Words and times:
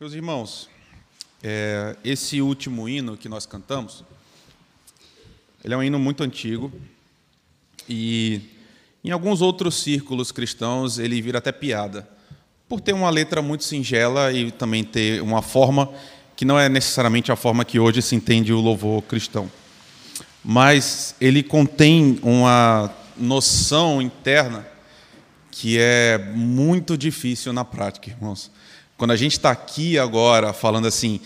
Meus 0.00 0.14
irmãos, 0.14 0.66
é, 1.42 1.94
esse 2.02 2.40
último 2.40 2.88
hino 2.88 3.18
que 3.18 3.28
nós 3.28 3.44
cantamos, 3.44 4.02
ele 5.62 5.74
é 5.74 5.76
um 5.76 5.82
hino 5.82 5.98
muito 5.98 6.22
antigo 6.22 6.72
e 7.86 8.40
em 9.04 9.10
alguns 9.10 9.42
outros 9.42 9.74
círculos 9.74 10.32
cristãos 10.32 10.98
ele 10.98 11.20
vira 11.20 11.36
até 11.36 11.52
piada, 11.52 12.08
por 12.66 12.80
ter 12.80 12.94
uma 12.94 13.10
letra 13.10 13.42
muito 13.42 13.62
singela 13.62 14.32
e 14.32 14.50
também 14.50 14.82
ter 14.82 15.20
uma 15.20 15.42
forma 15.42 15.92
que 16.34 16.46
não 16.46 16.58
é 16.58 16.66
necessariamente 16.66 17.30
a 17.30 17.36
forma 17.36 17.62
que 17.62 17.78
hoje 17.78 18.00
se 18.00 18.16
entende 18.16 18.54
o 18.54 18.58
louvor 18.58 19.02
cristão. 19.02 19.52
Mas 20.42 21.14
ele 21.20 21.42
contém 21.42 22.18
uma 22.22 22.90
noção 23.18 24.00
interna 24.00 24.66
que 25.50 25.76
é 25.78 26.16
muito 26.34 26.96
difícil 26.96 27.52
na 27.52 27.66
prática, 27.66 28.08
irmãos. 28.08 28.50
Quando 29.00 29.12
a 29.12 29.16
gente 29.16 29.32
está 29.32 29.50
aqui 29.50 29.98
agora 29.98 30.52
falando 30.52 30.86
assim, 30.86 31.20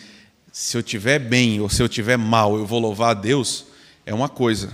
se 0.52 0.76
eu 0.76 0.82
tiver 0.82 1.18
bem 1.18 1.60
ou 1.60 1.68
se 1.68 1.82
eu 1.82 1.88
tiver 1.88 2.16
mal, 2.16 2.56
eu 2.56 2.64
vou 2.64 2.78
louvar 2.78 3.10
a 3.10 3.14
Deus, 3.14 3.64
é 4.06 4.14
uma 4.14 4.28
coisa. 4.28 4.72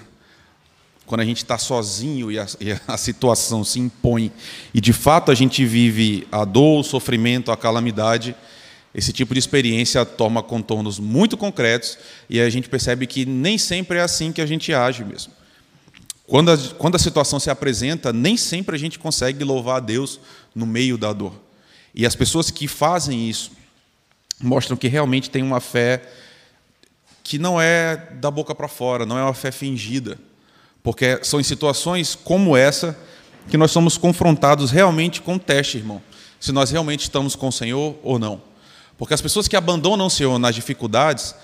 Quando 1.07 1.23
a 1.23 1.25
gente 1.25 1.39
está 1.39 1.57
sozinho 1.57 2.31
e 2.31 2.39
a, 2.39 2.47
e 2.61 2.79
a, 2.87 2.99
situação 2.99 3.65
se 3.65 3.81
impõe 3.81 4.31
e 4.75 4.83
de 4.83 4.93
fato 4.93 5.31
a 5.31 5.35
gente 5.35 5.65
vive 5.65 6.29
a 6.31 6.45
dor, 6.45 6.81
o 6.81 6.83
sofrimento, 6.83 7.51
a 7.51 7.57
calamidade, 7.57 8.37
esse 8.95 9.15
tipo 9.15 9.33
de 9.33 9.41
experiência 9.41 10.05
toma 10.05 10.43
contornos 10.43 10.99
muito 10.99 11.39
concretos 11.39 11.97
e 12.29 12.39
a 12.39 12.51
gente 12.51 12.69
percebe 12.69 13.07
que 13.07 13.25
nem 13.25 13.57
sempre 13.57 13.97
é 13.97 14.03
assim 14.03 14.31
que 14.31 14.43
a 14.43 14.47
gente 14.47 14.75
age 14.75 15.07
mesmo. 15.07 15.33
Quando 16.27 16.53
a, 16.53 16.59
quando 16.77 16.97
a 16.97 16.99
situação 16.99 17.41
se 17.41 17.49
apresenta, 17.49 18.13
nem 18.13 18.37
sempre 18.37 18.77
a 18.77 18.79
gente 18.79 18.99
consegue 18.99 19.43
louvar 19.43 19.79
a 19.79 19.81
Deus 19.81 20.21
no 20.55 20.67
meio 20.67 20.99
da 20.99 21.15
dor. 21.15 21.49
E 21.95 22.07
as 22.07 22.15
pessoas 22.15 22.51
que 22.51 22.69
fazem 22.69 23.29
isso 23.29 23.53
mostram 24.41 24.77
que 24.77 24.89
realmente 24.89 25.31
têm 25.31 25.43
uma 25.43 25.61
fé 25.61 26.03
que 27.23 27.39
não 27.39 27.61
é 27.61 27.97
da 27.97 28.31
boca 28.31 28.55
para 28.55 28.69
fora, 28.69 29.07
não 29.07 29.19
é 29.19 29.23
uma 29.23 29.35
fé 29.35 29.53
fingida. 29.53 30.19
Porque 30.83 31.21
são 31.23 31.39
em 31.39 31.45
situações 31.45 32.15
como 32.15 32.57
essa 32.57 32.99
que 33.49 33.57
nós 33.57 33.71
somos 33.71 33.97
confrontados 33.97 34.71
realmente 34.71 35.21
com 35.21 35.35
o 35.35 35.39
teste, 35.39 35.79
irmão. 35.79 36.03
Se 36.39 36.53
nós 36.53 36.71
realmente 36.71 37.01
estamos 37.01 37.37
com 37.37 37.49
o 37.49 37.53
Senhor 37.53 37.97
ou 38.03 38.19
não. 38.19 38.41
Porque 38.97 39.15
as 39.15 39.21
pessoas 39.21 39.47
que 39.47 39.57
abandonam 39.57 40.07
o 40.07 40.11
Senhor 40.11 40.39
nas 40.39 40.55
dificuldades, 40.55 41.35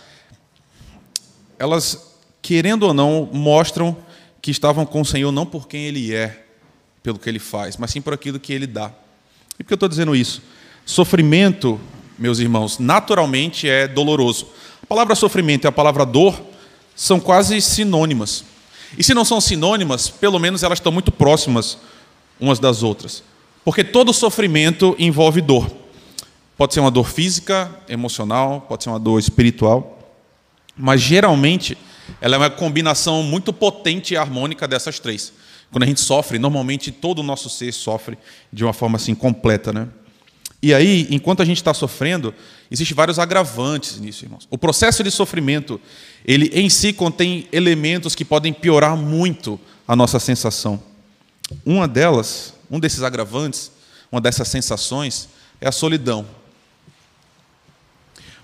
elas, 1.59 2.17
querendo 2.41 2.85
ou 2.85 2.95
não, 2.95 3.29
mostram 3.33 3.97
que 4.41 4.51
estavam 4.51 4.87
com 4.87 5.01
o 5.01 5.05
Senhor 5.05 5.33
não 5.33 5.45
por 5.45 5.69
quem 5.69 5.85
Ele 5.85 6.15
é, 6.15 6.47
pelo 7.03 7.19
que 7.19 7.29
Ele 7.29 7.39
faz, 7.39 7.77
mas 7.77 7.91
sim 7.91 8.01
por 8.01 8.13
aquilo 8.13 8.41
que 8.41 8.53
Ele 8.53 8.67
dá. 8.67 8.93
E 9.59 9.63
por 9.63 9.69
que 9.69 9.73
eu 9.73 9.77
estou 9.77 9.89
dizendo 9.89 10.15
isso? 10.15 10.43
Sofrimento, 10.85 11.81
meus 12.19 12.39
irmãos, 12.39 12.79
naturalmente 12.79 13.69
é 13.69 13.89
doloroso. 13.89 14.49
A 14.83 14.87
palavra 14.87 15.15
sofrimento 15.15 15.65
e 15.65 15.69
a 15.69 15.73
palavra 15.73 16.05
dor 16.05 16.41
são 16.95 17.19
quase 17.19 17.61
sinônimas. 17.61 18.45
E 18.97 19.03
se 19.03 19.15
não 19.15 19.25
são 19.25 19.41
sinônimas, 19.41 20.09
pelo 20.09 20.39
menos 20.39 20.63
elas 20.63 20.79
estão 20.79 20.93
muito 20.93 21.11
próximas 21.11 21.79
umas 22.39 22.59
das 22.59 22.83
outras. 22.83 23.23
Porque 23.65 23.83
todo 23.83 24.13
sofrimento 24.13 24.95
envolve 24.99 25.41
dor. 25.41 25.69
Pode 26.57 26.73
ser 26.73 26.81
uma 26.81 26.91
dor 26.91 27.09
física, 27.09 27.71
emocional, 27.89 28.63
pode 28.63 28.85
ser 28.85 28.91
uma 28.91 28.99
dor 28.99 29.19
espiritual, 29.19 29.99
mas 30.77 31.01
geralmente 31.01 31.77
ela 32.21 32.37
é 32.37 32.39
uma 32.39 32.51
combinação 32.51 33.23
muito 33.23 33.53
potente 33.53 34.15
e 34.15 34.17
harmônica 34.17 34.67
dessas 34.67 34.99
três. 34.99 35.33
Quando 35.71 35.83
a 35.83 35.87
gente 35.87 36.01
sofre, 36.01 36.39
normalmente 36.39 36.91
todo 36.91 37.19
o 37.19 37.23
nosso 37.23 37.51
ser 37.51 37.73
sofre 37.73 38.17
de 38.53 38.65
uma 38.65 38.73
forma 38.73 38.97
assim 38.97 39.15
completa, 39.15 39.73
né? 39.73 39.89
E 40.63 40.73
aí, 40.73 41.07
enquanto 41.11 41.43
a 41.43 41.45
gente 41.45 41.59
está 41.59 41.75
sofrendo, 41.75 42.35
existem 42.71 42.95
vários 42.95 43.19
agravantes 43.19 44.01
nisso, 44.01 44.25
irmãos. 44.25 44.49
O 44.51 44.57
processo 44.57 45.05
de 45.05 45.11
sofrimento, 45.11 45.81
ele 46.25 46.51
em 46.53 46.69
si 46.71 46.93
contém 46.93 47.47
elementos 47.53 48.15
que 48.15 48.25
podem 48.25 48.53
piorar 48.53 48.97
muito 48.97 49.61
a 49.87 49.95
nossa 49.95 50.19
sensação. 50.19 50.83
Uma 51.65 51.87
delas, 51.87 52.55
um 52.71 52.81
desses 52.81 53.03
agravantes, 53.03 53.71
uma 54.11 54.21
dessas 54.21 54.49
sensações, 54.49 55.29
é 55.61 55.69
a 55.69 55.73
solidão. 55.73 56.27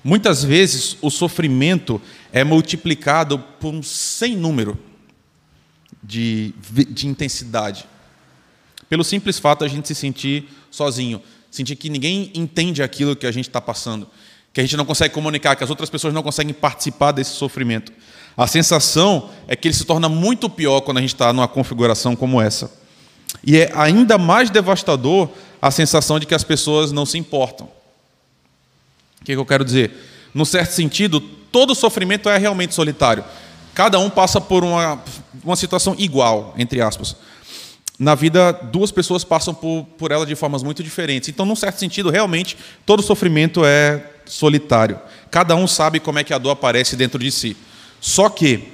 Muitas 0.05 0.45
vezes 0.45 0.97
o 1.01 1.11
sofrimento 1.11 2.01
é 2.33 2.45
multiplicado 2.45 3.39
por 3.39 3.73
um 3.73 3.83
sem 3.83 4.37
número 4.37 4.79
de, 6.03 6.55
de 6.89 7.07
intensidade. 7.07 7.87
Pelo 8.89 9.05
simples 9.05 9.39
fato 9.39 9.61
de 9.61 9.67
a 9.67 9.69
gente 9.69 9.89
se 9.89 9.95
sentir 9.95 10.49
sozinho, 10.71 11.23
sentir 11.51 11.77
que 11.77 11.89
ninguém 11.89 12.31
entende 12.35 12.83
aquilo 12.83 13.15
que 13.15 13.27
a 13.27 13.33
gente 13.33 13.49
está 13.49 13.61
passando, 13.61 14.09
que 14.53 14.61
a 14.61 14.63
gente 14.63 14.77
não 14.77 14.85
consegue 14.85 15.15
comunicar, 15.15 15.57
que 15.57 15.65
as 15.65 15.71
outras 15.71 15.89
pessoas 15.89 16.13
não 16.13 16.23
conseguem 16.23 16.53
participar 16.53 17.13
desse 17.13 17.31
sofrimento. 17.31 17.93
A 18.37 18.47
sensação 18.47 19.31
é 19.47 19.55
que 19.55 19.69
ele 19.69 19.75
se 19.75 19.85
torna 19.85 20.09
muito 20.09 20.49
pior 20.49 20.81
quando 20.81 20.99
a 20.99 21.01
gente 21.01 21.15
está 21.15 21.33
numa 21.33 21.49
configuração 21.49 22.17
como 22.17 22.41
essa. 22.41 22.73
E 23.45 23.57
é 23.57 23.71
ainda 23.75 24.19
mais 24.19 24.51
devastador 24.51 25.29
a 25.61 25.71
sensação 25.71 26.19
de 26.19 26.27
que 26.27 26.35
as 26.35 26.45
pessoas 26.45 26.93
não 26.93 27.07
se 27.07 27.19
importam. 27.19 27.69
O 29.21 29.25
que, 29.25 29.33
eu 29.33 29.47
quero 29.47 29.65
dizer? 29.65 29.93
Num 30.35 30.45
certo 30.45 30.73
sentido, 30.73 31.21
todo 31.21 31.75
sofrimento 31.75 32.29
é 32.29 32.37
realmente 32.37 32.75
solitário. 32.75 33.25
Cada 33.75 33.99
um 33.99 34.11
passa 34.11 34.41
por 34.41 34.65
uma, 34.65 35.03
uma 35.43 35.57
situação 35.57 35.95
igual, 35.99 36.55
entre 36.59 36.81
aspas. 36.81 37.17
Na 37.99 38.15
vida, 38.15 38.53
duas 38.53 38.91
pessoas 38.91 39.25
passam 39.25 39.55
por, 39.55 39.85
por 39.97 40.11
ela 40.11 40.27
de 40.27 40.35
formas 40.35 40.63
muito 40.63 40.83
diferentes. 40.83 41.29
Então, 41.29 41.47
num 41.47 41.57
certo 41.57 41.79
sentido, 41.79 42.11
realmente, 42.11 42.57
todo 42.85 43.03
sofrimento 43.03 43.65
é 43.65 44.05
solitário. 44.27 44.99
Cada 45.31 45.55
um 45.55 45.67
sabe 45.67 46.01
como 46.01 46.19
é 46.19 46.25
que 46.25 46.35
a 46.35 46.39
dor 46.39 46.51
aparece 46.51 46.97
dentro 46.97 47.19
de 47.19 47.31
si. 47.31 47.57
Só 48.01 48.29
que, 48.29 48.73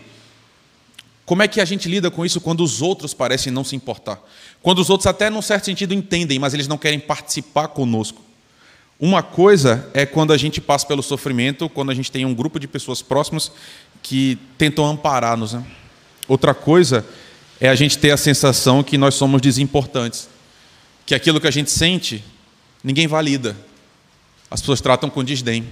como 1.27 1.43
é 1.43 1.49
que 1.49 1.61
a 1.61 1.65
gente 1.65 1.89
lida 1.89 2.11
com 2.11 2.25
isso 2.25 2.41
quando 2.41 2.65
os 2.65 2.81
outros 2.81 3.13
parecem 3.13 3.53
não 3.53 3.63
se 3.63 3.77
importar? 3.77 4.19
Quando 4.63 4.79
os 4.79 4.89
outros, 4.89 5.07
até 5.07 5.29
num 5.29 5.43
certo 5.43 5.67
sentido, 5.67 5.93
entendem, 5.93 6.39
mas 6.39 6.55
eles 6.55 6.67
não 6.67 6.79
querem 6.79 6.99
participar 6.99 7.69
conosco. 7.69 8.23
Uma 9.01 9.23
coisa 9.23 9.89
é 9.95 10.05
quando 10.05 10.33
a 10.33 10.37
gente 10.37 10.61
passa 10.61 10.85
pelo 10.85 11.03
sofrimento, 11.03 11.69
quando 11.69 11.91
a 11.91 11.95
gente 11.95 12.11
tem 12.11 12.25
um 12.25 12.35
grupo 12.35 12.59
de 12.59 12.67
pessoas 12.67 13.01
próximas 13.01 13.53
que 14.03 14.39
tentam 14.57 14.87
amparar-nos. 14.87 15.53
Né? 15.53 15.65
Outra 16.27 16.55
coisa 16.55 17.05
é 17.61 17.69
a 17.69 17.75
gente 17.75 17.99
ter 17.99 18.11
a 18.11 18.17
sensação 18.17 18.83
que 18.83 18.99
nós 18.99 19.15
somos 19.15 19.41
desimportantes, 19.41 20.29
que 21.05 21.15
aquilo 21.15 21.41
que 21.41 21.47
a 21.47 21.51
gente 21.51 21.71
sente, 21.71 22.23
ninguém 22.83 23.07
valida. 23.07 23.57
As 24.51 24.61
pessoas 24.61 24.81
tratam 24.81 25.11
com 25.11 25.23
desdém. 25.25 25.67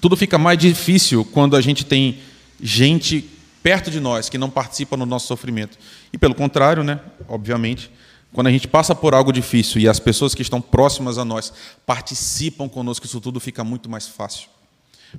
Tudo 0.00 0.16
fica 0.16 0.38
mais 0.38 0.58
difícil 0.58 1.24
quando 1.24 1.56
a 1.56 1.60
gente 1.60 1.84
tem 1.84 2.18
gente 2.60 3.28
perto 3.62 3.90
de 3.90 4.00
nós 4.00 4.28
que 4.28 4.38
não 4.38 4.50
participa 4.50 4.96
no 4.96 5.06
nosso 5.06 5.26
sofrimento. 5.26 5.78
E 6.12 6.18
pelo 6.18 6.34
contrário, 6.34 6.82
né, 6.82 7.00
obviamente, 7.28 7.90
quando 8.32 8.46
a 8.46 8.50
gente 8.50 8.68
passa 8.68 8.94
por 8.94 9.14
algo 9.14 9.32
difícil 9.32 9.80
e 9.80 9.88
as 9.88 9.98
pessoas 9.98 10.34
que 10.34 10.42
estão 10.42 10.60
próximas 10.60 11.18
a 11.18 11.24
nós 11.24 11.52
participam 11.84 12.68
conosco, 12.68 13.06
isso 13.06 13.20
tudo 13.20 13.40
fica 13.40 13.64
muito 13.64 13.88
mais 13.90 14.06
fácil. 14.06 14.48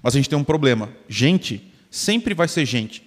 Mas 0.02 0.16
a 0.16 0.18
gente 0.18 0.30
tem 0.30 0.38
um 0.38 0.44
problema. 0.44 0.90
Gente 1.08 1.72
sempre 1.90 2.34
vai 2.34 2.48
ser 2.48 2.66
gente. 2.66 3.04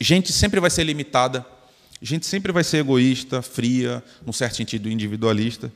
Gente 0.00 0.32
sempre 0.32 0.60
vai 0.60 0.70
ser 0.70 0.84
limitada. 0.84 1.44
Gente 2.00 2.26
sempre 2.26 2.52
vai 2.52 2.62
ser 2.62 2.78
egoísta, 2.78 3.40
fria, 3.40 4.02
num 4.24 4.32
certo 4.32 4.56
sentido 4.56 4.90
individualista. 4.90 5.72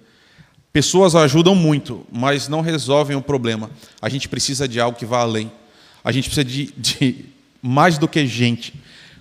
Pessoas 0.72 1.14
ajudam 1.14 1.54
muito, 1.54 2.06
mas 2.12 2.46
não 2.46 2.60
resolvem 2.60 3.16
o 3.16 3.22
problema. 3.22 3.70
A 4.00 4.08
gente 4.08 4.28
precisa 4.28 4.68
de 4.68 4.80
algo 4.80 4.98
que 4.98 5.06
vá 5.06 5.20
além. 5.20 5.50
A 6.04 6.12
gente 6.12 6.28
precisa 6.28 6.44
de, 6.44 6.72
de 6.76 7.24
mais 7.60 7.98
do 7.98 8.06
que 8.06 8.26
gente. 8.26 8.74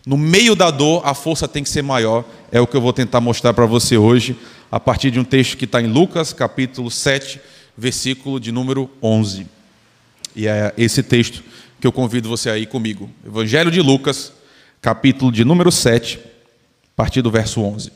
No 0.06 0.18
meio 0.18 0.56
da 0.56 0.72
dor, 0.72 1.02
a 1.06 1.14
força 1.14 1.48
tem 1.48 1.64
que 1.64 1.70
ser 1.70 1.82
maior. 1.82 2.24
É 2.52 2.60
o 2.60 2.68
que 2.68 2.76
eu 2.76 2.82
vou 2.82 2.94
tentar 2.94 3.22
mostrar 3.22 3.54
para 3.54 3.66
você 3.66 3.98
hoje, 3.98 4.36
a 4.72 4.80
partir 4.80 5.12
de 5.12 5.20
um 5.20 5.24
texto 5.24 5.58
que 5.58 5.66
está 5.66 5.82
em 5.82 5.88
Lucas, 5.88 6.34
capítulo 6.34 6.92
7, 6.92 7.40
versículo 7.78 8.40
de 8.40 8.52
número 8.52 8.90
11. 9.02 9.48
E 10.36 10.48
é 10.48 10.74
esse 10.78 11.02
texto 11.02 11.44
que 11.80 11.88
eu 11.88 11.92
convido 11.92 12.28
você 12.28 12.50
a 12.50 12.58
ir 12.58 12.68
comigo. 12.68 13.10
Evangelho 13.26 13.72
de 13.72 13.82
Lucas, 13.82 14.34
capítulo 14.82 15.32
de 15.32 15.46
número 15.46 15.72
7, 15.72 16.20
a 16.20 16.96
partir 16.96 17.22
do 17.22 17.32
verso 17.32 17.62
11. 17.62 17.92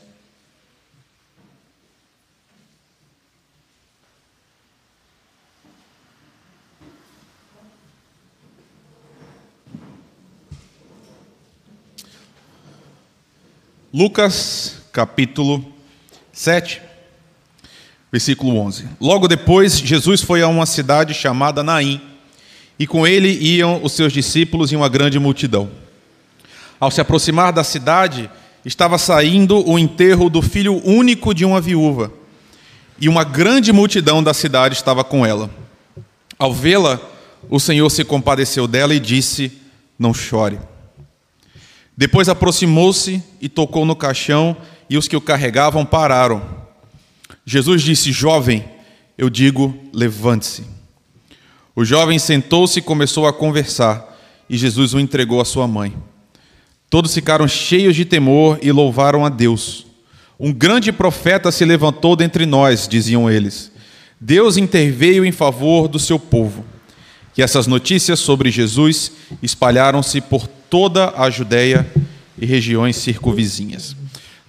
Lucas, 13.92 14.78
capítulo 14.92 15.64
7, 16.32 16.82
versículo 18.10 18.56
11. 18.56 18.88
Logo 19.00 19.28
depois, 19.28 19.78
Jesus 19.78 20.20
foi 20.20 20.42
a 20.42 20.48
uma 20.48 20.66
cidade 20.66 21.14
chamada 21.14 21.62
Naim 21.62 22.13
e 22.78 22.86
com 22.86 23.06
ele 23.06 23.28
iam 23.28 23.80
os 23.82 23.92
seus 23.92 24.12
discípulos 24.12 24.72
e 24.72 24.76
uma 24.76 24.88
grande 24.88 25.18
multidão. 25.18 25.70
Ao 26.80 26.90
se 26.90 27.00
aproximar 27.00 27.52
da 27.52 27.62
cidade, 27.62 28.28
estava 28.64 28.98
saindo 28.98 29.68
o 29.68 29.78
enterro 29.78 30.28
do 30.28 30.42
filho 30.42 30.80
único 30.84 31.34
de 31.34 31.44
uma 31.44 31.60
viúva, 31.60 32.12
e 33.00 33.08
uma 33.08 33.24
grande 33.24 33.72
multidão 33.72 34.22
da 34.22 34.34
cidade 34.34 34.74
estava 34.74 35.04
com 35.04 35.24
ela. 35.24 35.50
Ao 36.38 36.52
vê-la, 36.52 37.00
o 37.48 37.60
Senhor 37.60 37.88
se 37.90 38.04
compadeceu 38.04 38.66
dela 38.66 38.94
e 38.94 39.00
disse: 39.00 39.52
Não 39.98 40.14
chore. 40.14 40.58
Depois 41.96 42.28
aproximou-se 42.28 43.22
e 43.40 43.48
tocou 43.48 43.84
no 43.84 43.94
caixão, 43.94 44.56
e 44.90 44.98
os 44.98 45.06
que 45.06 45.16
o 45.16 45.20
carregavam 45.20 45.84
pararam. 45.84 46.42
Jesus 47.46 47.82
disse: 47.82 48.10
Jovem, 48.10 48.64
eu 49.16 49.30
digo, 49.30 49.74
levante-se. 49.92 50.73
O 51.76 51.84
jovem 51.84 52.18
sentou-se 52.18 52.78
e 52.78 52.82
começou 52.82 53.26
a 53.26 53.32
conversar, 53.32 54.16
e 54.48 54.56
Jesus 54.56 54.94
o 54.94 55.00
entregou 55.00 55.40
à 55.40 55.44
sua 55.44 55.66
mãe. 55.66 55.94
Todos 56.88 57.12
ficaram 57.12 57.48
cheios 57.48 57.96
de 57.96 58.04
temor 58.04 58.58
e 58.62 58.70
louvaram 58.70 59.24
a 59.24 59.28
Deus. 59.28 59.84
Um 60.38 60.52
grande 60.52 60.92
profeta 60.92 61.50
se 61.50 61.64
levantou 61.64 62.14
dentre 62.14 62.46
nós, 62.46 62.86
diziam 62.86 63.28
eles. 63.28 63.72
Deus 64.20 64.56
interveio 64.56 65.24
em 65.24 65.32
favor 65.32 65.88
do 65.88 65.98
seu 65.98 66.18
povo. 66.18 66.64
E 67.36 67.42
essas 67.42 67.66
notícias 67.66 68.20
sobre 68.20 68.50
Jesus 68.50 69.10
espalharam-se 69.42 70.20
por 70.20 70.46
toda 70.46 71.12
a 71.16 71.28
Judéia 71.28 71.84
e 72.38 72.46
regiões 72.46 72.96
circunvizinhas. 72.96 73.96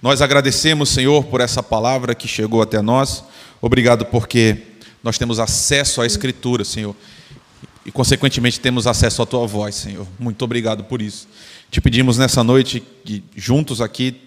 Nós 0.00 0.22
agradecemos, 0.22 0.90
Senhor, 0.90 1.24
por 1.24 1.40
essa 1.40 1.62
palavra 1.62 2.14
que 2.14 2.28
chegou 2.28 2.62
até 2.62 2.80
nós. 2.80 3.24
Obrigado 3.60 4.06
porque 4.06 4.58
nós 5.06 5.16
temos 5.16 5.38
acesso 5.38 6.02
à 6.02 6.06
Escritura, 6.06 6.64
Senhor. 6.64 6.94
E, 7.84 7.92
consequentemente, 7.92 8.58
temos 8.58 8.86
acesso 8.86 9.22
à 9.22 9.26
Tua 9.26 9.46
voz, 9.46 9.76
Senhor. 9.76 10.06
Muito 10.18 10.44
obrigado 10.44 10.82
por 10.84 11.00
isso. 11.00 11.28
Te 11.70 11.80
pedimos 11.80 12.18
nessa 12.18 12.42
noite, 12.42 12.82
que, 13.04 13.22
juntos 13.36 13.80
aqui, 13.80 14.20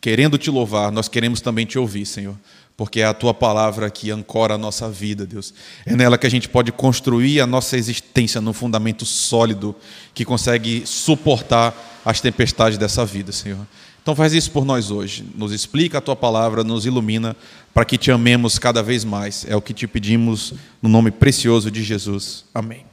querendo 0.00 0.38
te 0.38 0.50
louvar, 0.50 0.90
nós 0.90 1.08
queremos 1.08 1.42
também 1.42 1.66
te 1.66 1.78
ouvir, 1.78 2.06
Senhor 2.06 2.36
porque 2.76 3.00
é 3.00 3.06
a 3.06 3.14
tua 3.14 3.32
palavra 3.32 3.88
que 3.88 4.10
ancora 4.10 4.54
a 4.54 4.58
nossa 4.58 4.90
vida, 4.90 5.24
Deus. 5.24 5.54
É 5.86 5.96
nela 5.96 6.18
que 6.18 6.26
a 6.26 6.30
gente 6.30 6.46
pode 6.46 6.70
construir 6.70 7.40
a 7.40 7.46
nossa 7.46 7.74
existência 7.74 8.38
num 8.38 8.52
fundamento 8.52 9.06
sólido 9.06 9.74
que 10.12 10.26
consegue 10.26 10.82
suportar 10.84 11.74
as 12.04 12.20
tempestades 12.20 12.76
dessa 12.76 13.02
vida, 13.06 13.32
Senhor. 13.32 13.66
Então 14.06 14.14
faz 14.14 14.32
isso 14.32 14.52
por 14.52 14.64
nós 14.64 14.92
hoje. 14.92 15.24
Nos 15.34 15.50
explica 15.50 15.98
a 15.98 16.00
tua 16.00 16.14
palavra, 16.14 16.62
nos 16.62 16.86
ilumina 16.86 17.34
para 17.74 17.84
que 17.84 17.98
te 17.98 18.12
amemos 18.12 18.56
cada 18.56 18.80
vez 18.80 19.04
mais. 19.04 19.44
É 19.48 19.56
o 19.56 19.60
que 19.60 19.74
te 19.74 19.88
pedimos 19.88 20.54
no 20.80 20.88
nome 20.88 21.10
precioso 21.10 21.72
de 21.72 21.82
Jesus. 21.82 22.44
Amém. 22.54 22.86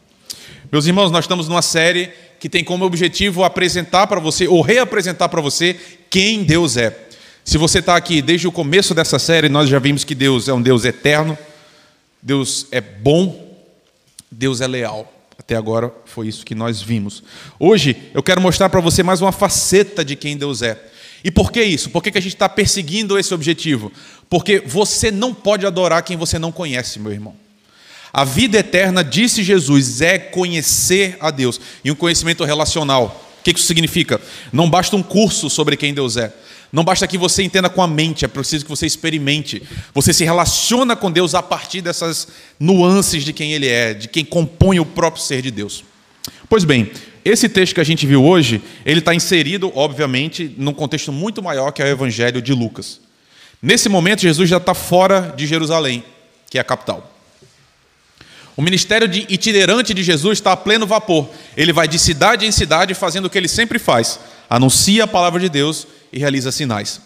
Meus 0.71 0.87
irmãos, 0.87 1.11
nós 1.11 1.25
estamos 1.25 1.47
numa 1.47 1.61
série 1.61 2.09
que 2.39 2.49
tem 2.49 2.63
como 2.63 2.83
objetivo 2.83 3.43
apresentar 3.43 4.07
para 4.07 4.19
você 4.19 4.47
ou 4.47 4.61
reapresentar 4.61 5.29
para 5.29 5.39
você 5.39 5.79
quem 6.09 6.43
Deus 6.43 6.77
é. 6.77 7.09
Se 7.45 7.59
você 7.59 7.77
está 7.77 7.95
aqui 7.95 8.19
desde 8.19 8.47
o 8.47 8.51
começo 8.51 8.95
dessa 8.95 9.19
série, 9.19 9.49
nós 9.49 9.69
já 9.69 9.77
vimos 9.77 10.03
que 10.03 10.15
Deus 10.15 10.47
é 10.47 10.53
um 10.55 10.63
Deus 10.63 10.83
eterno, 10.83 11.37
Deus 12.19 12.65
é 12.71 12.81
bom, 12.81 13.55
Deus 14.31 14.61
é 14.61 14.67
leal. 14.67 15.13
Até 15.37 15.55
agora 15.55 15.93
foi 16.05 16.27
isso 16.27 16.43
que 16.43 16.55
nós 16.55 16.81
vimos. 16.81 17.21
Hoje 17.59 18.09
eu 18.15 18.23
quero 18.23 18.41
mostrar 18.41 18.67
para 18.67 18.79
você 18.79 19.03
mais 19.03 19.21
uma 19.21 19.31
faceta 19.31 20.03
de 20.03 20.15
quem 20.15 20.35
Deus 20.35 20.63
é. 20.63 20.89
E 21.23 21.31
por 21.31 21.51
que 21.51 21.63
isso? 21.63 21.89
Por 21.89 22.03
que, 22.03 22.11
que 22.11 22.17
a 22.17 22.21
gente 22.21 22.35
está 22.35 22.49
perseguindo 22.49 23.17
esse 23.17 23.33
objetivo? 23.33 23.91
Porque 24.29 24.59
você 24.59 25.09
não 25.09 25.33
pode 25.33 25.65
adorar 25.65 26.03
quem 26.03 26.17
você 26.17 26.37
não 26.37 26.51
conhece, 26.51 26.99
meu 26.99 27.11
irmão. 27.11 27.35
A 28.11 28.23
vida 28.23 28.59
eterna, 28.59 29.03
disse 29.03 29.41
Jesus, 29.41 30.01
é 30.01 30.19
conhecer 30.19 31.17
a 31.19 31.31
Deus. 31.31 31.59
E 31.83 31.89
um 31.89 31.95
conhecimento 31.95 32.43
relacional. 32.43 33.25
O 33.39 33.43
que 33.43 33.51
isso 33.51 33.65
significa? 33.65 34.21
Não 34.51 34.69
basta 34.69 34.95
um 34.95 35.01
curso 35.01 35.49
sobre 35.49 35.77
quem 35.77 35.93
Deus 35.93 36.17
é. 36.17 36.33
Não 36.71 36.83
basta 36.83 37.07
que 37.07 37.17
você 37.17 37.43
entenda 37.43 37.69
com 37.69 37.83
a 37.83 37.87
mente, 37.87 38.25
é 38.25 38.27
preciso 38.27 38.65
que 38.65 38.69
você 38.69 38.85
experimente. 38.85 39.61
Você 39.93 40.11
se 40.11 40.23
relaciona 40.23 40.95
com 40.95 41.11
Deus 41.11 41.35
a 41.35 41.41
partir 41.41 41.81
dessas 41.81 42.27
nuances 42.59 43.23
de 43.23 43.31
quem 43.31 43.53
Ele 43.53 43.67
é, 43.67 43.93
de 43.93 44.07
quem 44.07 44.25
compõe 44.25 44.79
o 44.79 44.85
próprio 44.85 45.23
ser 45.23 45.41
de 45.41 45.51
Deus. 45.51 45.83
Pois 46.49 46.63
bem, 46.63 46.91
esse 47.25 47.47
texto 47.47 47.75
que 47.75 47.81
a 47.81 47.85
gente 47.85 48.05
viu 48.05 48.23
hoje, 48.23 48.61
ele 48.85 48.99
está 48.99 49.15
inserido, 49.15 49.71
obviamente, 49.75 50.53
num 50.57 50.73
contexto 50.73 51.11
muito 51.11 51.41
maior 51.41 51.71
que 51.71 51.81
é 51.81 51.85
o 51.85 51.89
Evangelho 51.89 52.41
de 52.41 52.53
Lucas. 52.53 52.99
Nesse 53.61 53.87
momento, 53.87 54.21
Jesus 54.21 54.49
já 54.49 54.57
está 54.57 54.73
fora 54.73 55.33
de 55.35 55.47
Jerusalém, 55.47 56.03
que 56.49 56.57
é 56.57 56.61
a 56.61 56.65
capital. 56.65 57.11
O 58.55 58.61
ministério 58.61 59.07
de 59.07 59.25
itinerante 59.29 59.93
de 59.93 60.03
Jesus 60.03 60.37
está 60.37 60.51
a 60.51 60.57
pleno 60.57 60.85
vapor. 60.85 61.27
Ele 61.57 61.73
vai 61.73 61.87
de 61.87 61.97
cidade 61.97 62.45
em 62.45 62.51
cidade 62.51 62.93
fazendo 62.93 63.25
o 63.25 63.29
que 63.29 63.37
ele 63.37 63.47
sempre 63.47 63.79
faz: 63.79 64.19
anuncia 64.49 65.05
a 65.05 65.07
palavra 65.07 65.39
de 65.39 65.49
Deus 65.49 65.87
e 66.11 66.19
realiza 66.19 66.51
sinais. 66.51 67.01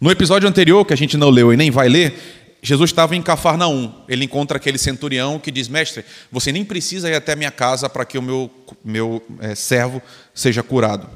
No 0.00 0.10
episódio 0.10 0.48
anterior, 0.48 0.84
que 0.84 0.92
a 0.92 0.96
gente 0.96 1.16
não 1.16 1.30
leu 1.30 1.52
e 1.52 1.56
nem 1.56 1.70
vai 1.70 1.88
ler, 1.88 2.41
Jesus 2.62 2.90
estava 2.90 3.16
em 3.16 3.22
Cafarnaum. 3.22 3.92
Ele 4.08 4.24
encontra 4.24 4.56
aquele 4.56 4.78
centurião 4.78 5.40
que 5.40 5.50
diz: 5.50 5.66
Mestre, 5.66 6.04
você 6.30 6.52
nem 6.52 6.64
precisa 6.64 7.10
ir 7.10 7.14
até 7.14 7.34
minha 7.34 7.50
casa 7.50 7.88
para 7.88 8.04
que 8.04 8.16
o 8.16 8.22
meu, 8.22 8.48
meu 8.84 9.20
é, 9.40 9.56
servo 9.56 10.00
seja 10.32 10.62
curado. 10.62 11.10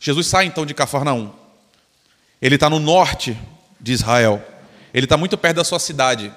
Jesus 0.00 0.26
sai 0.26 0.46
então 0.46 0.66
de 0.66 0.74
Cafarnaum. 0.74 1.30
Ele 2.42 2.56
está 2.56 2.68
no 2.68 2.80
norte 2.80 3.38
de 3.80 3.92
Israel. 3.92 4.42
Ele 4.92 5.06
está 5.06 5.16
muito 5.16 5.38
perto 5.38 5.56
da 5.56 5.64
sua 5.64 5.78
cidade. 5.78 6.32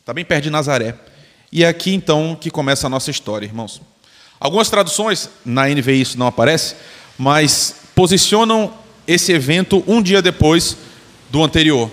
Está 0.00 0.14
bem 0.14 0.24
perto 0.24 0.44
de 0.44 0.50
Nazaré. 0.50 0.94
E 1.52 1.64
é 1.64 1.68
aqui 1.68 1.92
então 1.92 2.34
que 2.40 2.50
começa 2.50 2.86
a 2.86 2.90
nossa 2.90 3.10
história, 3.10 3.44
irmãos. 3.44 3.82
Algumas 4.38 4.70
traduções, 4.70 5.28
na 5.44 5.68
NVI 5.68 6.00
isso 6.00 6.18
não 6.18 6.26
aparece, 6.26 6.76
mas 7.18 7.74
posicionam 7.94 8.72
esse 9.06 9.32
evento 9.32 9.84
um 9.86 10.00
dia 10.00 10.22
depois 10.22 10.76
do 11.28 11.44
anterior. 11.44 11.90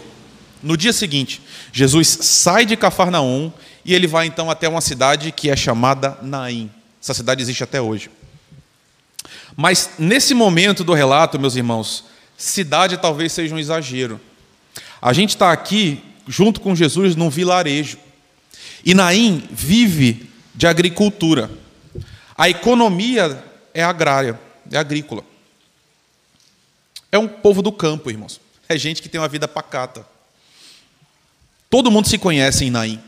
No 0.68 0.76
dia 0.76 0.92
seguinte, 0.92 1.42
Jesus 1.72 2.10
sai 2.10 2.66
de 2.66 2.76
Cafarnaum 2.76 3.54
e 3.86 3.94
ele 3.94 4.06
vai 4.06 4.28
então 4.28 4.52
até 4.52 4.68
uma 4.68 4.82
cidade 4.82 5.32
que 5.32 5.50
é 5.50 5.56
chamada 5.56 6.18
Naim. 6.22 6.70
Essa 7.02 7.14
cidade 7.14 7.42
existe 7.42 7.64
até 7.64 7.82
hoje. 7.82 8.12
Mas 9.56 9.92
nesse 9.98 10.34
momento 10.34 10.84
do 10.84 10.94
relato, 10.94 11.40
meus 11.40 11.56
irmãos, 11.56 12.04
cidade 12.38 12.98
talvez 12.98 13.32
seja 13.32 13.56
um 13.56 13.58
exagero. 13.58 14.20
A 15.02 15.14
gente 15.14 15.30
está 15.30 15.54
aqui 15.54 16.04
junto 16.28 16.60
com 16.60 16.76
Jesus 16.76 17.16
num 17.16 17.30
vilarejo. 17.30 17.98
E 18.84 18.94
Naim 18.94 19.48
vive 19.50 20.30
de 20.54 20.68
agricultura. 20.68 21.50
A 22.38 22.50
economia 22.50 23.42
é 23.74 23.86
agrária, 23.86 24.38
é 24.70 24.78
agrícola. 24.78 25.24
É 27.10 27.18
um 27.18 27.26
povo 27.30 27.62
do 27.62 27.72
campo, 27.72 28.12
irmãos. 28.12 28.42
É 28.68 28.78
gente 28.78 29.02
que 29.02 29.08
tem 29.08 29.22
uma 29.22 29.30
vida 29.30 29.48
pacata. 29.48 30.17
Todo 31.70 31.92
mundo 31.92 32.08
se 32.08 32.18
conhece 32.18 32.66
em 32.66 32.72
Naim. 32.72 33.00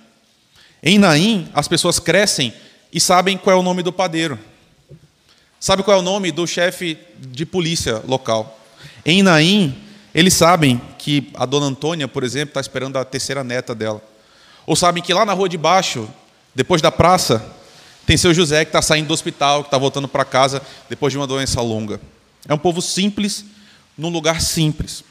Em 0.84 0.98
Naim, 0.98 1.50
as 1.54 1.68
pessoas 1.68 2.00
crescem 2.00 2.54
e 2.92 3.00
sabem 3.00 3.38
qual 3.38 3.56
é 3.56 3.60
o 3.60 3.64
nome 3.64 3.84
do 3.84 3.92
padeiro. 3.92 4.38
Sabe 5.60 5.84
qual 5.84 5.98
é 5.98 6.00
o 6.00 6.04
nome 6.04 6.32
do 6.32 6.48
chefe 6.48 6.98
de 7.18 7.46
polícia 7.46 8.02
local. 8.08 8.60
Em 9.06 9.22
Naim, 9.22 9.76
eles 10.14 10.34
sabem 10.34 10.82
que 10.98 11.30
a 11.36 11.46
dona 11.46 11.68
Antônia, 11.68 12.08
por 12.08 12.24
exemplo, 12.24 12.50
está 12.50 12.62
esperando 12.62 12.98
a 12.98 13.06
terceira 13.06 13.44
neta 13.44 13.76
dela. 13.76 14.02
Ou 14.66 14.76
sabem 14.76 15.04
que 15.04 15.14
lá 15.14 15.26
na 15.26 15.34
rua 15.34 15.50
de 15.50 15.58
baixo, 15.58 16.08
depois 16.54 16.82
da 16.82 16.92
praça, 16.92 17.46
tem 18.06 18.18
seu 18.18 18.34
José 18.34 18.66
que 18.66 18.70
está 18.70 18.82
saindo 18.82 19.08
do 19.08 19.14
hospital, 19.14 19.64
que 19.64 19.68
está 19.68 19.78
voltando 19.78 20.08
para 20.08 20.26
casa 20.26 20.62
depois 20.90 21.12
de 21.12 21.18
uma 21.18 21.28
doença 21.28 21.62
longa. 21.62 22.00
É 22.48 22.54
um 22.54 22.58
povo 22.58 22.82
simples 22.82 23.46
num 23.98 24.10
lugar 24.10 24.42
simples. 24.42 25.04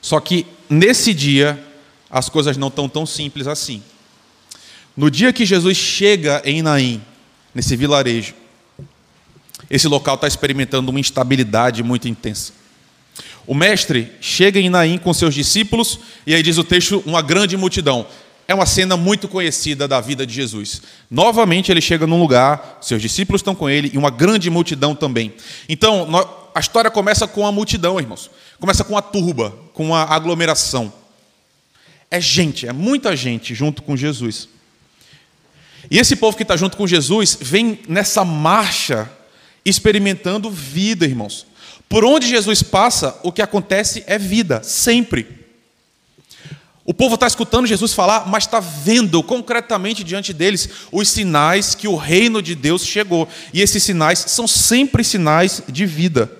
Só 0.00 0.20
que 0.20 0.46
nesse 0.70 1.12
dia 1.12 1.62
as 2.16 2.30
coisas 2.30 2.56
não 2.56 2.68
estão 2.68 2.88
tão 2.88 3.04
simples 3.04 3.46
assim. 3.46 3.82
No 4.96 5.10
dia 5.10 5.34
que 5.34 5.44
Jesus 5.44 5.76
chega 5.76 6.40
em 6.46 6.62
Naim, 6.62 7.02
nesse 7.54 7.76
vilarejo, 7.76 8.32
esse 9.68 9.86
local 9.86 10.14
está 10.14 10.26
experimentando 10.26 10.90
uma 10.90 10.98
instabilidade 10.98 11.82
muito 11.82 12.08
intensa. 12.08 12.54
O 13.46 13.54
mestre 13.54 14.10
chega 14.18 14.58
em 14.58 14.70
Naim 14.70 14.96
com 14.96 15.12
seus 15.12 15.34
discípulos, 15.34 15.98
e 16.26 16.34
aí 16.34 16.42
diz 16.42 16.56
o 16.56 16.64
texto: 16.64 17.02
uma 17.04 17.20
grande 17.20 17.54
multidão. 17.54 18.06
É 18.48 18.54
uma 18.54 18.64
cena 18.64 18.96
muito 18.96 19.28
conhecida 19.28 19.86
da 19.86 20.00
vida 20.00 20.26
de 20.26 20.32
Jesus. 20.32 20.80
Novamente 21.10 21.70
ele 21.70 21.82
chega 21.82 22.06
num 22.06 22.18
lugar, 22.18 22.78
seus 22.80 23.02
discípulos 23.02 23.40
estão 23.40 23.54
com 23.54 23.68
ele 23.68 23.90
e 23.92 23.98
uma 23.98 24.08
grande 24.08 24.48
multidão 24.48 24.94
também. 24.94 25.34
Então, 25.68 26.08
a 26.54 26.60
história 26.60 26.90
começa 26.90 27.28
com 27.28 27.46
a 27.46 27.52
multidão, 27.52 28.00
irmãos. 28.00 28.30
Começa 28.58 28.84
com 28.84 28.96
a 28.96 29.02
turba, 29.02 29.52
com 29.74 29.94
a 29.94 30.04
aglomeração. 30.04 30.90
É 32.10 32.20
gente, 32.20 32.66
é 32.66 32.72
muita 32.72 33.16
gente 33.16 33.54
junto 33.54 33.82
com 33.82 33.96
Jesus. 33.96 34.48
E 35.90 35.98
esse 35.98 36.16
povo 36.16 36.36
que 36.36 36.42
está 36.42 36.56
junto 36.56 36.76
com 36.76 36.86
Jesus 36.86 37.38
vem 37.40 37.80
nessa 37.88 38.24
marcha 38.24 39.10
experimentando 39.64 40.50
vida, 40.50 41.04
irmãos. 41.04 41.46
Por 41.88 42.04
onde 42.04 42.28
Jesus 42.28 42.62
passa, 42.62 43.18
o 43.22 43.30
que 43.32 43.42
acontece 43.42 44.02
é 44.06 44.18
vida, 44.18 44.62
sempre. 44.62 45.46
O 46.84 46.94
povo 46.94 47.16
está 47.16 47.26
escutando 47.26 47.66
Jesus 47.66 47.92
falar, 47.92 48.28
mas 48.28 48.44
está 48.44 48.60
vendo 48.60 49.20
concretamente 49.22 50.04
diante 50.04 50.32
deles 50.32 50.68
os 50.92 51.08
sinais 51.08 51.74
que 51.74 51.88
o 51.88 51.96
reino 51.96 52.40
de 52.40 52.54
Deus 52.54 52.84
chegou. 52.84 53.28
E 53.52 53.60
esses 53.60 53.82
sinais 53.82 54.20
são 54.28 54.46
sempre 54.46 55.02
sinais 55.02 55.62
de 55.68 55.84
vida. 55.84 56.30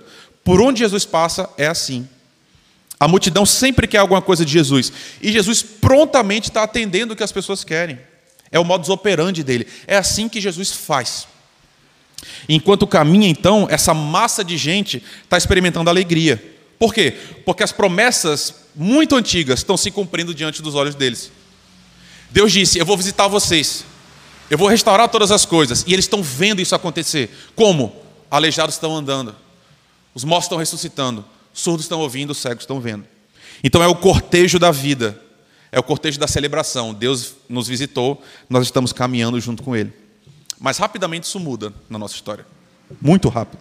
Por 0.45 0.61
onde 0.61 0.79
Jesus 0.79 1.05
passa, 1.05 1.51
é 1.59 1.67
assim. 1.67 2.09
A 2.99 3.07
multidão 3.07 3.45
sempre 3.45 3.87
quer 3.87 3.99
alguma 3.99 4.23
coisa 4.23 4.45
de 4.45 4.53
Jesus. 4.53 4.93
E 5.21 5.31
Jesus 5.31 5.63
prontamente 5.63 6.49
está 6.49 6.63
atendendo 6.63 7.13
o 7.13 7.17
que 7.17 7.23
as 7.23 7.33
pessoas 7.33 7.63
querem. 7.63 7.99
É 8.51 8.59
o 8.59 8.65
modus 8.65 8.89
operandi 8.89 9.43
dele. 9.43 9.67
É 9.87 9.97
assim 9.97 10.29
que 10.29 10.41
Jesus 10.41 10.73
faz. 10.73 11.27
Enquanto 12.49 12.87
caminha, 12.87 13.29
então, 13.29 13.67
essa 13.71 13.93
massa 13.93 14.43
de 14.43 14.57
gente 14.57 15.03
está 15.23 15.37
experimentando 15.37 15.91
alegria. 15.91 16.43
Por 16.79 16.93
quê? 16.93 17.13
Porque 17.45 17.63
as 17.63 17.73
promessas 17.73 18.55
muito 18.75 19.17
antigas 19.17 19.61
estão 19.61 19.77
se 19.77 19.91
cumprindo 19.91 20.35
diante 20.35 20.63
dos 20.63 20.75
olhos 20.75 20.95
deles. 20.95 21.31
Deus 22.31 22.53
disse: 22.53 22.79
Eu 22.79 22.87
vou 22.87 22.97
visitar 22.97 23.29
vocês, 23.29 23.85
eu 24.51 24.59
vou 24.59 24.69
restaurar 24.69 25.09
todas 25.09 25.31
as 25.31 25.45
coisas. 25.45 25.85
E 25.87 25.93
eles 25.93 26.05
estão 26.05 26.23
vendo 26.23 26.61
isso 26.61 26.75
acontecer. 26.75 27.31
Como? 27.55 27.95
Aleijados 28.31 28.75
estão 28.75 28.95
andando, 28.95 29.35
os 30.15 30.25
mortos 30.25 30.47
estão 30.47 30.59
ressuscitando, 30.59 31.25
surdos 31.57 31.87
estão 31.87 32.01
ouvindo, 32.01 32.31
os 32.31 32.39
cegos 32.39 32.63
estão 32.63 32.79
vendo. 32.79 33.05
Então 33.65 33.83
é 33.83 33.89
o 33.89 33.97
cortejo 33.97 34.59
da 34.59 34.71
vida, 34.71 35.21
é 35.73 35.81
o 35.81 35.83
cortejo 35.83 36.21
da 36.21 36.29
celebração. 36.29 36.93
Deus 36.93 37.35
nos 37.49 37.67
visitou, 37.67 38.23
nós 38.49 38.65
estamos 38.65 38.93
caminhando 38.93 39.41
junto 39.41 39.63
com 39.63 39.75
Ele. 39.75 39.93
Mas 40.61 40.79
rapidamente 40.79 41.25
isso 41.25 41.41
muda 41.41 41.73
na 41.89 41.99
nossa 41.99 42.15
história. 42.15 42.47
Muito 43.01 43.29
rápido. 43.29 43.59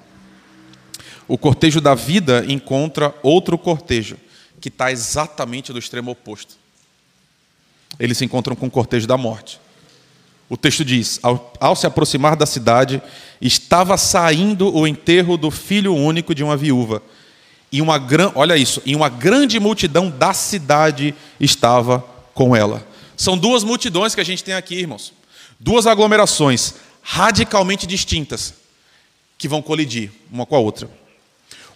O 1.28 1.38
cortejo 1.38 1.82
da 1.82 1.96
vida 1.96 2.46
encontra 2.48 3.16
outro 3.24 3.58
cortejo, 3.58 4.18
que 4.62 4.68
está 4.68 4.92
exatamente 4.92 5.74
do 5.74 5.80
extremo 5.80 6.12
oposto. 6.12 6.56
Eles 7.98 8.18
se 8.18 8.26
encontram 8.26 8.56
com 8.56 8.68
o 8.68 8.72
cortejo 8.72 9.08
da 9.08 9.18
morte. 9.18 9.60
O 10.50 10.58
texto 10.58 10.86
diz: 10.86 11.20
ao, 11.24 11.54
ao, 11.60 11.76
se 11.76 11.88
aproximar 11.88 12.36
da 12.36 12.46
cidade, 12.46 13.02
estava 13.42 13.98
saindo 13.98 14.76
o 14.76 14.86
enterro 14.86 15.38
do 15.38 15.50
filho 15.50 15.96
único 15.96 16.36
de 16.36 16.44
uma 16.44 16.56
viúva. 16.56 17.02
E 17.76 17.82
uma 17.82 17.98
gran, 17.98 18.32
olha 18.36 18.56
isso, 18.56 18.82
e 18.86 18.96
uma 18.96 19.10
grande 19.10 19.60
multidão 19.60 20.10
da 20.10 20.34
cidade 20.34 21.14
estava 21.42 22.00
com 22.34 22.56
ela. 22.56 22.88
São 23.18 23.38
duas 23.38 23.66
multidões 23.66 24.16
que 24.16 24.22
a 24.22 24.24
gente 24.24 24.42
tem 24.46 24.54
aqui, 24.54 24.76
irmãos. 24.76 25.12
Duas 25.60 25.86
aglomerações 25.86 26.76
radicalmente 27.02 27.86
distintas 27.86 28.54
que 29.38 29.50
vão 29.50 29.62
colidir 29.62 30.10
uma 30.32 30.46
com 30.46 30.56
a 30.56 30.60
outra. 30.60 30.90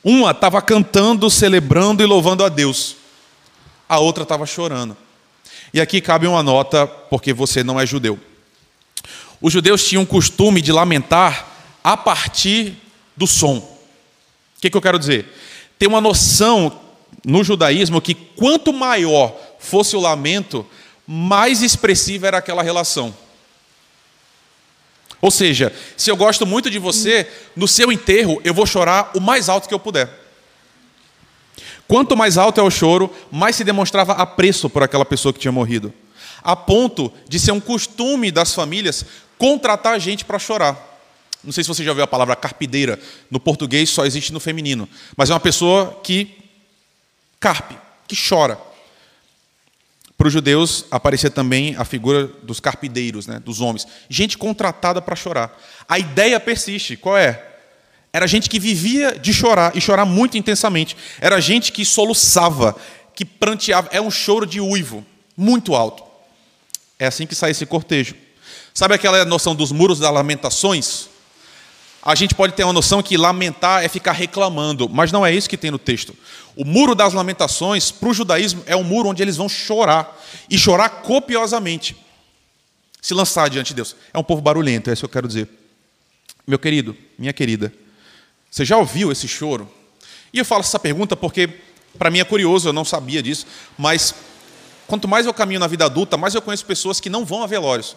Uma 0.01 0.31
estava 0.31 0.61
cantando, 0.61 1.29
celebrando 1.29 2.01
e 2.01 2.05
louvando 2.05 2.45
a 2.45 2.47
Deus. 2.47 2.95
A 3.89 3.99
outra 3.99 4.23
estava 4.23 4.45
chorando. 4.45 4.95
E 5.73 5.81
aqui 5.81 5.99
cabe 5.99 6.27
uma 6.27 6.41
nota, 6.41 6.87
porque 6.87 7.33
você 7.33 7.61
não 7.61 7.77
é 7.77 7.85
judeu. 7.85 8.17
Os 9.41 9.51
judeus 9.51 9.85
tinham 9.85 10.03
o 10.03 10.07
costume 10.07 10.61
de 10.61 10.71
lamentar 10.71 11.45
a 11.83 11.97
partir 11.97 12.77
do 13.17 13.27
som. 13.27 13.57
O 13.57 14.61
que, 14.61 14.69
que 14.69 14.77
eu 14.77 14.81
quero 14.81 14.97
dizer? 14.97 15.35
Tem 15.79 15.87
uma 15.87 16.01
noção 16.01 16.77
no 17.25 17.43
judaísmo 17.43 18.01
que 18.01 18.13
quanto 18.13 18.73
maior 18.73 19.33
fosse 19.59 19.95
o 19.95 19.99
lamento, 19.99 20.65
mais 21.07 21.61
expressiva 21.61 22.27
era 22.27 22.37
aquela 22.37 22.61
relação. 22.61 23.15
Ou 25.21 25.31
seja, 25.31 25.73
se 25.97 26.11
eu 26.11 26.17
gosto 26.17 26.45
muito 26.45 26.69
de 26.69 26.79
você, 26.79 27.27
no 27.55 27.67
seu 27.67 27.91
enterro 27.91 28.41
eu 28.43 28.53
vou 28.53 28.65
chorar 28.65 29.11
o 29.15 29.21
mais 29.21 29.47
alto 29.47 29.67
que 29.67 29.73
eu 29.73 29.79
puder. 29.79 30.09
Quanto 31.87 32.15
mais 32.15 32.37
alto 32.37 32.59
é 32.59 32.63
o 32.63 32.69
choro, 32.69 33.11
mais 33.31 33.55
se 33.55 33.63
demonstrava 33.63 34.13
apreço 34.13 34.69
por 34.69 34.83
aquela 34.83 35.05
pessoa 35.05 35.33
que 35.33 35.39
tinha 35.39 35.51
morrido. 35.51 35.93
A 36.43 36.55
ponto 36.55 37.11
de 37.27 37.39
ser 37.39 37.51
um 37.51 37.59
costume 37.59 38.31
das 38.31 38.53
famílias 38.53 39.05
contratar 39.37 39.99
gente 39.99 40.23
para 40.23 40.37
chorar. 40.37 40.88
Não 41.43 41.51
sei 41.51 41.63
se 41.63 41.67
você 41.67 41.83
já 41.83 41.91
ouviu 41.91 42.03
a 42.03 42.07
palavra 42.07 42.35
carpideira. 42.35 42.99
No 43.31 43.39
português 43.39 43.89
só 43.89 44.05
existe 44.05 44.33
no 44.33 44.39
feminino. 44.39 44.87
Mas 45.15 45.29
é 45.29 45.33
uma 45.33 45.39
pessoa 45.39 45.99
que 46.03 46.37
carpe, 47.39 47.77
que 48.07 48.15
chora. 48.15 48.59
Para 50.17 50.27
os 50.27 50.33
judeus 50.33 50.83
aparecia 50.91 51.29
também 51.29 51.75
a 51.77 51.85
figura 51.85 52.27
dos 52.43 52.59
carpideiros, 52.59 53.25
né, 53.25 53.39
dos 53.39 53.61
homens. 53.61 53.87
Gente 54.09 54.37
contratada 54.37 55.01
para 55.01 55.15
chorar. 55.15 55.57
A 55.87 55.97
ideia 55.97 56.37
persiste. 56.41 56.97
Qual 56.97 57.17
é? 57.17 57.45
Era 58.11 58.27
gente 58.27 58.49
que 58.49 58.59
vivia 58.59 59.17
de 59.17 59.33
chorar 59.33 59.75
e 59.77 59.79
chorar 59.79 60.03
muito 60.03 60.37
intensamente. 60.37 60.97
Era 61.21 61.39
gente 61.39 61.71
que 61.71 61.85
soluçava, 61.85 62.75
que 63.15 63.23
pranteava. 63.23 63.87
É 63.93 64.01
um 64.01 64.11
choro 64.11 64.45
de 64.45 64.59
uivo, 64.59 65.05
muito 65.37 65.73
alto. 65.73 66.03
É 66.97 67.05
assim 67.05 67.25
que 67.25 67.33
sai 67.33 67.51
esse 67.51 67.65
cortejo. 67.65 68.13
Sabe 68.73 68.95
aquela 68.95 69.23
noção 69.23 69.55
dos 69.55 69.71
muros 69.71 69.99
das 69.99 70.11
lamentações? 70.11 71.07
A 72.01 72.15
gente 72.15 72.33
pode 72.33 72.53
ter 72.53 72.63
uma 72.63 72.71
noção 72.71 73.03
que 73.03 73.17
lamentar 73.17 73.83
é 73.83 73.89
ficar 73.89 74.13
reclamando, 74.13 74.87
mas 74.87 75.11
não 75.11 75.25
é 75.25 75.33
isso 75.33 75.49
que 75.49 75.57
tem 75.57 75.69
no 75.69 75.77
texto. 75.77 76.15
O 76.55 76.63
muro 76.63 76.95
das 76.95 77.13
lamentações, 77.13 77.91
para 77.91 78.09
o 78.09 78.13
judaísmo, 78.13 78.63
é 78.65 78.75
um 78.75 78.83
muro 78.83 79.09
onde 79.09 79.21
eles 79.21 79.35
vão 79.35 79.49
chorar, 79.49 80.17
e 80.49 80.57
chorar 80.57 80.89
copiosamente. 80.89 81.95
Se 83.01 83.13
lançar 83.13 83.49
diante 83.49 83.69
de 83.69 83.75
Deus. 83.75 83.95
É 84.13 84.19
um 84.19 84.23
povo 84.23 84.41
barulhento, 84.41 84.89
é 84.89 84.93
isso 84.93 85.01
que 85.01 85.05
eu 85.05 85.09
quero 85.09 85.27
dizer. 85.27 85.49
Meu 86.47 86.57
querido, 86.57 86.95
minha 87.17 87.33
querida, 87.33 87.71
você 88.49 88.63
já 88.63 88.77
ouviu 88.77 89.11
esse 89.11 89.27
choro? 89.27 89.69
E 90.33 90.39
eu 90.39 90.45
falo 90.45 90.61
essa 90.61 90.79
pergunta 90.79 91.15
porque, 91.15 91.49
para 91.97 92.09
mim, 92.09 92.19
é 92.19 92.23
curioso, 92.23 92.69
eu 92.69 92.73
não 92.73 92.85
sabia 92.85 93.21
disso, 93.21 93.45
mas 93.77 94.15
quanto 94.87 95.07
mais 95.07 95.25
eu 95.25 95.33
caminho 95.33 95.59
na 95.59 95.67
vida 95.67 95.85
adulta, 95.85 96.17
mais 96.17 96.33
eu 96.33 96.41
conheço 96.41 96.65
pessoas 96.65 96.99
que 96.99 97.09
não 97.09 97.25
vão 97.25 97.43
a 97.43 97.47
velórios. 97.47 97.95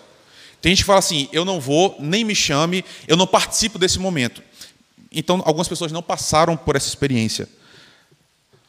Tem 0.62 0.70
gente 0.70 0.82
que 0.82 0.86
fala 0.86 1.00
assim: 1.00 1.28
eu 1.32 1.44
não 1.44 1.60
vou, 1.60 1.96
nem 2.00 2.24
me 2.24 2.34
chame, 2.34 2.82
eu 3.06 3.16
não 3.16 3.26
participo 3.26 3.78
desse 3.78 3.98
momento. 3.98 4.42
Então, 5.10 5.42
algumas 5.44 5.68
pessoas 5.68 5.92
não 5.92 6.02
passaram 6.02 6.56
por 6.56 6.76
essa 6.76 6.88
experiência 6.88 7.46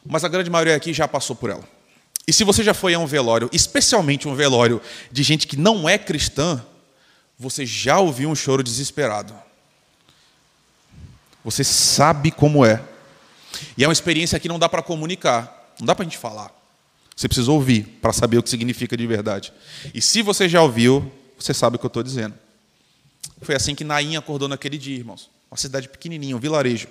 mas 0.04 0.22
a 0.22 0.28
grande 0.28 0.50
maioria 0.50 0.76
aqui 0.76 0.92
já 0.92 1.08
passou 1.08 1.34
por 1.34 1.48
ela. 1.48 1.66
E 2.26 2.32
se 2.32 2.44
você 2.44 2.62
já 2.62 2.74
foi 2.74 2.94
a 2.94 2.98
um 2.98 3.06
velório, 3.06 3.48
especialmente 3.52 4.28
um 4.28 4.34
velório 4.34 4.80
de 5.10 5.22
gente 5.22 5.46
que 5.46 5.56
não 5.56 5.88
é 5.88 5.96
cristã, 5.96 6.64
você 7.38 7.64
já 7.64 7.98
ouviu 7.98 8.28
um 8.28 8.34
choro 8.34 8.62
desesperado. 8.62 9.34
Você 11.44 11.64
sabe 11.64 12.30
como 12.30 12.64
é. 12.64 12.82
E 13.76 13.84
é 13.84 13.86
uma 13.86 13.92
experiência 13.92 14.38
que 14.38 14.48
não 14.48 14.58
dá 14.58 14.68
para 14.68 14.82
comunicar, 14.82 15.72
não 15.78 15.86
dá 15.86 15.94
para 15.94 16.02
a 16.02 16.08
gente 16.08 16.18
falar. 16.18 16.50
Você 17.14 17.28
precisa 17.28 17.50
ouvir 17.50 17.98
para 18.00 18.12
saber 18.12 18.38
o 18.38 18.42
que 18.42 18.50
significa 18.50 18.96
de 18.96 19.06
verdade. 19.06 19.52
E 19.94 20.00
se 20.00 20.20
você 20.22 20.48
já 20.48 20.62
ouviu, 20.62 21.12
você 21.38 21.54
sabe 21.54 21.76
o 21.76 21.78
que 21.78 21.84
eu 21.84 21.88
estou 21.88 22.02
dizendo. 22.02 22.34
Foi 23.42 23.54
assim 23.54 23.74
que 23.74 23.84
Naim 23.84 24.16
acordou 24.16 24.48
naquele 24.48 24.78
dia, 24.78 24.96
irmãos. 24.96 25.30
Uma 25.50 25.56
cidade 25.56 25.88
pequenininha, 25.88 26.36
um 26.36 26.40
vilarejo. 26.40 26.88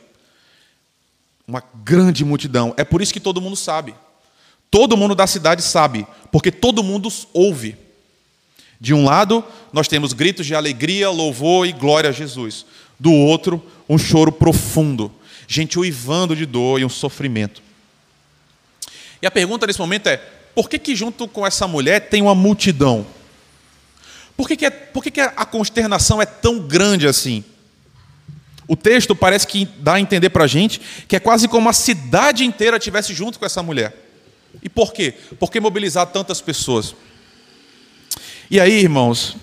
Uma 1.47 1.63
grande 1.83 2.23
multidão. 2.23 2.73
É 2.77 2.83
por 2.83 3.01
isso 3.01 3.13
que 3.13 3.19
todo 3.19 3.41
mundo 3.41 3.55
sabe. 3.55 3.93
Todo 4.69 4.97
mundo 4.97 5.13
da 5.13 5.27
cidade 5.27 5.61
sabe, 5.61 6.07
porque 6.31 6.51
todo 6.51 6.83
mundo 6.83 7.07
ouve. 7.31 7.77
De 8.79 8.93
um 8.93 9.05
lado, 9.05 9.43
nós 9.71 9.87
temos 9.87 10.13
gritos 10.13 10.45
de 10.45 10.55
alegria, 10.55 11.09
louvor 11.09 11.67
e 11.67 11.71
glória 11.71 12.09
a 12.09 12.13
Jesus. 12.13 12.65
Do 12.99 13.11
outro, 13.11 13.61
um 13.87 13.97
choro 13.97 14.31
profundo, 14.31 15.11
gente 15.47 15.77
uivando 15.77 16.35
de 16.35 16.45
dor 16.45 16.81
e 16.81 16.85
um 16.85 16.89
sofrimento. 16.89 17.61
E 19.21 19.27
a 19.27 19.31
pergunta 19.31 19.67
nesse 19.67 19.79
momento 19.79 20.07
é: 20.07 20.17
por 20.55 20.67
que, 20.67 20.79
que 20.79 20.95
junto 20.95 21.27
com 21.27 21.45
essa 21.45 21.67
mulher 21.67 22.09
tem 22.09 22.21
uma 22.21 22.35
multidão? 22.35 23.05
Por 24.35 24.47
que, 24.47 24.57
que, 24.57 24.65
é, 24.65 24.69
por 24.69 25.03
que, 25.03 25.11
que 25.11 25.21
a 25.21 25.45
consternação 25.45 26.21
é 26.21 26.25
tão 26.25 26.59
grande 26.59 27.07
assim? 27.07 27.43
O 28.67 28.75
texto 28.75 29.15
parece 29.15 29.45
que 29.45 29.65
dá 29.65 29.95
a 29.95 29.99
entender 29.99 30.29
para 30.29 30.45
a 30.45 30.47
gente 30.47 30.79
que 31.07 31.15
é 31.15 31.19
quase 31.19 31.47
como 31.47 31.69
a 31.69 31.73
cidade 31.73 32.45
inteira 32.45 32.77
estivesse 32.77 33.13
junto 33.13 33.37
com 33.37 33.45
essa 33.45 33.61
mulher. 33.61 33.95
E 34.61 34.69
por 34.69 34.93
quê? 34.93 35.13
Por 35.39 35.51
que 35.51 35.59
mobilizar 35.59 36.07
tantas 36.07 36.41
pessoas? 36.41 36.95
E 38.49 38.59
aí, 38.59 38.79
irmãos, 38.79 39.35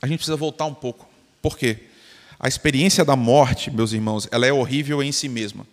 a 0.00 0.06
gente 0.06 0.18
precisa 0.18 0.36
voltar 0.36 0.66
um 0.66 0.74
pouco. 0.74 1.08
Por 1.40 1.56
quê? 1.56 1.78
A 2.38 2.48
experiência 2.48 3.04
da 3.04 3.16
morte, 3.16 3.70
meus 3.70 3.92
irmãos, 3.92 4.28
ela 4.30 4.46
é 4.46 4.52
horrível 4.52 5.02
em 5.02 5.12
si 5.12 5.28
mesma. 5.28 5.66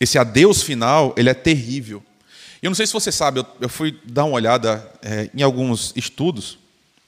Esse 0.00 0.18
adeus 0.18 0.62
final, 0.62 1.14
ele 1.16 1.30
é 1.30 1.34
terrível. 1.34 2.02
Eu 2.62 2.70
não 2.70 2.74
sei 2.74 2.86
se 2.86 2.92
você 2.92 3.10
sabe, 3.10 3.40
eu, 3.40 3.46
eu 3.60 3.68
fui 3.68 3.98
dar 4.04 4.24
uma 4.24 4.34
olhada 4.34 4.90
é, 5.02 5.28
em 5.34 5.42
alguns 5.42 5.92
estudos 5.96 6.62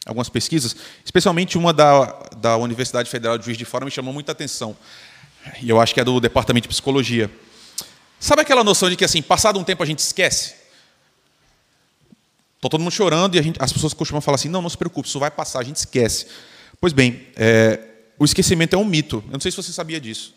algumas 0.04 0.28
pesquisas, 0.28 0.76
especialmente 1.04 1.56
uma 1.56 1.72
da, 1.72 2.04
da 2.36 2.56
Universidade 2.56 3.08
Federal 3.08 3.38
de 3.38 3.44
Juiz 3.46 3.56
de 3.56 3.64
Fora 3.64 3.84
me 3.84 3.90
chamou 3.90 4.12
muita 4.12 4.32
atenção. 4.32 4.76
E 5.62 5.68
eu 5.68 5.80
acho 5.80 5.94
que 5.94 6.00
é 6.00 6.04
do 6.04 6.20
Departamento 6.20 6.64
de 6.64 6.68
Psicologia. 6.68 7.30
Sabe 8.20 8.42
aquela 8.42 8.62
noção 8.62 8.88
de 8.90 8.96
que, 8.96 9.04
assim, 9.04 9.22
passado 9.22 9.58
um 9.58 9.64
tempo 9.64 9.82
a 9.82 9.86
gente 9.86 9.98
esquece? 10.00 10.54
Está 12.56 12.68
todo 12.68 12.80
mundo 12.80 12.92
chorando 12.92 13.34
e 13.34 13.42
gente, 13.42 13.62
as 13.62 13.72
pessoas 13.72 13.92
costumam 13.92 14.20
falar 14.20 14.36
assim: 14.36 14.48
não, 14.48 14.62
não 14.62 14.70
se 14.70 14.78
preocupe, 14.78 15.08
isso 15.08 15.18
vai 15.18 15.30
passar, 15.30 15.60
a 15.60 15.64
gente 15.64 15.76
esquece. 15.76 16.26
Pois 16.80 16.92
bem, 16.92 17.26
é, 17.36 17.80
o 18.18 18.24
esquecimento 18.24 18.74
é 18.74 18.78
um 18.78 18.84
mito. 18.84 19.22
Eu 19.26 19.34
não 19.34 19.40
sei 19.40 19.50
se 19.50 19.56
você 19.56 19.72
sabia 19.72 20.00
disso. 20.00 20.34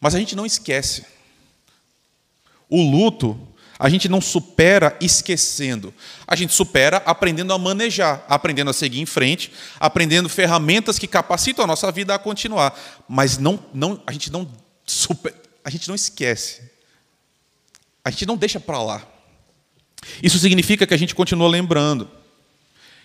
Mas 0.00 0.14
a 0.14 0.18
gente 0.18 0.36
não 0.36 0.46
esquece. 0.46 1.04
O 2.68 2.80
luto 2.82 3.48
a 3.80 3.88
gente 3.88 4.10
não 4.10 4.20
supera 4.20 4.94
esquecendo. 5.00 5.94
A 6.26 6.36
gente 6.36 6.52
supera 6.52 6.98
aprendendo 6.98 7.50
a 7.54 7.58
manejar, 7.58 8.22
aprendendo 8.28 8.68
a 8.68 8.74
seguir 8.74 9.00
em 9.00 9.06
frente, 9.06 9.50
aprendendo 9.80 10.28
ferramentas 10.28 10.98
que 10.98 11.06
capacitam 11.06 11.64
a 11.64 11.66
nossa 11.66 11.90
vida 11.90 12.14
a 12.14 12.18
continuar. 12.18 12.78
Mas 13.08 13.38
não, 13.38 13.58
não, 13.72 14.02
a 14.06 14.12
gente 14.12 14.30
não 14.30 14.46
super, 14.84 15.34
a 15.64 15.70
gente 15.70 15.88
não 15.88 15.94
esquece. 15.94 16.60
A 18.04 18.10
gente 18.10 18.26
não 18.26 18.36
deixa 18.36 18.60
para 18.60 18.82
lá. 18.82 19.02
Isso 20.22 20.38
significa 20.38 20.86
que 20.86 20.92
a 20.92 20.98
gente 20.98 21.14
continua 21.14 21.48
lembrando. 21.48 22.10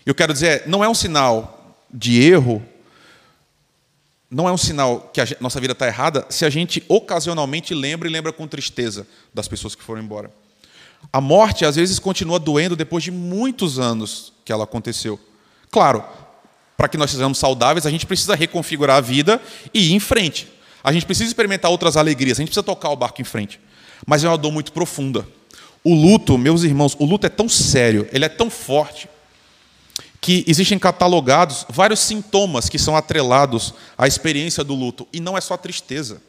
Eu 0.05 0.13
quero 0.13 0.33
dizer, 0.33 0.67
não 0.67 0.83
é 0.83 0.89
um 0.89 0.93
sinal 0.93 1.73
de 1.89 2.21
erro, 2.21 2.61
não 4.29 4.49
é 4.49 4.51
um 4.51 4.57
sinal 4.57 5.09
que 5.13 5.21
a 5.21 5.27
nossa 5.39 5.61
vida 5.61 5.71
está 5.71 5.87
errada 5.87 6.25
se 6.29 6.43
a 6.43 6.49
gente 6.49 6.83
ocasionalmente 6.89 7.73
lembra 7.73 8.09
e 8.09 8.11
lembra 8.11 8.33
com 8.33 8.45
tristeza 8.45 9.07
das 9.33 9.47
pessoas 9.47 9.73
que 9.73 9.81
foram 9.81 10.01
embora. 10.01 10.29
A 11.11 11.21
morte, 11.21 11.65
às 11.65 11.75
vezes, 11.75 11.99
continua 11.99 12.39
doendo 12.39 12.75
depois 12.75 13.03
de 13.03 13.11
muitos 13.11 13.79
anos 13.79 14.33
que 14.43 14.51
ela 14.51 14.63
aconteceu. 14.63 15.19
Claro, 15.71 16.03
para 16.77 16.87
que 16.87 16.97
nós 16.97 17.11
sejamos 17.11 17.37
saudáveis, 17.37 17.85
a 17.85 17.89
gente 17.89 18.05
precisa 18.05 18.35
reconfigurar 18.35 18.97
a 18.97 19.01
vida 19.01 19.41
e 19.73 19.91
ir 19.91 19.93
em 19.93 19.99
frente. 19.99 20.47
A 20.83 20.91
gente 20.91 21.05
precisa 21.05 21.27
experimentar 21.27 21.71
outras 21.71 21.97
alegrias, 21.97 22.37
a 22.37 22.41
gente 22.41 22.49
precisa 22.49 22.63
tocar 22.63 22.89
o 22.89 22.95
barco 22.95 23.21
em 23.21 23.25
frente. 23.25 23.59
Mas 24.05 24.23
é 24.23 24.27
uma 24.27 24.37
dor 24.37 24.51
muito 24.51 24.71
profunda. 24.71 25.27
O 25.83 25.93
luto, 25.93 26.37
meus 26.37 26.63
irmãos, 26.63 26.95
o 26.99 27.05
luto 27.05 27.25
é 27.25 27.29
tão 27.29 27.47
sério, 27.47 28.07
ele 28.11 28.25
é 28.25 28.29
tão 28.29 28.49
forte, 28.49 29.07
que 30.19 30.43
existem 30.47 30.79
catalogados 30.79 31.65
vários 31.69 31.99
sintomas 31.99 32.67
que 32.67 32.79
são 32.79 32.95
atrelados 32.95 33.73
à 33.95 34.07
experiência 34.07 34.63
do 34.63 34.73
luto. 34.73 35.07
E 35.13 35.19
não 35.19 35.37
é 35.37 35.41
só 35.41 35.55
tristeza. 35.55 36.21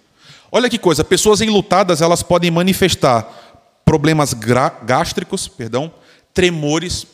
Olha 0.52 0.68
que 0.68 0.78
coisa, 0.78 1.02
pessoas 1.02 1.40
enlutadas, 1.40 2.00
elas 2.00 2.23
podem 2.23 2.50
manifestar 2.50 3.46
problemas 3.87 4.35
gástricos, 4.83 5.47
perdão, 5.47 5.95
tremores, 6.35 7.07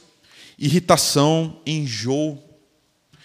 irritação, 0.58 1.60
enjoo. 1.66 2.42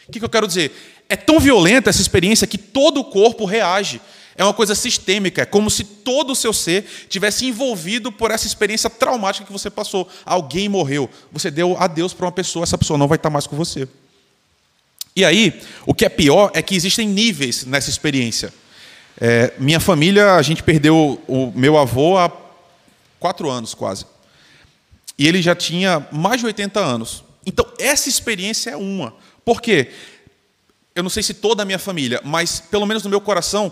O 0.07 0.11
que 0.11 0.23
eu 0.23 0.29
quero 0.29 0.45
dizer? 0.45 0.71
É 1.07 1.15
tão 1.15 1.39
violenta 1.39 1.89
essa 1.89 2.01
experiência 2.01 2.45
que 2.45 2.57
todo 2.57 2.99
o 2.99 3.05
corpo 3.05 3.45
reage. 3.45 4.01
É 4.35 4.43
uma 4.43 4.53
coisa 4.53 4.75
sistêmica, 4.75 5.41
é 5.41 5.45
como 5.45 5.67
se 5.71 5.83
todo 5.83 6.31
o 6.31 6.35
seu 6.35 6.53
ser 6.53 6.85
tivesse 7.09 7.45
envolvido 7.45 8.11
por 8.11 8.29
essa 8.29 8.45
experiência 8.45 8.89
traumática 8.89 9.47
que 9.47 9.51
você 9.51 9.69
passou. 9.69 10.07
Alguém 10.23 10.69
morreu, 10.69 11.09
você 11.31 11.49
deu 11.49 11.75
adeus 11.79 12.13
para 12.13 12.27
uma 12.27 12.31
pessoa, 12.31 12.61
essa 12.63 12.77
pessoa 12.77 12.99
não 12.99 13.07
vai 13.07 13.15
estar 13.15 13.31
mais 13.31 13.47
com 13.47 13.55
você. 13.55 13.87
E 15.15 15.25
aí, 15.25 15.59
o 15.87 15.93
que 15.95 16.05
é 16.05 16.09
pior 16.09 16.51
é 16.53 16.61
que 16.61 16.75
existem 16.75 17.07
níveis 17.07 17.65
nessa 17.65 17.89
experiência. 17.89 18.53
É, 19.19 19.53
minha 19.57 19.79
família, 19.79 20.35
a 20.35 20.41
gente 20.43 20.61
perdeu 20.61 21.19
o 21.27 21.51
meu 21.55 21.75
avô 21.75 22.17
há 22.17 22.29
quatro 23.19 23.49
anos 23.49 23.73
quase. 23.73 24.05
E 25.17 25.27
ele 25.27 25.41
já 25.41 25.55
tinha 25.55 26.07
mais 26.11 26.39
de 26.39 26.45
80 26.45 26.79
anos. 26.79 27.23
Então, 27.45 27.65
essa 27.79 28.09
experiência 28.09 28.71
é 28.71 28.77
uma. 28.77 29.15
Por 29.43 29.61
quê? 29.61 29.91
Eu 30.93 31.03
não 31.03 31.09
sei 31.09 31.23
se 31.23 31.33
toda 31.33 31.63
a 31.63 31.65
minha 31.65 31.79
família, 31.79 32.21
mas 32.23 32.59
pelo 32.59 32.85
menos 32.85 33.03
no 33.03 33.09
meu 33.09 33.21
coração, 33.21 33.71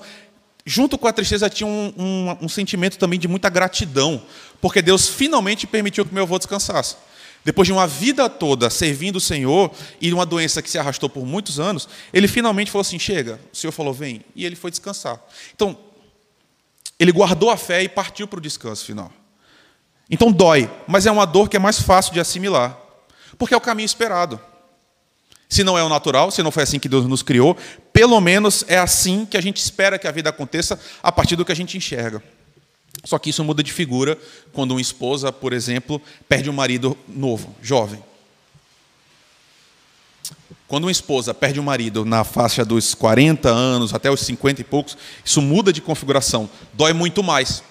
junto 0.65 0.97
com 0.97 1.07
a 1.07 1.13
tristeza 1.13 1.49
tinha 1.49 1.67
um, 1.67 1.93
um, 1.97 2.37
um 2.43 2.49
sentimento 2.49 2.97
também 2.97 3.19
de 3.19 3.27
muita 3.27 3.49
gratidão, 3.49 4.23
porque 4.61 4.81
Deus 4.81 5.07
finalmente 5.07 5.67
permitiu 5.67 6.05
que 6.05 6.13
meu 6.13 6.23
avô 6.23 6.37
descansasse. 6.37 6.95
Depois 7.43 7.67
de 7.67 7.71
uma 7.71 7.85
vida 7.85 8.27
toda 8.27 8.71
servindo 8.71 9.17
o 9.17 9.21
Senhor 9.21 9.71
e 10.01 10.11
uma 10.11 10.25
doença 10.25 10.63
que 10.63 10.69
se 10.69 10.79
arrastou 10.79 11.07
por 11.07 11.25
muitos 11.25 11.59
anos, 11.59 11.87
ele 12.11 12.27
finalmente 12.27 12.71
falou 12.71 12.81
assim: 12.81 12.97
chega, 12.97 13.39
o 13.53 13.55
Senhor 13.55 13.71
falou, 13.71 13.93
vem. 13.93 14.21
E 14.35 14.43
ele 14.43 14.55
foi 14.55 14.71
descansar. 14.71 15.21
Então, 15.53 15.77
ele 16.99 17.11
guardou 17.11 17.51
a 17.51 17.57
fé 17.57 17.83
e 17.83 17.89
partiu 17.89 18.27
para 18.27 18.39
o 18.39 18.41
descanso 18.41 18.83
final. 18.83 19.11
Então 20.09 20.31
dói, 20.31 20.69
mas 20.87 21.05
é 21.05 21.11
uma 21.11 21.25
dor 21.25 21.49
que 21.49 21.57
é 21.57 21.59
mais 21.59 21.79
fácil 21.79 22.13
de 22.13 22.19
assimilar, 22.19 22.77
porque 23.37 23.53
é 23.53 23.57
o 23.57 23.61
caminho 23.61 23.85
esperado. 23.85 24.39
Se 25.47 25.63
não 25.63 25.77
é 25.77 25.83
o 25.83 25.89
natural, 25.89 26.31
se 26.31 26.43
não 26.43 26.51
foi 26.51 26.63
assim 26.63 26.79
que 26.79 26.89
Deus 26.89 27.05
nos 27.05 27.21
criou, 27.21 27.55
pelo 27.93 28.19
menos 28.19 28.65
é 28.67 28.77
assim 28.77 29.25
que 29.25 29.37
a 29.37 29.41
gente 29.41 29.57
espera 29.57 29.97
que 29.97 30.07
a 30.07 30.11
vida 30.11 30.29
aconteça 30.29 30.79
a 31.01 31.11
partir 31.11 31.35
do 31.35 31.45
que 31.45 31.51
a 31.51 31.55
gente 31.55 31.77
enxerga. 31.77 32.21
Só 33.03 33.19
que 33.19 33.29
isso 33.29 33.43
muda 33.43 33.61
de 33.61 33.71
figura 33.71 34.17
quando 34.51 34.71
uma 34.71 34.81
esposa, 34.81 35.31
por 35.31 35.53
exemplo, 35.53 36.01
perde 36.27 36.49
um 36.49 36.53
marido 36.53 36.97
novo, 37.07 37.55
jovem. 37.61 38.03
Quando 40.67 40.85
uma 40.85 40.91
esposa 40.91 41.33
perde 41.33 41.59
um 41.59 41.63
marido 41.63 42.03
na 42.03 42.23
faixa 42.23 42.65
dos 42.65 42.95
40 42.95 43.49
anos 43.49 43.93
até 43.93 44.09
os 44.09 44.21
50 44.21 44.61
e 44.61 44.63
poucos, 44.63 44.97
isso 45.23 45.41
muda 45.41 45.71
de 45.71 45.81
configuração, 45.81 46.49
dói 46.73 46.93
muito 46.93 47.21
mais. 47.21 47.63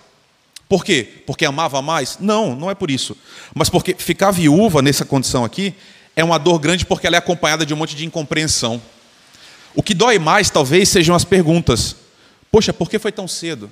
Por 0.69 0.85
quê? 0.85 1.23
Porque 1.27 1.45
amava 1.45 1.81
mais? 1.83 2.19
Não, 2.19 2.55
não 2.57 2.71
é 2.71 2.75
por 2.75 2.91
isso. 2.91 3.17
Mas 3.55 3.69
porque 3.69 3.95
ficar 3.95 4.31
viúva 4.31 4.81
nessa 4.81 5.05
condição 5.05 5.45
aqui 5.45 5.75
é 6.17 6.25
uma 6.25 6.39
dor 6.39 6.59
grande 6.59 6.87
porque 6.87 7.07
ela 7.07 7.17
é 7.17 7.19
acompanhada 7.19 7.67
de 7.67 7.75
um 7.75 7.77
monte 7.77 7.95
de 7.95 8.05
incompreensão. 8.05 8.81
O 9.75 9.83
que 9.83 9.95
dói 9.95 10.19
mais, 10.19 10.51
talvez, 10.51 10.89
sejam 10.89 11.15
as 11.15 11.25
perguntas. 11.25 11.97
Poxa, 12.51 12.73
por 12.73 12.89
que 12.89 12.99
foi 12.99 13.13
tão 13.13 13.27
cedo? 13.27 13.71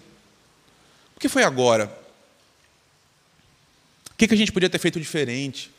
Por 1.14 1.20
que 1.20 1.28
foi 1.28 1.44
agora? 1.44 1.90
O 4.10 4.16
que 4.16 4.32
a 4.32 4.36
gente 4.36 4.52
podia 4.52 4.68
ter 4.68 4.78
feito 4.78 5.00
diferente? 5.00 5.70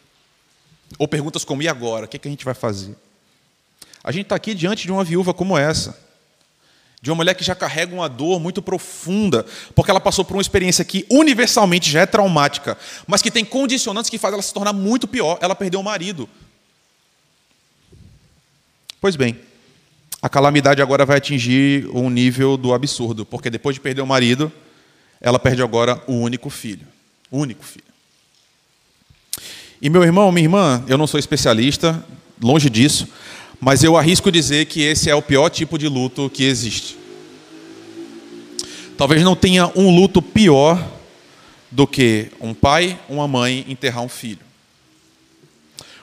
Ou 0.98 1.08
perguntas 1.08 1.44
como: 1.44 1.62
e 1.62 1.68
agora? 1.68 2.06
O 2.06 2.08
que 2.08 2.28
a 2.28 2.32
gente 2.32 2.46
vai 2.46 2.54
fazer? 2.54 2.96
A 4.04 4.12
gente 4.12 4.24
está 4.24 4.36
aqui 4.36 4.54
diante 4.54 4.86
de 4.86 4.92
uma 4.92 5.04
viúva 5.04 5.34
como 5.34 5.58
essa 5.58 5.98
de 7.04 7.12
uma 7.12 7.18
mulher 7.18 7.34
que 7.34 7.44
já 7.44 7.54
carrega 7.54 7.94
uma 7.94 8.08
dor 8.08 8.40
muito 8.40 8.62
profunda, 8.62 9.46
porque 9.76 9.92
ela 9.92 10.00
passou 10.00 10.24
por 10.24 10.38
uma 10.38 10.42
experiência 10.42 10.86
que 10.86 11.06
universalmente 11.10 11.92
já 11.92 12.00
é 12.00 12.06
traumática, 12.06 12.78
mas 13.06 13.22
que 13.22 13.30
tem 13.30 13.44
condicionantes 13.44 14.10
que 14.10 14.18
fazem 14.18 14.36
ela 14.36 14.42
se 14.42 14.54
tornar 14.54 14.72
muito 14.72 15.06
pior. 15.06 15.38
Ela 15.42 15.54
perdeu 15.54 15.82
o 15.82 15.84
marido. 15.84 16.30
Pois 19.02 19.18
bem, 19.18 19.38
a 20.22 20.30
calamidade 20.30 20.82
agora 20.82 21.06
vai 21.06 21.18
atingir 21.18 21.90
um 21.94 22.10
nível 22.10 22.56
do 22.56 22.74
absurdo, 22.74 23.26
porque 23.26 23.50
depois 23.50 23.74
de 23.76 23.82
perder 23.82 24.02
o 24.02 24.08
marido, 24.08 24.50
ela 25.20 25.38
perde 25.38 25.62
agora 25.62 26.02
o 26.08 26.14
único 26.14 26.50
filho. 26.50 26.88
O 27.30 27.40
único 27.40 27.66
filho. 27.66 27.84
E 29.82 29.90
meu 29.90 30.06
irmão, 30.06 30.32
minha 30.32 30.46
irmã, 30.46 30.86
eu 30.88 30.98
não 30.98 31.06
sou 31.06 31.20
especialista, 31.20 32.02
longe 32.42 32.70
disso, 32.70 33.10
mas 33.64 33.82
eu 33.82 33.96
arrisco 33.96 34.30
dizer 34.30 34.66
que 34.66 34.82
esse 34.82 35.10
é 35.10 35.16
o 35.16 35.22
pior 35.22 35.50
tipo 35.50 35.78
de 35.78 35.88
luto 35.88 36.30
que 36.30 36.44
existe. 36.44 36.98
Talvez 38.98 39.24
não 39.24 39.38
tenha 39.38 39.72
um 39.74 39.90
luto 39.90 40.22
pior 40.22 40.86
do 41.72 41.88
que 41.88 42.30
um 42.42 42.54
pai, 42.54 43.00
uma 43.08 43.26
mãe 43.26 43.66
enterrar 43.70 44.04
um 44.04 44.10
filho. 44.10 44.42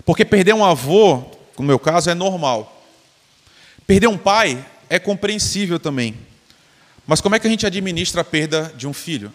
Porque 0.07 0.25
perder 0.25 0.55
um 0.55 0.65
avô, 0.65 1.23
no 1.59 1.65
meu 1.67 1.79
caso, 1.79 2.09
é 2.09 2.15
normal. 2.15 2.83
Perder 3.87 4.07
um 4.07 4.17
pai 4.17 4.67
é 4.89 4.99
compreensível 4.99 5.79
também. 5.79 6.17
Mas 7.07 7.21
como 7.21 7.35
é 7.35 7.39
que 7.39 7.47
a 7.47 7.51
gente 7.51 7.67
administra 7.67 8.23
a 8.23 8.25
perda 8.25 8.73
de 8.75 8.87
um 8.87 8.95
filho? 8.95 9.31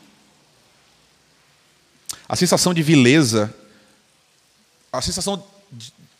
A 2.27 2.35
sensação 2.35 2.73
de 2.73 2.81
vileza, 2.81 3.53
a 4.91 4.99
sensação 4.99 5.45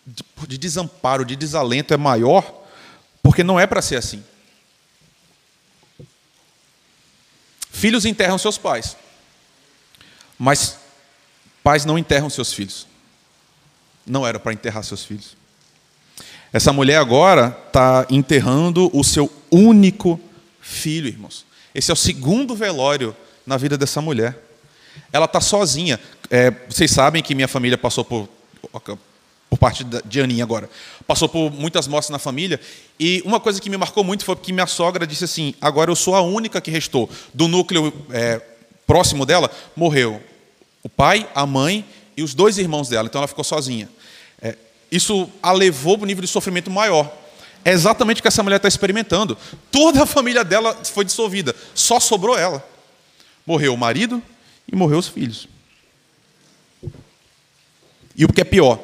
de 0.05 0.57
desamparo, 0.57 1.25
de 1.25 1.35
desalento 1.35 1.93
é 1.93 1.97
maior, 1.97 2.63
porque 3.23 3.43
não 3.43 3.59
é 3.59 3.65
para 3.65 3.81
ser 3.81 3.95
assim. 3.95 4.23
Filhos 7.71 8.05
enterram 8.05 8.37
seus 8.37 8.57
pais, 8.57 8.95
mas 10.37 10.77
pais 11.63 11.85
não 11.85 11.97
enterram 11.97 12.29
seus 12.29 12.53
filhos. 12.53 12.87
Não 14.05 14.25
era 14.25 14.39
para 14.39 14.53
enterrar 14.53 14.83
seus 14.83 15.03
filhos. 15.03 15.35
Essa 16.53 16.71
mulher 16.71 16.97
agora 16.97 17.57
está 17.67 18.05
enterrando 18.09 18.89
o 18.93 19.03
seu 19.03 19.31
único 19.51 20.19
filho, 20.61 21.07
irmãos. 21.07 21.45
Esse 21.73 21.91
é 21.91 21.93
o 21.93 21.97
segundo 21.97 22.55
velório 22.55 23.15
na 23.45 23.57
vida 23.57 23.77
dessa 23.77 23.99
mulher. 23.99 24.39
Ela 25.11 25.25
está 25.25 25.41
sozinha. 25.41 25.99
É, 26.29 26.51
vocês 26.51 26.91
sabem 26.91 27.21
que 27.21 27.35
minha 27.35 27.47
família 27.47 27.77
passou 27.77 28.05
por 28.05 28.29
por 29.55 29.57
parte 29.57 29.83
de 29.83 30.21
Aninha 30.21 30.43
agora. 30.43 30.69
Passou 31.07 31.29
por 31.29 31.49
muitas 31.51 31.87
mortes 31.87 32.09
na 32.09 32.19
família. 32.19 32.59
E 32.99 33.21
uma 33.25 33.39
coisa 33.39 33.59
que 33.61 33.69
me 33.69 33.77
marcou 33.77 34.03
muito 34.03 34.25
foi 34.25 34.35
que 34.35 34.51
minha 34.51 34.67
sogra 34.67 35.07
disse 35.07 35.23
assim: 35.23 35.55
agora 35.61 35.89
eu 35.89 35.95
sou 35.95 36.13
a 36.15 36.21
única 36.21 36.59
que 36.59 36.69
restou. 36.69 37.09
Do 37.33 37.47
núcleo 37.47 37.93
é, 38.11 38.41
próximo 38.85 39.25
dela, 39.25 39.49
morreu 39.75 40.21
o 40.83 40.89
pai, 40.89 41.27
a 41.33 41.45
mãe 41.45 41.85
e 42.17 42.21
os 42.21 42.33
dois 42.33 42.57
irmãos 42.57 42.89
dela. 42.89 43.07
Então 43.07 43.19
ela 43.19 43.27
ficou 43.27 43.43
sozinha. 43.43 43.89
É, 44.41 44.55
isso 44.91 45.29
a 45.41 45.51
levou 45.51 45.97
para 45.97 46.03
um 46.03 46.07
nível 46.07 46.21
de 46.21 46.27
sofrimento 46.27 46.69
maior. 46.69 47.11
É 47.63 47.71
exatamente 47.71 48.19
o 48.19 48.21
que 48.21 48.27
essa 48.27 48.43
mulher 48.43 48.57
está 48.57 48.67
experimentando. 48.67 49.37
Toda 49.71 50.03
a 50.03 50.05
família 50.05 50.43
dela 50.43 50.77
foi 50.83 51.05
dissolvida, 51.05 51.55
só 51.73 51.99
sobrou 51.99 52.37
ela. 52.37 52.63
Morreu 53.45 53.73
o 53.73 53.77
marido 53.77 54.21
e 54.71 54.75
morreu 54.75 54.99
os 54.99 55.07
filhos. 55.07 55.47
E 58.15 58.23
o 58.23 58.31
que 58.31 58.41
é 58.41 58.43
pior, 58.43 58.79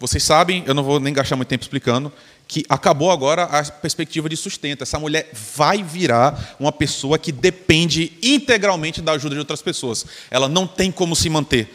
vocês 0.00 0.22
sabem, 0.22 0.62
eu 0.66 0.74
não 0.74 0.82
vou 0.82 1.00
nem 1.00 1.12
gastar 1.12 1.34
muito 1.36 1.48
tempo 1.48 1.62
explicando, 1.62 2.12
que 2.46 2.64
acabou 2.68 3.10
agora 3.10 3.44
a 3.44 3.64
perspectiva 3.64 4.28
de 4.28 4.36
sustento. 4.36 4.82
Essa 4.82 4.98
mulher 4.98 5.30
vai 5.56 5.82
virar 5.82 6.56
uma 6.58 6.72
pessoa 6.72 7.18
que 7.18 7.32
depende 7.32 8.12
integralmente 8.22 9.02
da 9.02 9.12
ajuda 9.12 9.34
de 9.34 9.40
outras 9.40 9.60
pessoas. 9.60 10.06
Ela 10.30 10.48
não 10.48 10.66
tem 10.66 10.90
como 10.92 11.16
se 11.16 11.28
manter. 11.28 11.68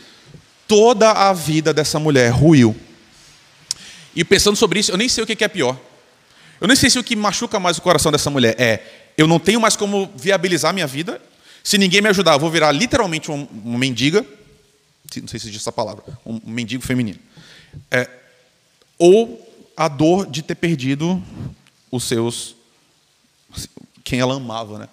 Toda 0.68 1.12
a 1.12 1.34
vida 1.34 1.74
dessa 1.74 2.00
mulher 2.00 2.32
ruiu. 2.32 2.76
E 4.16 4.24
pensando 4.24 4.56
sobre 4.56 4.80
isso, 4.80 4.92
eu 4.92 4.98
nem 4.98 5.10
sei 5.10 5.24
o 5.24 5.28
que 5.28 5.44
é 5.44 5.48
pior. 5.48 5.78
Eu 6.62 6.68
nem 6.68 6.78
sei 6.78 6.90
se 6.90 6.98
o 6.98 7.04
que 7.04 7.16
machuca 7.16 7.60
mais 7.60 7.78
o 7.78 7.82
coração 7.82 8.12
dessa 8.12 8.30
mulher 8.30 8.56
é 8.58 8.80
eu 9.18 9.28
não 9.28 9.40
tenho 9.40 9.60
mais 9.60 9.76
como 9.76 10.12
viabilizar 10.16 10.74
minha 10.74 10.88
vida. 10.88 11.22
Se 11.64 11.78
ninguém 11.78 12.02
me 12.02 12.10
ajudar, 12.10 12.34
eu 12.34 12.40
vou 12.40 12.50
virar 12.50 12.72
literalmente 12.72 13.30
uma 13.30 13.78
mendiga. 13.78 14.26
Não 15.18 15.28
sei 15.28 15.40
se 15.40 15.48
existe 15.48 15.58
essa 15.58 15.72
palavra. 15.72 16.04
Um 16.26 16.40
mendigo 16.46 16.84
feminino. 16.84 17.20
É, 17.92 18.10
ou 18.98 19.40
a 19.76 19.88
dor 19.88 20.26
de 20.26 20.42
ter 20.42 20.56
perdido 20.56 21.22
os 21.92 22.04
seus. 22.04 22.56
quem 24.04 24.20
ela 24.20 24.36
amava, 24.36 24.80
né? 24.80 24.90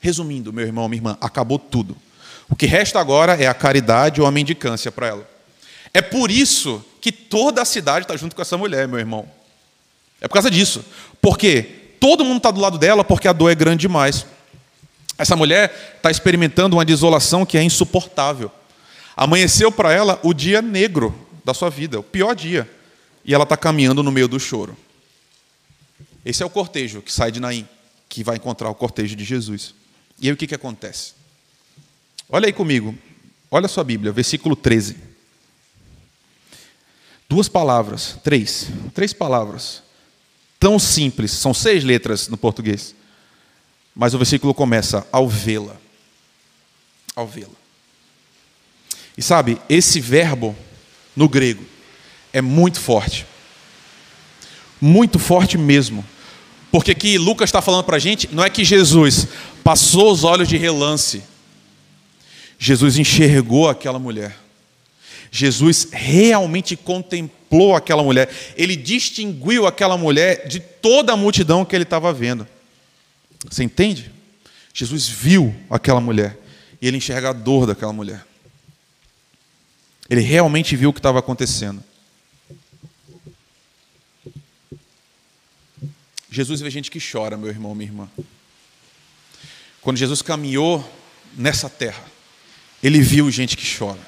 Resumindo, 0.00 0.52
meu 0.52 0.64
irmão, 0.64 0.88
minha 0.88 0.98
irmã, 0.98 1.18
acabou 1.20 1.58
tudo. 1.58 1.96
O 2.48 2.54
que 2.54 2.66
resta 2.66 3.00
agora 3.00 3.34
é 3.34 3.46
a 3.46 3.54
caridade 3.54 4.20
ou 4.20 4.26
a 4.26 4.30
mendicância 4.30 4.92
para 4.92 5.08
ela. 5.08 5.30
É 5.92 6.00
por 6.00 6.30
isso 6.30 6.84
que 7.00 7.10
toda 7.10 7.62
a 7.62 7.64
cidade 7.64 8.04
está 8.04 8.16
junto 8.16 8.36
com 8.36 8.42
essa 8.42 8.56
mulher, 8.56 8.86
meu 8.86 8.98
irmão. 8.98 9.28
É 10.20 10.28
por 10.28 10.34
causa 10.34 10.50
disso. 10.50 10.84
Porque 11.20 11.62
todo 11.98 12.24
mundo 12.24 12.38
está 12.38 12.50
do 12.50 12.60
lado 12.60 12.78
dela 12.78 13.02
porque 13.02 13.26
a 13.26 13.32
dor 13.32 13.50
é 13.50 13.54
grande 13.54 13.82
demais. 13.82 14.26
Essa 15.18 15.34
mulher 15.34 15.94
está 15.96 16.10
experimentando 16.10 16.76
uma 16.76 16.84
desolação 16.84 17.46
que 17.46 17.56
é 17.56 17.62
insuportável. 17.62 18.50
Amanheceu 19.16 19.72
para 19.72 19.92
ela 19.92 20.20
o 20.22 20.34
dia 20.34 20.60
negro 20.60 21.25
da 21.46 21.54
sua 21.54 21.70
vida, 21.70 22.00
o 22.00 22.02
pior 22.02 22.34
dia. 22.34 22.68
E 23.24 23.32
ela 23.32 23.44
está 23.44 23.56
caminhando 23.56 24.02
no 24.02 24.10
meio 24.10 24.26
do 24.26 24.38
choro. 24.38 24.76
Esse 26.24 26.42
é 26.42 26.46
o 26.46 26.50
cortejo 26.50 27.00
que 27.00 27.12
sai 27.12 27.30
de 27.30 27.38
Naim, 27.38 27.66
que 28.08 28.24
vai 28.24 28.34
encontrar 28.34 28.68
o 28.68 28.74
cortejo 28.74 29.14
de 29.14 29.24
Jesus. 29.24 29.72
E 30.18 30.26
aí 30.26 30.32
o 30.32 30.36
que, 30.36 30.48
que 30.48 30.56
acontece? 30.56 31.12
Olha 32.28 32.46
aí 32.46 32.52
comigo, 32.52 32.98
olha 33.48 33.66
a 33.66 33.68
sua 33.68 33.84
Bíblia, 33.84 34.10
versículo 34.10 34.56
13. 34.56 34.96
Duas 37.28 37.48
palavras, 37.48 38.18
três, 38.24 38.66
três 38.92 39.12
palavras. 39.12 39.84
Tão 40.58 40.80
simples, 40.80 41.30
são 41.30 41.54
seis 41.54 41.84
letras 41.84 42.26
no 42.26 42.36
português. 42.36 42.92
Mas 43.94 44.14
o 44.14 44.18
versículo 44.18 44.52
começa 44.52 45.06
ao 45.12 45.28
vê-la. 45.28 45.76
Ao 47.14 47.26
vê-la. 47.26 47.54
E 49.16 49.22
sabe, 49.22 49.60
esse 49.68 50.00
verbo 50.00 50.56
no 51.16 51.28
grego 51.28 51.64
é 52.32 52.42
muito 52.42 52.78
forte. 52.78 53.26
Muito 54.78 55.18
forte 55.18 55.56
mesmo. 55.56 56.04
Porque 56.70 56.94
que 56.94 57.16
Lucas 57.16 57.48
está 57.48 57.62
falando 57.62 57.84
para 57.84 57.96
a 57.96 57.98
gente 57.98 58.28
não 58.30 58.44
é 58.44 58.50
que 58.50 58.62
Jesus 58.64 59.26
passou 59.64 60.12
os 60.12 60.22
olhos 60.22 60.46
de 60.46 60.58
relance. 60.58 61.22
Jesus 62.58 62.98
enxergou 62.98 63.68
aquela 63.70 63.98
mulher. 63.98 64.36
Jesus 65.30 65.88
realmente 65.90 66.76
contemplou 66.76 67.74
aquela 67.74 68.02
mulher. 68.02 68.30
Ele 68.56 68.76
distinguiu 68.76 69.66
aquela 69.66 69.96
mulher 69.96 70.46
de 70.46 70.60
toda 70.60 71.14
a 71.14 71.16
multidão 71.16 71.64
que 71.64 71.74
ele 71.74 71.84
estava 71.84 72.12
vendo. 72.12 72.46
Você 73.50 73.64
entende? 73.64 74.10
Jesus 74.74 75.08
viu 75.08 75.54
aquela 75.70 76.00
mulher 76.00 76.36
e 76.80 76.86
ele 76.86 76.98
enxerga 76.98 77.30
a 77.30 77.32
dor 77.32 77.66
daquela 77.66 77.92
mulher. 77.92 78.24
Ele 80.08 80.20
realmente 80.20 80.76
viu 80.76 80.90
o 80.90 80.92
que 80.92 80.98
estava 80.98 81.18
acontecendo. 81.18 81.82
Jesus 86.30 86.60
vê 86.60 86.68
gente 86.70 86.90
que 86.90 87.00
chora, 87.00 87.36
meu 87.36 87.48
irmão, 87.48 87.74
minha 87.74 87.88
irmã. 87.88 88.10
Quando 89.80 89.96
Jesus 89.96 90.20
caminhou 90.20 90.84
nessa 91.34 91.70
terra, 91.70 92.04
ele 92.82 93.00
viu 93.00 93.30
gente 93.30 93.56
que 93.56 93.78
chora. 93.78 94.00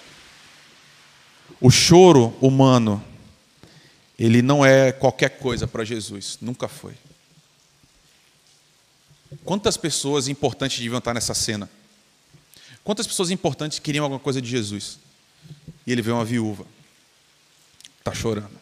O 1.60 1.70
choro 1.70 2.36
humano, 2.40 3.02
ele 4.18 4.42
não 4.42 4.64
é 4.64 4.92
qualquer 4.92 5.38
coisa 5.38 5.66
para 5.66 5.84
Jesus, 5.84 6.38
nunca 6.40 6.68
foi. 6.68 6.94
Quantas 9.44 9.76
pessoas 9.76 10.28
importantes 10.28 10.78
deviam 10.78 10.98
estar 10.98 11.14
nessa 11.14 11.34
cena? 11.34 11.68
Quantas 12.84 13.06
pessoas 13.06 13.30
importantes 13.30 13.78
queriam 13.78 14.04
alguma 14.04 14.20
coisa 14.20 14.40
de 14.40 14.48
Jesus? 14.48 14.98
E 15.86 15.92
ele 15.92 16.02
vê 16.02 16.10
uma 16.10 16.24
viúva, 16.24 16.66
está 17.98 18.12
chorando. 18.12 18.58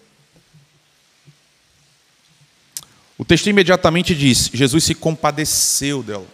O 3.18 3.24
texto 3.24 3.48
imediatamente 3.48 4.14
diz: 4.14 4.50
Jesus 4.52 4.84
se 4.84 4.94
compadeceu 4.94 6.02
dela. 6.02 6.26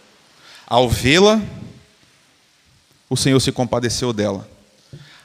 Ao 0.65 0.89
vê-la, 0.89 1.41
o 3.09 3.15
Senhor 3.15 3.39
se 3.39 3.51
compadeceu 3.51 4.11
dela. 4.11 4.49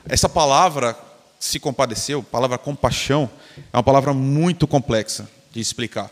Essa 0.04 0.28
palavra 0.28 0.96
se 1.38 1.60
compadeceu, 1.60 2.22
palavra 2.22 2.58
compaixão, 2.58 3.30
é 3.72 3.76
uma 3.76 3.82
palavra 3.82 4.12
muito 4.12 4.66
complexa 4.66 5.28
de 5.52 5.60
explicar. 5.60 6.10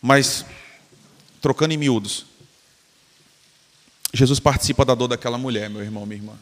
Mas, 0.00 0.44
trocando 1.40 1.74
em 1.74 1.76
miúdos, 1.76 2.26
Jesus 4.12 4.40
participa 4.40 4.84
da 4.84 4.94
dor 4.94 5.08
daquela 5.08 5.38
mulher, 5.38 5.68
meu 5.68 5.82
irmão, 5.82 6.06
minha 6.06 6.20
irmã. 6.20 6.38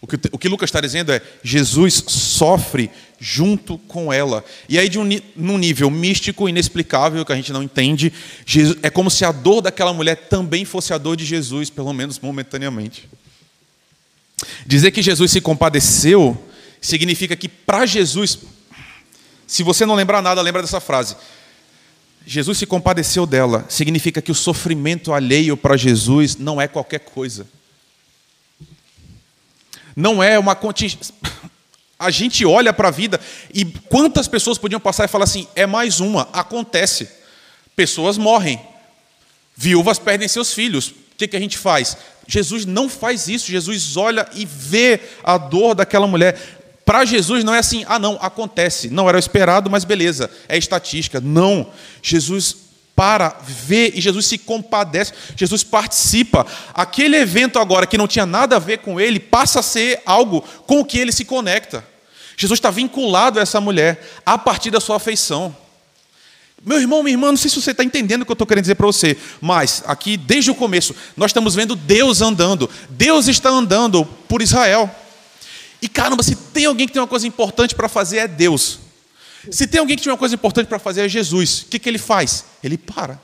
O 0.00 0.06
que, 0.06 0.16
o 0.30 0.38
que 0.38 0.48
Lucas 0.48 0.68
está 0.68 0.80
dizendo 0.80 1.12
é: 1.12 1.20
Jesus 1.42 2.04
sofre 2.06 2.90
junto 3.18 3.78
com 3.78 4.12
ela. 4.12 4.44
E 4.68 4.78
aí, 4.78 4.88
de 4.88 4.98
um, 4.98 5.08
num 5.34 5.58
nível 5.58 5.90
místico, 5.90 6.48
inexplicável, 6.48 7.24
que 7.24 7.32
a 7.32 7.36
gente 7.36 7.52
não 7.52 7.62
entende, 7.62 8.12
Jesus, 8.46 8.78
é 8.82 8.90
como 8.90 9.10
se 9.10 9.24
a 9.24 9.32
dor 9.32 9.60
daquela 9.60 9.92
mulher 9.92 10.14
também 10.28 10.64
fosse 10.64 10.92
a 10.92 10.98
dor 10.98 11.16
de 11.16 11.24
Jesus, 11.24 11.68
pelo 11.68 11.92
menos 11.92 12.20
momentaneamente. 12.20 13.08
Dizer 14.66 14.92
que 14.92 15.02
Jesus 15.02 15.32
se 15.32 15.40
compadeceu 15.40 16.40
significa 16.80 17.34
que 17.34 17.48
para 17.48 17.84
Jesus, 17.84 18.38
se 19.48 19.64
você 19.64 19.84
não 19.84 19.96
lembrar 19.96 20.22
nada, 20.22 20.40
lembra 20.40 20.62
dessa 20.62 20.78
frase. 20.78 21.16
Jesus 22.24 22.58
se 22.58 22.66
compadeceu 22.66 23.26
dela, 23.26 23.64
significa 23.68 24.22
que 24.22 24.30
o 24.30 24.34
sofrimento 24.34 25.12
alheio 25.12 25.56
para 25.56 25.76
Jesus 25.76 26.36
não 26.36 26.60
é 26.60 26.68
qualquer 26.68 27.00
coisa. 27.00 27.46
Não 29.98 30.22
é 30.22 30.38
uma 30.38 30.54
contingência. 30.54 31.12
A 31.98 32.08
gente 32.08 32.46
olha 32.46 32.72
para 32.72 32.86
a 32.86 32.92
vida 32.92 33.20
e 33.52 33.64
quantas 33.64 34.28
pessoas 34.28 34.56
podiam 34.56 34.78
passar 34.78 35.06
e 35.06 35.08
falar 35.08 35.24
assim: 35.24 35.48
é 35.56 35.66
mais 35.66 35.98
uma, 35.98 36.28
acontece. 36.32 37.08
Pessoas 37.74 38.16
morrem, 38.16 38.60
viúvas 39.56 39.98
perdem 39.98 40.28
seus 40.28 40.54
filhos. 40.54 40.90
O 40.90 40.94
que, 41.18 41.26
que 41.26 41.36
a 41.36 41.40
gente 41.40 41.58
faz? 41.58 41.96
Jesus 42.28 42.64
não 42.64 42.88
faz 42.88 43.26
isso. 43.26 43.50
Jesus 43.50 43.96
olha 43.96 44.28
e 44.34 44.44
vê 44.46 45.00
a 45.24 45.36
dor 45.36 45.74
daquela 45.74 46.06
mulher. 46.06 46.40
Para 46.84 47.04
Jesus 47.04 47.42
não 47.42 47.52
é 47.52 47.58
assim, 47.58 47.84
ah, 47.88 47.98
não, 47.98 48.16
acontece. 48.20 48.88
Não 48.90 49.08
era 49.08 49.18
esperado, 49.18 49.68
mas 49.68 49.82
beleza, 49.82 50.30
é 50.48 50.56
estatística. 50.56 51.20
Não. 51.20 51.72
Jesus 52.00 52.67
para, 52.98 53.36
vê 53.46 53.92
e 53.94 54.00
Jesus 54.00 54.26
se 54.26 54.36
compadece, 54.36 55.12
Jesus 55.36 55.62
participa. 55.62 56.44
Aquele 56.74 57.16
evento 57.16 57.60
agora 57.60 57.86
que 57.86 57.96
não 57.96 58.08
tinha 58.08 58.26
nada 58.26 58.56
a 58.56 58.58
ver 58.58 58.78
com 58.78 58.98
ele 58.98 59.20
passa 59.20 59.60
a 59.60 59.62
ser 59.62 60.02
algo 60.04 60.42
com 60.66 60.80
o 60.80 60.84
que 60.84 60.98
ele 60.98 61.12
se 61.12 61.24
conecta. 61.24 61.86
Jesus 62.36 62.58
está 62.58 62.72
vinculado 62.72 63.38
a 63.38 63.42
essa 63.42 63.60
mulher 63.60 64.04
a 64.26 64.36
partir 64.36 64.72
da 64.72 64.80
sua 64.80 64.96
afeição. 64.96 65.56
Meu 66.66 66.80
irmão, 66.80 67.04
minha 67.04 67.14
irmã, 67.14 67.28
não 67.28 67.36
sei 67.36 67.48
se 67.48 67.62
você 67.62 67.70
está 67.70 67.84
entendendo 67.84 68.22
o 68.22 68.24
que 68.24 68.32
eu 68.32 68.34
estou 68.34 68.48
querendo 68.48 68.64
dizer 68.64 68.74
para 68.74 68.86
você, 68.88 69.16
mas 69.40 69.80
aqui, 69.86 70.16
desde 70.16 70.50
o 70.50 70.54
começo, 70.56 70.92
nós 71.16 71.30
estamos 71.30 71.54
vendo 71.54 71.76
Deus 71.76 72.20
andando. 72.20 72.68
Deus 72.90 73.28
está 73.28 73.48
andando 73.48 74.04
por 74.26 74.42
Israel. 74.42 74.90
E 75.80 75.88
caramba, 75.88 76.24
se 76.24 76.34
tem 76.34 76.64
alguém 76.64 76.88
que 76.88 76.92
tem 76.92 77.00
uma 77.00 77.06
coisa 77.06 77.28
importante 77.28 77.76
para 77.76 77.88
fazer, 77.88 78.16
é 78.16 78.26
Deus. 78.26 78.87
Se 79.50 79.66
tem 79.66 79.80
alguém 79.80 79.96
que 79.96 80.02
tem 80.02 80.12
uma 80.12 80.18
coisa 80.18 80.34
importante 80.34 80.66
para 80.66 80.78
fazer, 80.78 81.02
é 81.02 81.08
Jesus. 81.08 81.62
O 81.62 81.66
que, 81.66 81.78
que 81.78 81.88
ele 81.88 81.98
faz? 81.98 82.44
Ele 82.62 82.76
para 82.76 83.20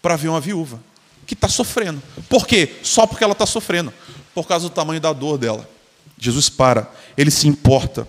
para 0.00 0.16
ver 0.16 0.28
uma 0.28 0.40
viúva 0.40 0.80
que 1.26 1.34
está 1.34 1.48
sofrendo. 1.48 2.02
Por 2.28 2.46
quê? 2.46 2.76
Só 2.82 3.06
porque 3.06 3.22
ela 3.22 3.32
está 3.32 3.44
sofrendo. 3.44 3.92
Por 4.34 4.46
causa 4.46 4.68
do 4.68 4.74
tamanho 4.74 5.00
da 5.00 5.12
dor 5.12 5.36
dela. 5.36 5.68
Jesus 6.18 6.48
para, 6.48 6.90
ele 7.16 7.30
se 7.30 7.46
importa. 7.46 8.08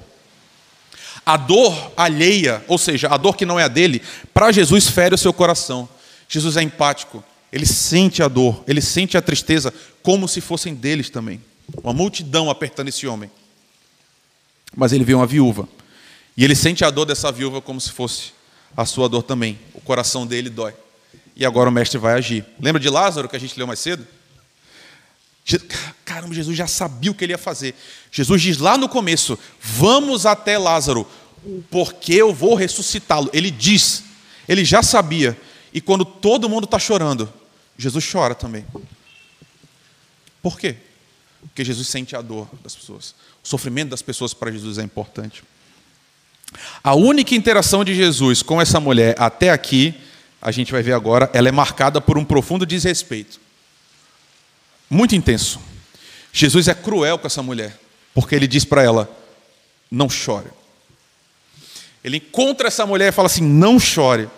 A 1.25 1.37
dor 1.37 1.91
alheia, 1.97 2.63
ou 2.67 2.77
seja, 2.77 3.07
a 3.09 3.17
dor 3.17 3.35
que 3.35 3.45
não 3.45 3.59
é 3.59 3.63
a 3.63 3.67
dele, 3.67 4.01
para 4.33 4.51
Jesus 4.51 4.87
fere 4.87 5.13
o 5.13 5.17
seu 5.17 5.33
coração. 5.33 5.87
Jesus 6.27 6.57
é 6.57 6.61
empático, 6.61 7.23
ele 7.51 7.65
sente 7.65 8.23
a 8.23 8.27
dor, 8.27 8.63
ele 8.67 8.81
sente 8.81 9.17
a 9.17 9.21
tristeza 9.21 9.73
como 10.01 10.27
se 10.27 10.41
fossem 10.41 10.73
deles 10.73 11.09
também. 11.09 11.41
Uma 11.83 11.93
multidão 11.93 12.49
apertando 12.49 12.87
esse 12.87 13.05
homem. 13.05 13.29
Mas 14.75 14.93
ele 14.93 15.03
vê 15.03 15.13
uma 15.13 15.27
viúva. 15.27 15.67
E 16.39 16.43
ele 16.45 16.55
sente 16.55 16.85
a 16.85 16.89
dor 16.89 17.03
dessa 17.03 17.29
viúva 17.33 17.59
como 17.61 17.81
se 17.81 17.91
fosse 17.91 18.31
a 18.75 18.85
sua 18.85 19.09
dor 19.09 19.23
também. 19.23 19.59
O 19.73 19.81
coração 19.81 20.25
dele 20.25 20.49
dói. 20.49 20.73
E 21.35 21.45
agora 21.45 21.67
o 21.67 21.71
mestre 21.71 21.97
vai 21.97 22.13
agir. 22.13 22.45
Lembra 22.61 22.79
de 22.79 22.89
Lázaro 22.89 23.27
que 23.27 23.35
a 23.35 23.39
gente 23.39 23.57
leu 23.57 23.67
mais 23.67 23.79
cedo? 23.79 24.07
Caramba, 26.05 26.33
Jesus 26.33 26.55
já 26.55 26.65
sabia 26.65 27.11
o 27.11 27.13
que 27.13 27.25
ele 27.25 27.33
ia 27.33 27.37
fazer. 27.37 27.75
Jesus 28.09 28.41
diz 28.41 28.57
lá 28.57 28.77
no 28.77 28.87
começo: 28.87 29.37
Vamos 29.59 30.25
até 30.25 30.57
Lázaro, 30.57 31.05
porque 31.69 32.13
eu 32.13 32.33
vou 32.33 32.55
ressuscitá-lo. 32.55 33.29
Ele 33.33 33.51
diz, 33.51 34.05
ele 34.47 34.63
já 34.63 34.81
sabia. 34.81 35.37
E 35.73 35.81
quando 35.81 36.05
todo 36.05 36.47
mundo 36.47 36.63
está 36.63 36.79
chorando, 36.79 37.27
Jesus 37.77 38.09
chora 38.09 38.33
também. 38.33 38.65
Por 40.41 40.57
quê? 40.57 40.77
Porque 41.41 41.65
Jesus 41.65 41.89
sente 41.89 42.15
a 42.15 42.21
dor 42.21 42.47
das 42.63 42.77
pessoas. 42.77 43.13
O 43.43 43.47
sofrimento 43.47 43.89
das 43.89 44.01
pessoas 44.01 44.33
para 44.33 44.49
Jesus 44.49 44.77
é 44.77 44.83
importante. 44.83 45.43
A 46.83 46.93
única 46.95 47.35
interação 47.35 47.83
de 47.83 47.93
Jesus 47.93 48.41
com 48.41 48.61
essa 48.61 48.79
mulher 48.79 49.15
até 49.17 49.49
aqui, 49.49 49.93
a 50.41 50.51
gente 50.51 50.71
vai 50.71 50.81
ver 50.81 50.93
agora, 50.93 51.29
ela 51.33 51.49
é 51.49 51.51
marcada 51.51 51.99
por 51.99 52.17
um 52.17 52.25
profundo 52.25 52.65
desrespeito. 52.65 53.39
Muito 54.89 55.15
intenso. 55.15 55.59
Jesus 56.31 56.67
é 56.67 56.73
cruel 56.73 57.17
com 57.19 57.27
essa 57.27 57.43
mulher, 57.43 57.77
porque 58.13 58.35
ele 58.35 58.47
diz 58.47 58.65
para 58.65 58.83
ela: 58.83 59.09
não 59.91 60.09
chore. 60.09 60.49
Ele 62.03 62.17
encontra 62.17 62.67
essa 62.67 62.85
mulher 62.85 63.09
e 63.09 63.11
fala 63.11 63.27
assim: 63.27 63.43
não 63.43 63.79
chore. 63.79 64.29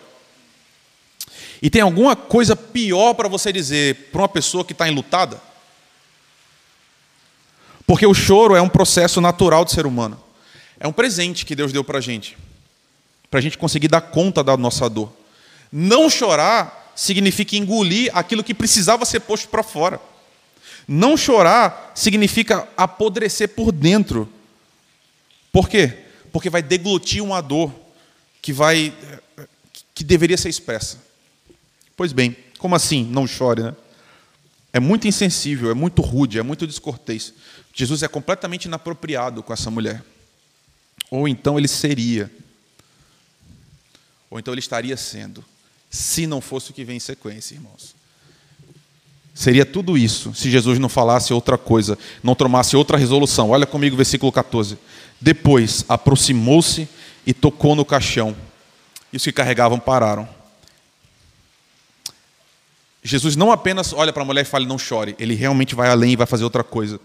E 1.62 1.70
tem 1.70 1.82
alguma 1.82 2.16
coisa 2.16 2.56
pior 2.56 3.14
para 3.14 3.30
você 3.30 3.54
dizer 3.54 4.10
para 4.12 4.22
uma 4.22 4.30
pessoa 4.30 4.66
que 4.66 4.72
está 4.72 4.90
enlutada? 4.90 5.40
Porque 7.86 8.06
o 8.06 8.14
choro 8.14 8.56
é 8.56 8.62
um 8.62 8.70
processo 8.70 9.22
natural 9.22 9.64
do 9.64 9.72
ser 9.72 9.86
humano. 9.86 10.22
É 10.82 10.88
um 10.88 10.92
presente 10.92 11.46
que 11.46 11.56
Deus 11.56 11.72
deu 11.72 11.84
para 11.84 12.00
a 12.00 12.02
gente, 12.02 12.36
para 13.30 13.38
a 13.40 13.42
gente 13.42 13.56
conseguir 13.56 13.88
dar 13.88 14.02
conta 14.02 14.44
da 14.44 14.58
nossa 14.58 14.90
dor. 14.90 15.14
Não 15.72 16.10
chorar 16.10 16.92
significa 16.96 17.56
engolir 17.56 18.10
aquilo 18.18 18.44
que 18.44 18.52
precisava 18.52 19.06
ser 19.06 19.20
posto 19.20 19.48
para 19.48 19.62
fora. 19.62 20.02
Não 20.88 21.16
chorar 21.16 21.92
significa 21.94 22.68
apodrecer 22.76 23.50
por 23.50 23.72
dentro. 23.72 24.28
Por 25.52 25.70
quê? 25.70 26.00
Porque 26.32 26.50
vai 26.50 26.64
deglutir 26.64 27.24
uma 27.24 27.42
dor 27.42 27.72
que 28.42 28.52
vai 28.52 28.92
que 29.94 30.04
deveria 30.04 30.36
ser 30.36 30.50
expressa. 30.50 30.98
Pois 31.96 32.12
bem, 32.12 32.36
como 32.58 32.74
assim? 32.74 33.04
Não 33.06 33.28
chore, 33.28 33.62
né? 33.62 33.76
É 34.74 34.80
muito 34.80 35.08
insensível, 35.08 35.70
é 35.70 35.76
muito 35.76 36.02
rude, 36.02 36.40
é 36.40 36.44
muito 36.44 36.66
descortês. 36.66 37.36
Jesus 37.72 38.02
é 38.02 38.08
completamente 38.08 38.66
inapropriado 38.66 39.44
com 39.44 39.54
essa 39.54 39.70
mulher. 39.70 40.04
Ou 41.12 41.28
então 41.28 41.60
ele 41.60 41.68
seria. 41.68 42.32
Ou 44.30 44.40
então 44.40 44.54
ele 44.54 44.60
estaria 44.60 44.96
sendo. 44.96 45.44
Se 45.90 46.26
não 46.26 46.40
fosse 46.40 46.72
o 46.72 46.74
que 46.74 46.86
vem 46.86 46.96
em 46.96 47.02
sequência, 47.02 47.54
irmãos. 47.54 47.94
Seria 49.34 49.66
tudo 49.66 49.98
isso 49.98 50.34
se 50.34 50.50
Jesus 50.50 50.80
não 50.80 50.90
falasse 50.90 51.34
outra 51.34 51.58
coisa, 51.58 51.98
não 52.24 52.34
tomasse 52.34 52.76
outra 52.76 52.98
resolução. 52.98 53.50
Olha 53.50 53.66
comigo, 53.66 53.96
versículo 53.96 54.32
14. 54.32 54.78
Depois 55.20 55.86
aproximou-se 55.88 56.88
e 57.26 57.34
tocou 57.34 57.76
no 57.76 57.86
caixão. 57.86 58.36
E 59.12 59.18
os 59.18 59.24
que 59.24 59.32
carregavam 59.32 59.80
pararam. 59.80 60.28
Jesus 63.04 63.36
não 63.36 63.52
apenas 63.52 63.94
olha 63.94 64.14
para 64.14 64.22
a 64.22 64.26
mulher 64.26 64.42
e 64.44 64.46
fala, 64.46 64.66
não 64.66 64.78
chore, 64.78 65.16
ele 65.18 65.34
realmente 65.34 65.74
vai 65.74 65.90
além 65.90 66.14
e 66.14 66.16
vai 66.16 66.28
fazer 66.28 66.44
outra 66.44 66.64
coisa. 66.64 67.00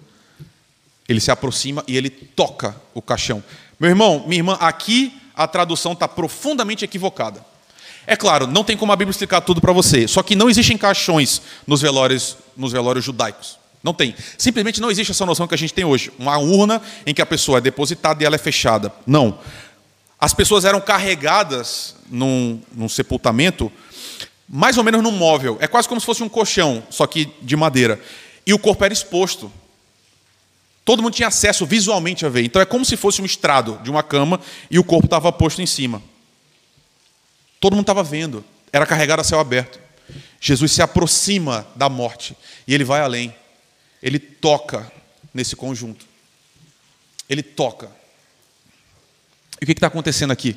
Ele 1.08 1.20
se 1.20 1.30
aproxima 1.30 1.82
e 1.86 1.96
ele 1.96 2.10
toca 2.10 2.76
o 2.92 3.00
caixão. 3.00 3.42
Meu 3.78 3.90
irmão, 3.90 4.24
minha 4.26 4.38
irmã, 4.38 4.56
aqui 4.60 5.12
a 5.34 5.46
tradução 5.46 5.92
está 5.92 6.08
profundamente 6.08 6.84
equivocada. 6.84 7.44
É 8.06 8.16
claro, 8.16 8.46
não 8.46 8.64
tem 8.64 8.76
como 8.76 8.92
a 8.92 8.96
Bíblia 8.96 9.10
explicar 9.10 9.40
tudo 9.40 9.60
para 9.60 9.72
você, 9.72 10.06
só 10.06 10.22
que 10.22 10.36
não 10.36 10.48
existem 10.48 10.78
caixões 10.78 11.42
nos 11.66 11.82
velórios, 11.82 12.36
nos 12.56 12.72
velórios 12.72 13.04
judaicos. 13.04 13.58
Não 13.82 13.92
tem. 13.92 14.14
Simplesmente 14.38 14.80
não 14.80 14.90
existe 14.90 15.10
essa 15.10 15.26
noção 15.26 15.46
que 15.46 15.54
a 15.54 15.58
gente 15.58 15.74
tem 15.74 15.84
hoje. 15.84 16.10
Uma 16.18 16.38
urna 16.38 16.80
em 17.04 17.14
que 17.14 17.22
a 17.22 17.26
pessoa 17.26 17.58
é 17.58 17.60
depositada 17.60 18.22
e 18.22 18.26
ela 18.26 18.34
é 18.34 18.38
fechada. 18.38 18.92
Não. 19.06 19.38
As 20.18 20.32
pessoas 20.32 20.64
eram 20.64 20.80
carregadas 20.80 21.94
num, 22.10 22.60
num 22.72 22.88
sepultamento 22.88 23.70
mais 24.48 24.78
ou 24.78 24.84
menos 24.84 25.02
num 25.02 25.10
móvel. 25.10 25.56
É 25.60 25.66
quase 25.66 25.88
como 25.88 26.00
se 26.00 26.06
fosse 26.06 26.22
um 26.22 26.28
colchão, 26.28 26.82
só 26.90 27.06
que 27.06 27.32
de 27.42 27.56
madeira. 27.56 28.00
E 28.46 28.54
o 28.54 28.58
corpo 28.58 28.84
era 28.84 28.92
exposto. 28.92 29.52
Todo 30.86 31.02
mundo 31.02 31.14
tinha 31.14 31.26
acesso 31.26 31.66
visualmente 31.66 32.24
a 32.24 32.28
ver. 32.28 32.44
Então 32.44 32.62
é 32.62 32.64
como 32.64 32.84
se 32.84 32.96
fosse 32.96 33.20
um 33.20 33.24
estrado 33.24 33.80
de 33.82 33.90
uma 33.90 34.04
cama 34.04 34.40
e 34.70 34.78
o 34.78 34.84
corpo 34.84 35.06
estava 35.06 35.32
posto 35.32 35.60
em 35.60 35.66
cima. 35.66 36.00
Todo 37.58 37.72
mundo 37.72 37.82
estava 37.82 38.04
vendo. 38.04 38.44
Era 38.72 38.86
carregado 38.86 39.20
a 39.20 39.24
céu 39.24 39.40
aberto. 39.40 39.80
Jesus 40.40 40.70
se 40.70 40.80
aproxima 40.80 41.66
da 41.74 41.88
morte 41.88 42.36
e 42.68 42.72
ele 42.72 42.84
vai 42.84 43.00
além. 43.00 43.34
Ele 44.00 44.20
toca 44.20 44.90
nesse 45.34 45.56
conjunto. 45.56 46.06
Ele 47.28 47.42
toca. 47.42 47.90
E 49.60 49.64
o 49.64 49.66
que 49.66 49.72
está 49.72 49.88
acontecendo 49.88 50.30
aqui? 50.30 50.56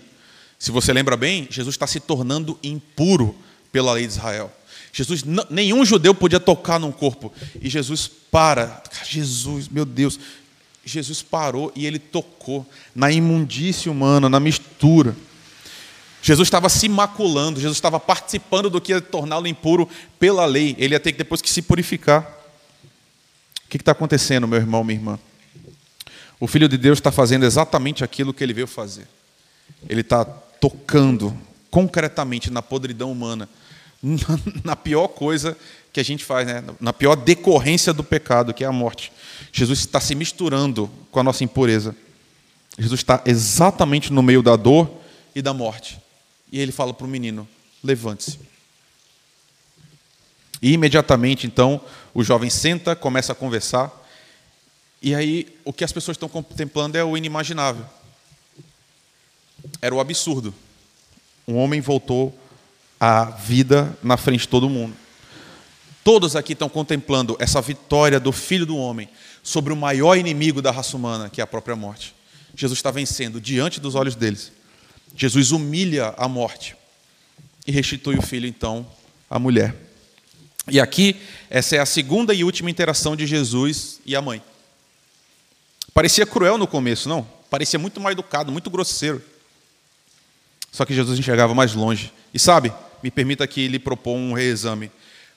Se 0.60 0.70
você 0.70 0.94
lembra 0.94 1.18
bem, 1.18 1.48
Jesus 1.50 1.74
está 1.74 1.88
se 1.88 2.00
tornando 2.00 2.60
impuro 2.62 3.36
pela 3.72 3.94
lei 3.94 4.06
de 4.06 4.14
Israel. 4.14 4.54
Jesus, 4.92 5.24
nenhum 5.50 5.86
judeu 5.86 6.14
podia 6.14 6.40
tocar 6.40 6.80
num 6.80 6.92
corpo. 6.92 7.32
E 7.62 7.70
Jesus 7.70 8.10
para. 8.32 8.82
Jesus, 9.06 9.68
meu 9.68 9.86
Deus. 9.86 10.20
Jesus 10.84 11.22
parou 11.22 11.72
e 11.76 11.86
ele 11.86 12.00
tocou 12.00 12.66
na 12.96 13.12
imundície 13.12 13.90
humana, 13.90 14.28
na 14.28 14.40
mistura. 14.40 15.16
Jesus 16.22 16.48
estava 16.48 16.68
se 16.68 16.90
maculando, 16.90 17.60
Jesus 17.60 17.78
estava 17.78 18.00
participando 18.00 18.70
do 18.70 18.82
que 18.82 18.92
ia 18.92 19.00
torná-lo 19.00 19.48
impuro 19.48 19.88
pela 20.18 20.46
lei. 20.46 20.76
Ele 20.78 20.96
ia 20.96 21.00
ter 21.00 21.12
que 21.12 21.18
depois 21.18 21.42
que 21.42 21.50
se 21.50 21.62
purificar. 21.62 22.22
O 23.66 23.70
que 23.70 23.78
está 23.78 23.92
acontecendo, 23.92 24.48
meu 24.48 24.60
irmão, 24.60 24.84
minha 24.84 25.00
irmã? 25.00 25.20
O 26.40 26.48
Filho 26.48 26.68
de 26.68 26.78
Deus 26.78 26.98
está 26.98 27.12
fazendo 27.12 27.46
exatamente 27.46 28.04
aquilo 28.04 28.34
que 28.34 28.44
ele 28.44 28.54
veio 28.54 28.68
fazer. 28.68 29.08
Ele 29.88 30.02
está 30.02 30.26
tocando 30.26 31.38
concretamente 31.70 32.50
na 32.50 32.62
podridão 32.62 33.12
humana, 33.12 33.48
na 34.64 34.76
pior 34.76 35.08
coisa 35.10 35.58
que 35.92 36.00
a 36.00 36.04
gente 36.04 36.24
faz, 36.24 36.48
né? 36.48 36.64
na 36.80 36.94
pior 36.94 37.16
decorrência 37.16 37.92
do 37.92 38.04
pecado, 38.04 38.54
que 38.54 38.64
é 38.64 38.68
a 38.68 38.72
morte. 38.72 39.12
Jesus 39.52 39.80
está 39.80 40.00
se 40.00 40.16
misturando 40.16 40.90
com 41.12 41.20
a 41.20 41.24
nossa 41.24 41.44
impureza. 41.44 41.96
Jesus 42.78 43.02
está 43.02 43.22
exatamente 43.26 44.14
no 44.14 44.22
meio 44.22 44.42
da 44.42 44.56
dor 44.56 44.90
e 45.36 45.42
da 45.42 45.54
morte. 45.54 46.00
E 46.52 46.60
ele 46.60 46.72
fala 46.72 46.94
para 46.94 47.06
o 47.06 47.10
menino: 47.10 47.48
levante-se. 47.84 48.40
E 50.62 50.74
imediatamente, 50.74 51.48
então, 51.48 51.82
o 52.14 52.24
jovem 52.24 52.50
senta, 52.50 52.96
começa 52.96 53.32
a 53.32 53.36
conversar. 53.36 53.92
E 55.02 55.16
aí, 55.16 55.48
o 55.64 55.72
que 55.72 55.84
as 55.84 55.92
pessoas 55.92 56.16
estão 56.16 56.30
contemplando 56.30 56.98
é 56.98 57.04
o 57.04 57.18
inimaginável. 57.18 57.86
Era 59.82 59.96
o 59.96 60.00
absurdo 60.00 60.54
um 61.50 61.58
homem 61.58 61.82
voltou 61.82 62.38
à 63.00 63.26
vida 63.26 63.98
na 64.04 64.18
frente 64.18 64.42
de 64.42 64.48
todo 64.48 64.70
mundo. 64.70 64.96
Todos 66.04 66.36
aqui 66.36 66.54
estão 66.54 66.68
contemplando 66.68 67.36
essa 67.40 67.62
vitória 67.62 68.20
do 68.20 68.32
Filho 68.32 68.66
do 68.66 68.76
Homem 68.78 69.10
sobre 69.44 69.72
o 69.72 69.76
maior 69.76 70.18
inimigo 70.18 70.62
da 70.62 70.72
raça 70.72 70.98
humana, 70.98 71.30
que 71.30 71.42
é 71.42 71.44
a 71.44 71.48
própria 71.48 71.76
morte. 71.76 72.16
Jesus 72.56 72.80
está 72.80 72.92
vencendo 72.92 73.40
diante 73.40 73.80
dos 73.80 73.96
olhos 73.96 74.16
deles. 74.16 74.52
Jesus 75.16 75.52
humilha 75.52 76.14
a 76.18 76.28
morte 76.28 76.76
e 77.66 77.72
restitui 77.72 78.18
o 78.18 78.22
filho, 78.22 78.48
então, 78.48 78.86
à 79.30 79.38
mulher. 79.38 79.76
E 80.68 80.80
aqui, 80.80 81.16
essa 81.50 81.76
é 81.76 81.80
a 81.80 81.86
segunda 81.86 82.34
e 82.34 82.44
última 82.44 82.70
interação 82.70 83.16
de 83.16 83.26
Jesus 83.26 84.00
e 84.06 84.16
a 84.16 84.22
mãe. 84.22 84.42
Parecia 85.94 86.26
cruel 86.26 86.58
no 86.58 86.68
começo, 86.68 87.10
não? 87.10 87.28
Parecia 87.50 87.80
muito 87.80 88.00
mal 88.00 88.12
educado, 88.12 88.52
muito 88.52 88.70
grosseiro. 88.70 89.22
Só 90.72 90.86
que 90.86 90.94
Jesus 90.94 91.18
enxergava 91.18 91.56
mais 91.56 91.74
longe. 91.74 92.14
E 92.34 92.40
sabe, 92.40 92.72
me 93.02 93.12
permita 93.12 93.48
que 93.48 93.68
lhe 93.68 93.80
propor 93.80 94.16
um 94.16 94.34
reexame. 94.34 94.92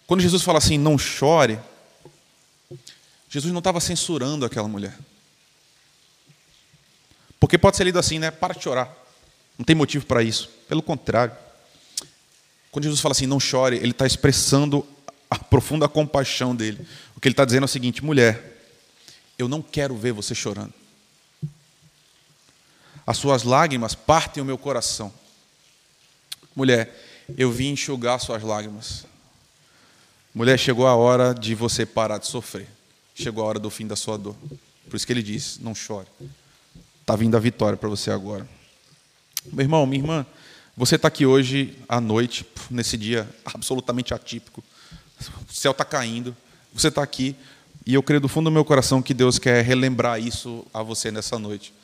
Quando 0.06 0.20
Jesus 0.20 0.42
fala 0.42 0.58
assim, 0.58 0.78
não 0.78 0.98
chore, 0.98 1.58
Jesus 3.28 3.52
não 3.52 3.58
estava 3.60 3.80
censurando 3.80 4.44
aquela 4.44 4.68
mulher. 4.68 4.96
Porque 7.40 7.58
pode 7.58 7.76
ser 7.76 7.84
lido 7.84 7.98
assim, 7.98 8.18
né? 8.18 8.30
Para 8.30 8.54
de 8.54 8.62
chorar. 8.62 8.94
Não 9.58 9.64
tem 9.64 9.74
motivo 9.74 10.06
para 10.06 10.22
isso. 10.22 10.48
Pelo 10.68 10.82
contrário. 10.82 11.34
Quando 12.70 12.84
Jesus 12.84 13.00
fala 13.00 13.12
assim, 13.12 13.26
não 13.26 13.40
chore, 13.40 13.76
ele 13.76 13.90
está 13.90 14.06
expressando 14.06 14.86
a 15.32 15.38
profunda 15.38 15.88
compaixão 15.88 16.54
dele. 16.54 16.86
O 17.16 17.20
que 17.20 17.26
ele 17.26 17.32
está 17.32 17.44
dizendo 17.44 17.62
é 17.62 17.64
o 17.64 17.68
seguinte: 17.68 18.04
mulher, 18.04 18.62
eu 19.38 19.48
não 19.48 19.62
quero 19.62 19.96
ver 19.96 20.12
você 20.12 20.34
chorando. 20.34 20.74
As 23.06 23.16
suas 23.16 23.42
lágrimas 23.42 23.94
partem 23.94 24.42
o 24.42 24.46
meu 24.46 24.58
coração. 24.58 25.12
Mulher, 26.54 26.94
eu 27.36 27.50
vim 27.50 27.70
enxugar 27.70 28.18
suas 28.20 28.42
lágrimas. 28.42 29.04
Mulher, 30.34 30.58
chegou 30.58 30.86
a 30.86 30.94
hora 30.94 31.34
de 31.34 31.54
você 31.54 31.84
parar 31.84 32.18
de 32.18 32.26
sofrer. 32.26 32.68
Chegou 33.14 33.44
a 33.44 33.46
hora 33.46 33.58
do 33.58 33.68
fim 33.68 33.86
da 33.86 33.96
sua 33.96 34.16
dor. 34.16 34.34
Por 34.88 34.96
isso 34.96 35.06
que 35.06 35.12
ele 35.12 35.22
diz: 35.22 35.58
não 35.60 35.74
chore. 35.74 36.08
Está 37.00 37.16
vindo 37.16 37.36
a 37.36 37.40
vitória 37.40 37.76
para 37.76 37.88
você 37.88 38.10
agora. 38.10 38.48
Meu 39.52 39.64
irmão, 39.64 39.84
minha 39.86 40.02
irmã, 40.02 40.26
você 40.76 40.96
está 40.96 41.08
aqui 41.08 41.26
hoje 41.26 41.76
à 41.88 42.00
noite, 42.00 42.46
nesse 42.70 42.96
dia 42.96 43.28
absolutamente 43.44 44.14
atípico. 44.14 44.62
O 45.48 45.52
céu 45.52 45.72
está 45.72 45.84
caindo. 45.84 46.34
Você 46.72 46.88
está 46.88 47.02
aqui. 47.02 47.36
E 47.84 47.94
eu 47.94 48.02
creio 48.02 48.20
do 48.20 48.28
fundo 48.28 48.44
do 48.44 48.52
meu 48.52 48.64
coração 48.64 49.02
que 49.02 49.12
Deus 49.12 49.38
quer 49.38 49.64
relembrar 49.64 50.20
isso 50.20 50.64
a 50.72 50.82
você 50.82 51.10
nessa 51.10 51.38
noite. 51.38 51.74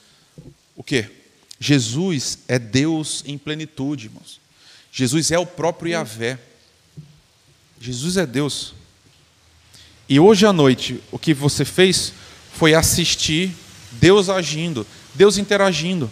O 0.77 0.83
quê? 0.83 1.11
Jesus 1.59 2.39
é 2.47 2.59
Deus 2.59 3.23
em 3.27 3.37
plenitude, 3.37 4.07
irmãos. 4.07 4.41
Jesus 4.93 5.31
é 5.31 5.39
o 5.39 5.47
próprio 5.47 5.93
Yahvé. 5.93 6.39
Jesus 7.81 8.17
é 8.17 8.27
Deus. 8.27 8.75
E 10.09 10.19
hoje 10.19 10.47
à 10.47 10.53
noite, 10.53 11.03
o 11.13 11.19
que 11.19 11.35
você 11.35 11.65
fez 11.65 12.13
foi 12.53 12.75
assistir 12.75 13.55
Deus 13.93 14.29
agindo, 14.29 14.87
Deus 15.15 15.37
interagindo. 15.37 16.11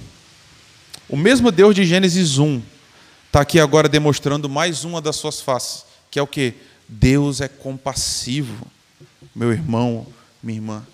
O 1.09 1.17
mesmo 1.17 1.51
Deus 1.51 1.75
de 1.75 1.85
Gênesis 1.85 2.39
1 2.39 2.63
está 3.27 3.41
aqui 3.41 3.59
agora 3.59 3.89
demonstrando 3.89 4.49
mais 4.49 4.85
uma 4.85 5.01
das 5.01 5.17
suas 5.17 5.41
faces, 5.41 5.85
que 6.11 6.19
é 6.19 6.23
o 6.23 6.27
que? 6.27 6.55
Deus 6.89 7.41
é 7.41 7.49
compassivo, 7.49 8.67
meu 9.35 9.53
irmão, 9.53 10.07
minha 10.43 10.59
irmã. 10.59 10.87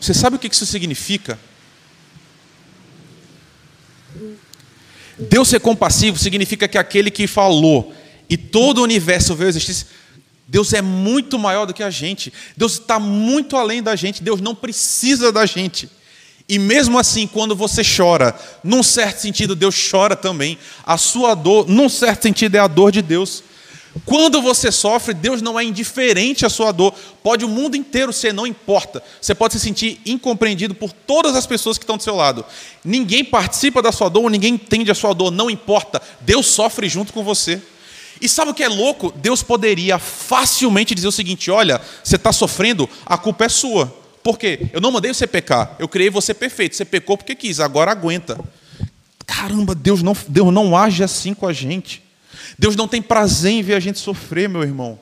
Você 0.00 0.14
sabe 0.14 0.36
o 0.36 0.38
que 0.38 0.48
isso 0.48 0.66
significa? 0.66 1.38
Deus 5.28 5.48
ser 5.48 5.60
compassivo 5.60 6.18
significa 6.18 6.66
que 6.66 6.78
aquele 6.78 7.10
que 7.10 7.26
falou 7.26 7.92
e 8.28 8.36
todo 8.36 8.78
o 8.78 8.84
universo 8.84 9.34
veio 9.34 9.48
existir, 9.48 9.86
Deus 10.46 10.72
é 10.72 10.82
muito 10.82 11.38
maior 11.38 11.64
do 11.64 11.72
que 11.72 11.82
a 11.82 11.90
gente. 11.90 12.32
Deus 12.56 12.72
está 12.72 12.98
muito 12.98 13.56
além 13.56 13.82
da 13.82 13.94
gente. 13.94 14.22
Deus 14.22 14.40
não 14.40 14.54
precisa 14.54 15.30
da 15.30 15.46
gente. 15.46 15.88
E 16.48 16.58
mesmo 16.58 16.98
assim, 16.98 17.28
quando 17.28 17.54
você 17.54 17.82
chora, 17.84 18.36
num 18.64 18.82
certo 18.82 19.20
sentido, 19.20 19.54
Deus 19.54 19.88
chora 19.90 20.16
também. 20.16 20.58
A 20.84 20.98
sua 20.98 21.36
dor, 21.36 21.68
num 21.68 21.88
certo 21.88 22.24
sentido, 22.24 22.56
é 22.56 22.58
a 22.58 22.66
dor 22.66 22.90
de 22.90 23.00
Deus. 23.00 23.44
Quando 24.04 24.40
você 24.40 24.70
sofre, 24.70 25.12
Deus 25.12 25.42
não 25.42 25.58
é 25.58 25.64
indiferente 25.64 26.46
à 26.46 26.48
sua 26.48 26.70
dor. 26.70 26.94
Pode 27.22 27.44
o 27.44 27.48
mundo 27.48 27.76
inteiro 27.76 28.12
ser, 28.12 28.32
não 28.32 28.46
importa. 28.46 29.02
Você 29.20 29.34
pode 29.34 29.54
se 29.54 29.60
sentir 29.60 30.00
incompreendido 30.06 30.74
por 30.74 30.92
todas 30.92 31.34
as 31.34 31.46
pessoas 31.46 31.76
que 31.76 31.82
estão 31.82 31.96
do 31.96 32.02
seu 32.02 32.14
lado. 32.14 32.44
Ninguém 32.84 33.24
participa 33.24 33.82
da 33.82 33.90
sua 33.90 34.08
dor, 34.08 34.30
ninguém 34.30 34.54
entende 34.54 34.90
a 34.90 34.94
sua 34.94 35.12
dor, 35.12 35.30
não 35.30 35.50
importa. 35.50 36.00
Deus 36.20 36.46
sofre 36.46 36.88
junto 36.88 37.12
com 37.12 37.24
você. 37.24 37.60
E 38.20 38.28
sabe 38.28 38.50
o 38.50 38.54
que 38.54 38.62
é 38.62 38.68
louco? 38.68 39.12
Deus 39.16 39.42
poderia 39.42 39.98
facilmente 39.98 40.94
dizer 40.94 41.08
o 41.08 41.12
seguinte: 41.12 41.50
olha, 41.50 41.80
você 42.04 42.16
está 42.16 42.32
sofrendo, 42.32 42.88
a 43.04 43.18
culpa 43.18 43.46
é 43.46 43.48
sua. 43.48 43.92
Por 44.22 44.38
quê? 44.38 44.68
Eu 44.72 44.80
não 44.80 44.92
mandei 44.92 45.12
você 45.12 45.26
pecar, 45.26 45.74
eu 45.78 45.88
criei 45.88 46.10
você 46.10 46.34
perfeito. 46.34 46.76
Você 46.76 46.84
pecou 46.84 47.16
porque 47.16 47.34
quis, 47.34 47.58
agora 47.58 47.90
aguenta. 47.90 48.38
Caramba, 49.26 49.74
Deus 49.74 50.02
não, 50.02 50.14
Deus 50.28 50.52
não 50.52 50.76
age 50.76 51.02
assim 51.02 51.32
com 51.32 51.46
a 51.46 51.52
gente. 51.52 52.02
Deus 52.58 52.76
não 52.76 52.88
tem 52.88 53.00
prazer 53.00 53.52
em 53.52 53.62
ver 53.62 53.74
a 53.74 53.80
gente 53.80 53.98
sofrer, 53.98 54.48
meu 54.48 54.62
irmão. 54.62 54.98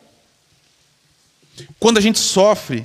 Quando 1.78 1.98
a 1.98 2.00
gente 2.00 2.18
sofre, 2.18 2.84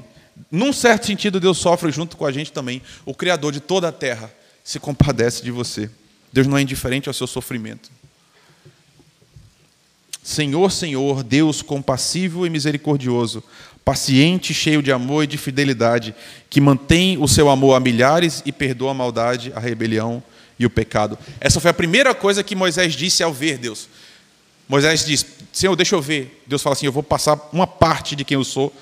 num 0.52 0.74
certo 0.74 1.06
sentido, 1.06 1.40
Deus 1.40 1.58
sofre 1.58 1.92
junto 1.92 2.18
com 2.18 2.26
a 2.26 2.32
gente 2.32 2.52
também. 2.52 2.82
O 3.06 3.14
Criador 3.14 3.52
de 3.52 3.60
toda 3.60 3.88
a 3.88 3.92
terra 3.92 4.34
se 4.64 4.80
compadece 4.80 5.44
de 5.44 5.52
você. 5.52 5.90
Deus 6.32 6.48
não 6.48 6.58
é 6.58 6.62
indiferente 6.62 7.08
ao 7.08 7.14
seu 7.14 7.28
sofrimento. 7.28 7.92
Senhor, 10.24 10.72
Senhor, 10.72 11.22
Deus 11.22 11.62
compassivo 11.62 12.48
e 12.48 12.50
misericordioso, 12.50 13.44
paciente, 13.84 14.54
cheio 14.54 14.82
de 14.82 14.92
amor 14.92 15.26
e 15.26 15.28
de 15.28 15.38
fidelidade, 15.38 16.16
que 16.50 16.62
mantém 16.62 17.18
o 17.18 17.28
seu 17.28 17.50
amor 17.50 17.76
a 17.76 17.80
milhares 17.80 18.42
e 18.46 18.52
perdoa 18.52 18.92
a 18.92 18.94
maldade, 18.94 19.52
a 19.54 19.60
rebelião 19.60 20.24
e 20.58 20.66
o 20.66 20.70
pecado. 20.70 21.20
Essa 21.42 21.60
foi 21.60 21.72
a 21.72 21.74
primeira 21.74 22.16
coisa 22.16 22.42
que 22.42 22.56
Moisés 22.56 22.94
disse 22.94 23.22
ao 23.22 23.34
ver 23.34 23.58
Deus. 23.58 23.90
Moisés 24.74 25.06
diz: 25.06 25.24
Senhor, 25.52 25.76
deixa 25.76 25.94
eu 25.94 26.02
ver. 26.02 26.42
Deus 26.48 26.64
fala 26.64 26.74
assim: 26.74 26.88
Eu 26.88 26.92
vou 26.92 27.04
passar 27.04 27.40
uma 27.54 27.68
parte 27.68 28.16
de 28.16 28.26
quem 28.26 28.34
eu 28.34 28.44
sou 28.44 28.74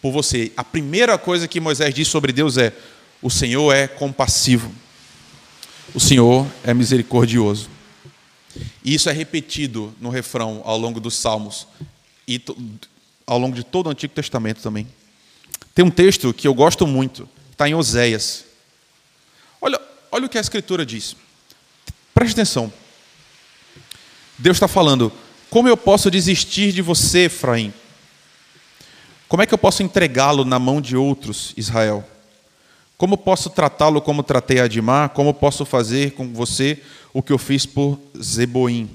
por 0.00 0.10
você. 0.10 0.50
A 0.56 0.64
primeira 0.64 1.18
coisa 1.18 1.46
que 1.46 1.60
Moisés 1.60 1.94
diz 1.94 2.08
sobre 2.08 2.32
Deus 2.32 2.56
é: 2.56 2.72
O 3.20 3.28
Senhor 3.28 3.70
é 3.70 3.86
compassivo. 3.86 4.72
O 5.94 6.00
Senhor 6.00 6.46
é 6.64 6.72
misericordioso. 6.72 7.68
E 8.82 8.94
isso 8.94 9.10
é 9.10 9.12
repetido 9.12 9.94
no 10.00 10.08
refrão 10.08 10.62
ao 10.64 10.78
longo 10.78 10.98
dos 10.98 11.14
Salmos 11.14 11.66
e 12.26 12.42
ao 13.26 13.38
longo 13.38 13.54
de 13.54 13.62
todo 13.62 13.88
o 13.88 13.90
Antigo 13.90 14.14
Testamento 14.14 14.62
também. 14.62 14.88
Tem 15.74 15.84
um 15.84 15.90
texto 15.90 16.32
que 16.32 16.48
eu 16.48 16.54
gosto 16.54 16.86
muito, 16.86 17.28
está 17.52 17.68
em 17.68 17.74
Oséias. 17.74 18.46
Olha, 19.60 19.78
olha 20.10 20.24
o 20.24 20.28
que 20.30 20.38
a 20.38 20.40
Escritura 20.40 20.86
diz. 20.86 21.14
Preste 22.14 22.32
atenção. 22.32 22.72
Deus 24.38 24.56
está 24.56 24.66
falando: 24.66 25.12
como 25.54 25.68
eu 25.68 25.76
posso 25.76 26.10
desistir 26.10 26.72
de 26.72 26.82
você, 26.82 27.26
Efraim? 27.26 27.72
Como 29.28 29.40
é 29.40 29.46
que 29.46 29.54
eu 29.54 29.58
posso 29.58 29.84
entregá-lo 29.84 30.44
na 30.44 30.58
mão 30.58 30.80
de 30.80 30.96
outros, 30.96 31.54
Israel? 31.56 32.04
Como 32.98 33.16
posso 33.16 33.48
tratá-lo 33.48 34.02
como 34.02 34.24
tratei 34.24 34.58
Adimar? 34.58 35.10
Como 35.10 35.32
posso 35.32 35.64
fazer 35.64 36.10
com 36.14 36.32
você 36.32 36.82
o 37.12 37.22
que 37.22 37.32
eu 37.32 37.38
fiz 37.38 37.64
por 37.66 38.00
Zeboim? 38.20 38.90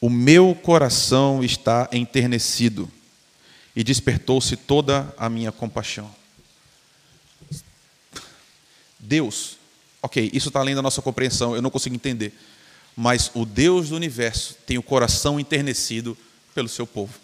O 0.00 0.10
meu 0.10 0.56
coração 0.56 1.44
está 1.44 1.88
enternecido 1.92 2.90
e 3.76 3.84
despertou-se 3.84 4.56
toda 4.56 5.14
a 5.16 5.30
minha 5.30 5.52
compaixão. 5.52 6.12
Deus, 8.98 9.56
ok, 10.02 10.32
isso 10.34 10.48
está 10.48 10.58
além 10.58 10.74
da 10.74 10.82
nossa 10.82 11.00
compreensão, 11.00 11.54
eu 11.54 11.62
não 11.62 11.70
consigo 11.70 11.94
entender. 11.94 12.34
Mas 12.96 13.30
o 13.34 13.44
Deus 13.44 13.88
do 13.88 13.96
universo 13.96 14.56
tem 14.66 14.78
o 14.78 14.82
coração 14.82 15.40
enternecido 15.40 16.16
pelo 16.54 16.68
seu 16.68 16.86
povo. 16.86 17.14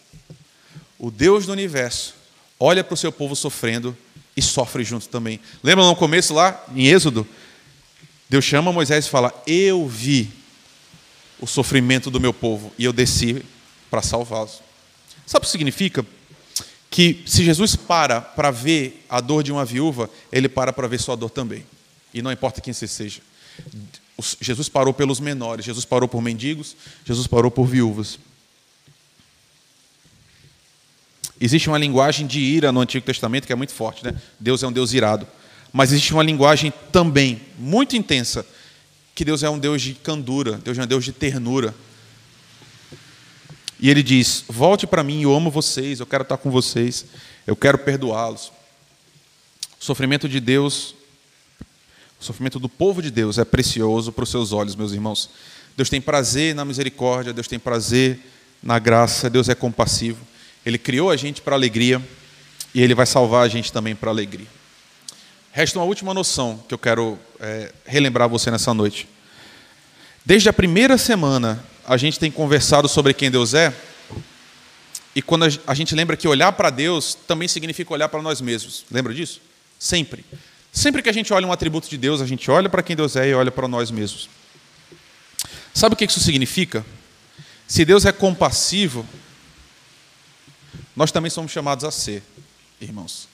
O 0.98 1.10
Deus 1.10 1.46
do 1.46 1.52
universo 1.52 2.14
olha 2.58 2.82
para 2.82 2.94
o 2.94 2.96
seu 2.96 3.12
povo 3.12 3.36
sofrendo 3.36 3.96
e 4.36 4.42
sofre 4.42 4.82
junto 4.84 5.08
também. 5.08 5.40
Lembra 5.62 5.84
no 5.84 5.94
começo 5.94 6.32
lá, 6.34 6.64
em 6.74 6.86
Êxodo? 6.86 7.26
Deus 8.28 8.44
chama 8.44 8.72
Moisés 8.72 9.06
e 9.06 9.10
fala: 9.10 9.32
Eu 9.46 9.86
vi 9.86 10.30
o 11.40 11.46
sofrimento 11.46 12.10
do 12.10 12.20
meu 12.20 12.32
povo 12.32 12.72
e 12.78 12.84
eu 12.84 12.92
desci 12.92 13.44
para 13.90 14.02
salvá-los. 14.02 14.60
Sabe 15.26 15.44
o 15.44 15.46
que 15.46 15.52
significa? 15.52 16.04
Que 16.90 17.22
se 17.26 17.44
Jesus 17.44 17.76
para 17.76 18.20
para 18.20 18.50
ver 18.50 19.04
a 19.08 19.20
dor 19.20 19.42
de 19.42 19.52
uma 19.52 19.64
viúva, 19.64 20.10
ele 20.32 20.48
para 20.48 20.72
para 20.72 20.88
ver 20.88 20.98
sua 20.98 21.16
dor 21.16 21.30
também. 21.30 21.64
E 22.12 22.22
não 22.22 22.32
importa 22.32 22.60
quem 22.60 22.72
você 22.72 22.88
seja. 22.88 23.20
Jesus 24.40 24.68
parou 24.68 24.92
pelos 24.92 25.20
menores, 25.20 25.64
Jesus 25.64 25.84
parou 25.84 26.08
por 26.08 26.20
mendigos, 26.20 26.76
Jesus 27.04 27.26
parou 27.26 27.50
por 27.50 27.66
viúvas. 27.66 28.18
Existe 31.40 31.68
uma 31.68 31.78
linguagem 31.78 32.26
de 32.26 32.40
ira 32.40 32.72
no 32.72 32.80
Antigo 32.80 33.06
Testamento 33.06 33.46
que 33.46 33.52
é 33.52 33.56
muito 33.56 33.72
forte, 33.72 34.04
né? 34.04 34.20
Deus 34.40 34.62
é 34.62 34.66
um 34.66 34.72
Deus 34.72 34.92
irado. 34.92 35.26
Mas 35.72 35.92
existe 35.92 36.12
uma 36.12 36.22
linguagem 36.22 36.72
também 36.90 37.40
muito 37.56 37.96
intensa 37.96 38.44
que 39.14 39.24
Deus 39.24 39.42
é 39.42 39.50
um 39.50 39.58
Deus 39.58 39.82
de 39.82 39.94
candura, 39.94 40.58
Deus 40.58 40.78
é 40.78 40.82
um 40.82 40.86
Deus 40.86 41.04
de 41.04 41.12
ternura. 41.12 41.74
E 43.78 43.90
ele 43.90 44.02
diz: 44.02 44.44
Volte 44.48 44.86
para 44.86 45.04
mim, 45.04 45.22
eu 45.22 45.34
amo 45.34 45.50
vocês, 45.50 46.00
eu 46.00 46.06
quero 46.06 46.22
estar 46.22 46.36
com 46.36 46.50
vocês, 46.50 47.04
eu 47.46 47.54
quero 47.54 47.78
perdoá-los. 47.78 48.52
O 49.80 49.84
sofrimento 49.84 50.28
de 50.28 50.40
Deus, 50.40 50.94
o 52.20 52.24
sofrimento 52.24 52.58
do 52.58 52.68
povo 52.68 53.00
de 53.00 53.10
Deus 53.10 53.38
é 53.38 53.44
precioso 53.44 54.12
para 54.12 54.24
os 54.24 54.30
seus 54.30 54.52
olhos, 54.52 54.74
meus 54.74 54.92
irmãos. 54.92 55.30
Deus 55.76 55.88
tem 55.88 56.00
prazer 56.00 56.54
na 56.54 56.64
misericórdia, 56.64 57.32
Deus 57.32 57.46
tem 57.46 57.58
prazer 57.58 58.18
na 58.62 58.78
graça, 58.78 59.30
Deus 59.30 59.48
é 59.48 59.54
compassivo. 59.54 60.18
Ele 60.66 60.76
criou 60.76 61.10
a 61.10 61.16
gente 61.16 61.40
para 61.40 61.54
alegria 61.54 62.02
e 62.74 62.82
Ele 62.82 62.94
vai 62.94 63.06
salvar 63.06 63.44
a 63.44 63.48
gente 63.48 63.72
também 63.72 63.94
para 63.94 64.10
alegria. 64.10 64.48
Resta 65.52 65.78
uma 65.78 65.84
última 65.84 66.12
noção 66.12 66.62
que 66.68 66.74
eu 66.74 66.78
quero 66.78 67.18
é, 67.40 67.72
relembrar 67.86 68.28
você 68.28 68.50
nessa 68.50 68.74
noite. 68.74 69.08
Desde 70.24 70.48
a 70.48 70.52
primeira 70.52 70.98
semana, 70.98 71.64
a 71.86 71.96
gente 71.96 72.18
tem 72.18 72.30
conversado 72.30 72.88
sobre 72.88 73.14
quem 73.14 73.30
Deus 73.30 73.54
é, 73.54 73.72
e 75.14 75.22
quando 75.22 75.46
a 75.66 75.74
gente 75.74 75.94
lembra 75.94 76.16
que 76.16 76.28
olhar 76.28 76.52
para 76.52 76.70
Deus 76.70 77.14
também 77.14 77.48
significa 77.48 77.92
olhar 77.92 78.08
para 78.08 78.20
nós 78.20 78.40
mesmos. 78.40 78.84
Lembra 78.90 79.14
disso? 79.14 79.40
Sempre. 79.78 80.24
Sempre 80.78 81.02
que 81.02 81.08
a 81.08 81.12
gente 81.12 81.32
olha 81.32 81.44
um 81.44 81.50
atributo 81.50 81.90
de 81.90 81.98
Deus, 81.98 82.20
a 82.20 82.26
gente 82.26 82.48
olha 82.48 82.68
para 82.68 82.84
quem 82.84 82.94
Deus 82.94 83.16
é 83.16 83.26
e 83.26 83.34
olha 83.34 83.50
para 83.50 83.66
nós 83.66 83.90
mesmos. 83.90 84.28
Sabe 85.74 85.94
o 85.94 85.96
que 85.96 86.04
isso 86.04 86.20
significa? 86.20 86.86
Se 87.66 87.84
Deus 87.84 88.04
é 88.04 88.12
compassivo, 88.12 89.04
nós 90.94 91.10
também 91.10 91.32
somos 91.32 91.50
chamados 91.50 91.84
a 91.84 91.90
ser, 91.90 92.22
irmãos. 92.80 93.28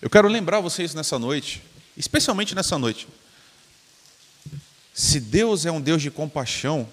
Eu 0.00 0.08
quero 0.08 0.26
lembrar 0.26 0.60
vocês 0.60 0.94
nessa 0.94 1.18
noite, 1.18 1.62
especialmente 1.98 2.54
nessa 2.54 2.78
noite. 2.78 3.06
Se 4.94 5.20
Deus 5.20 5.66
é 5.66 5.70
um 5.70 5.82
Deus 5.82 6.00
de 6.00 6.10
compaixão, 6.10 6.88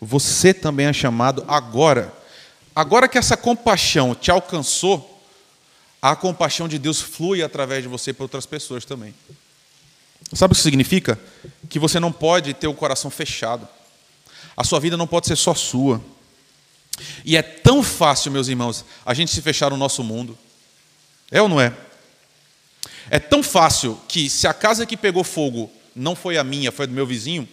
você 0.00 0.54
também 0.54 0.86
é 0.86 0.92
chamado 0.92 1.44
agora. 1.48 2.14
Agora 2.76 3.08
que 3.08 3.18
essa 3.18 3.36
compaixão 3.36 4.14
te 4.14 4.30
alcançou, 4.30 5.17
a 6.00 6.14
compaixão 6.14 6.68
de 6.68 6.78
Deus 6.78 7.00
flui 7.00 7.42
através 7.42 7.82
de 7.82 7.88
você 7.88 8.12
para 8.12 8.24
outras 8.24 8.46
pessoas 8.46 8.84
também. 8.84 9.14
Sabe 10.32 10.52
o 10.52 10.56
que 10.56 10.62
significa? 10.62 11.18
Que 11.68 11.78
você 11.78 11.98
não 11.98 12.12
pode 12.12 12.54
ter 12.54 12.66
o 12.66 12.74
coração 12.74 13.10
fechado. 13.10 13.66
A 14.56 14.64
sua 14.64 14.78
vida 14.80 14.96
não 14.96 15.06
pode 15.06 15.26
ser 15.26 15.36
só 15.36 15.54
sua. 15.54 16.02
E 17.24 17.36
é 17.36 17.42
tão 17.42 17.82
fácil, 17.82 18.30
meus 18.30 18.48
irmãos, 18.48 18.84
a 19.04 19.14
gente 19.14 19.30
se 19.30 19.40
fechar 19.40 19.70
no 19.70 19.76
nosso 19.76 20.02
mundo. 20.02 20.36
É 21.30 21.40
ou 21.40 21.48
não 21.48 21.60
é? 21.60 21.74
É 23.10 23.18
tão 23.18 23.42
fácil 23.42 24.00
que 24.08 24.28
se 24.28 24.46
a 24.46 24.54
casa 24.54 24.86
que 24.86 24.96
pegou 24.96 25.24
fogo 25.24 25.70
não 25.94 26.14
foi 26.14 26.38
a 26.38 26.44
minha, 26.44 26.70
foi 26.70 26.86
do 26.86 26.92
meu 26.92 27.06
vizinho, 27.06 27.48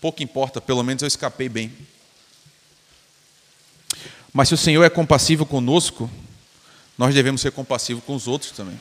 pouco 0.00 0.22
importa, 0.22 0.60
pelo 0.60 0.82
menos 0.82 1.02
eu 1.02 1.08
escapei 1.08 1.48
bem. 1.48 1.72
Mas 4.32 4.48
se 4.48 4.54
o 4.54 4.58
Senhor 4.58 4.84
é 4.84 4.90
compassivo 4.90 5.46
conosco, 5.46 6.10
nós 6.96 7.14
devemos 7.14 7.40
ser 7.40 7.52
compassivos 7.52 8.02
com 8.04 8.14
os 8.14 8.26
outros 8.26 8.52
também. 8.52 8.78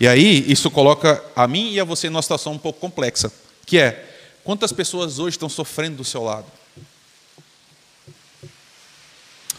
E 0.00 0.08
aí, 0.08 0.50
isso 0.50 0.70
coloca 0.70 1.22
a 1.36 1.46
mim 1.46 1.72
e 1.72 1.80
a 1.80 1.84
você 1.84 2.10
numa 2.10 2.22
situação 2.22 2.52
um 2.52 2.58
pouco 2.58 2.80
complexa, 2.80 3.32
que 3.64 3.78
é, 3.78 4.04
quantas 4.42 4.72
pessoas 4.72 5.18
hoje 5.18 5.36
estão 5.36 5.48
sofrendo 5.48 5.98
do 5.98 6.04
seu 6.04 6.22
lado? 6.22 6.46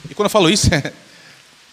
E 0.09 0.13
quando 0.13 0.25
eu 0.25 0.29
falo 0.29 0.49
isso, 0.49 0.67
é, 0.75 0.93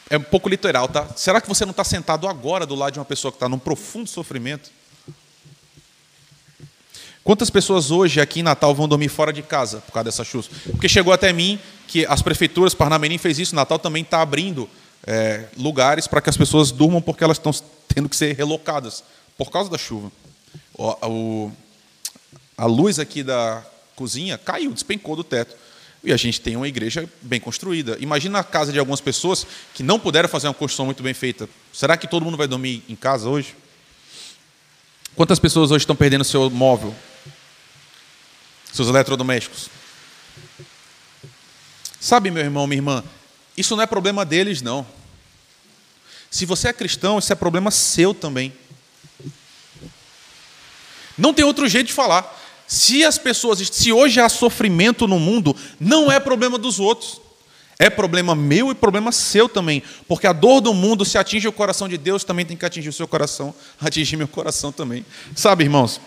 é 0.08 0.18
um 0.18 0.22
pouco 0.22 0.48
literal, 0.48 0.88
tá? 0.88 1.08
Será 1.16 1.40
que 1.40 1.48
você 1.48 1.64
não 1.64 1.72
está 1.72 1.84
sentado 1.84 2.28
agora 2.28 2.64
do 2.64 2.74
lado 2.74 2.92
de 2.92 2.98
uma 2.98 3.04
pessoa 3.04 3.32
que 3.32 3.36
está 3.36 3.48
num 3.48 3.58
profundo 3.58 4.08
sofrimento? 4.08 4.70
Quantas 7.24 7.50
pessoas 7.50 7.90
hoje 7.90 8.20
aqui 8.20 8.40
em 8.40 8.42
Natal 8.42 8.74
vão 8.74 8.88
dormir 8.88 9.08
fora 9.08 9.32
de 9.32 9.42
casa 9.42 9.78
por 9.78 9.92
causa 9.92 10.04
dessa 10.04 10.24
chuva? 10.24 10.48
Porque 10.72 10.88
chegou 10.88 11.12
até 11.12 11.32
mim 11.32 11.58
que 11.86 12.04
as 12.06 12.20
prefeituras, 12.20 12.74
Parnamirim 12.74 13.16
fez 13.16 13.38
isso, 13.38 13.54
Natal 13.54 13.78
também 13.78 14.02
está 14.02 14.20
abrindo 14.20 14.68
é, 15.06 15.46
lugares 15.56 16.06
para 16.06 16.20
que 16.20 16.30
as 16.30 16.36
pessoas 16.36 16.70
durmam 16.70 17.02
porque 17.02 17.24
elas 17.24 17.38
estão 17.38 17.52
tendo 17.88 18.08
que 18.08 18.16
ser 18.16 18.34
relocadas 18.34 19.02
por 19.36 19.50
causa 19.50 19.70
da 19.70 19.78
chuva. 19.78 20.10
O, 20.74 21.06
o, 21.06 21.52
a 22.56 22.66
luz 22.66 22.98
aqui 22.98 23.22
da 23.22 23.64
cozinha 23.96 24.38
caiu, 24.38 24.72
despencou 24.72 25.16
do 25.16 25.24
teto. 25.24 25.56
E 26.04 26.12
a 26.12 26.16
gente 26.16 26.40
tem 26.40 26.56
uma 26.56 26.66
igreja 26.66 27.08
bem 27.20 27.38
construída. 27.38 27.96
Imagina 28.00 28.40
a 28.40 28.44
casa 28.44 28.72
de 28.72 28.78
algumas 28.78 29.00
pessoas 29.00 29.46
que 29.72 29.84
não 29.84 30.00
puderam 30.00 30.28
fazer 30.28 30.48
uma 30.48 30.54
construção 30.54 30.84
muito 30.86 31.02
bem 31.02 31.14
feita. 31.14 31.48
Será 31.72 31.96
que 31.96 32.08
todo 32.08 32.24
mundo 32.24 32.36
vai 32.36 32.48
dormir 32.48 32.82
em 32.88 32.96
casa 32.96 33.28
hoje? 33.28 33.54
Quantas 35.14 35.38
pessoas 35.38 35.70
hoje 35.70 35.82
estão 35.82 35.94
perdendo 35.94 36.24
seu 36.24 36.50
móvel? 36.50 36.92
Seus 38.72 38.88
eletrodomésticos? 38.88 39.68
Sabe, 42.00 42.32
meu 42.32 42.42
irmão, 42.42 42.66
minha 42.66 42.78
irmã, 42.78 43.04
isso 43.56 43.76
não 43.76 43.82
é 43.82 43.86
problema 43.86 44.24
deles, 44.24 44.62
não. 44.62 44.86
Se 46.30 46.46
você 46.46 46.68
é 46.68 46.72
cristão, 46.72 47.18
isso 47.18 47.32
é 47.32 47.36
problema 47.36 47.70
seu 47.70 48.14
também. 48.14 48.52
Não 51.16 51.34
tem 51.34 51.44
outro 51.44 51.68
jeito 51.68 51.88
de 51.88 51.92
falar. 51.92 52.40
Se 52.66 53.04
as 53.04 53.18
pessoas, 53.18 53.58
se 53.58 53.92
hoje 53.92 54.18
há 54.18 54.28
sofrimento 54.28 55.06
no 55.06 55.18
mundo, 55.18 55.54
não 55.78 56.10
é 56.10 56.18
problema 56.18 56.56
dos 56.56 56.80
outros. 56.80 57.20
É 57.78 57.90
problema 57.90 58.34
meu 58.34 58.70
e 58.70 58.74
problema 58.74 59.12
seu 59.12 59.48
também. 59.48 59.82
Porque 60.08 60.26
a 60.26 60.32
dor 60.32 60.60
do 60.60 60.72
mundo, 60.72 61.04
se 61.04 61.18
atinge 61.18 61.46
o 61.48 61.52
coração 61.52 61.88
de 61.88 61.98
Deus, 61.98 62.24
também 62.24 62.46
tem 62.46 62.56
que 62.56 62.64
atingir 62.64 62.88
o 62.88 62.92
seu 62.92 63.06
coração, 63.06 63.54
atingir 63.80 64.16
meu 64.16 64.28
coração 64.28 64.72
também. 64.72 65.04
Sabe, 65.34 65.64
irmãos? 65.64 66.00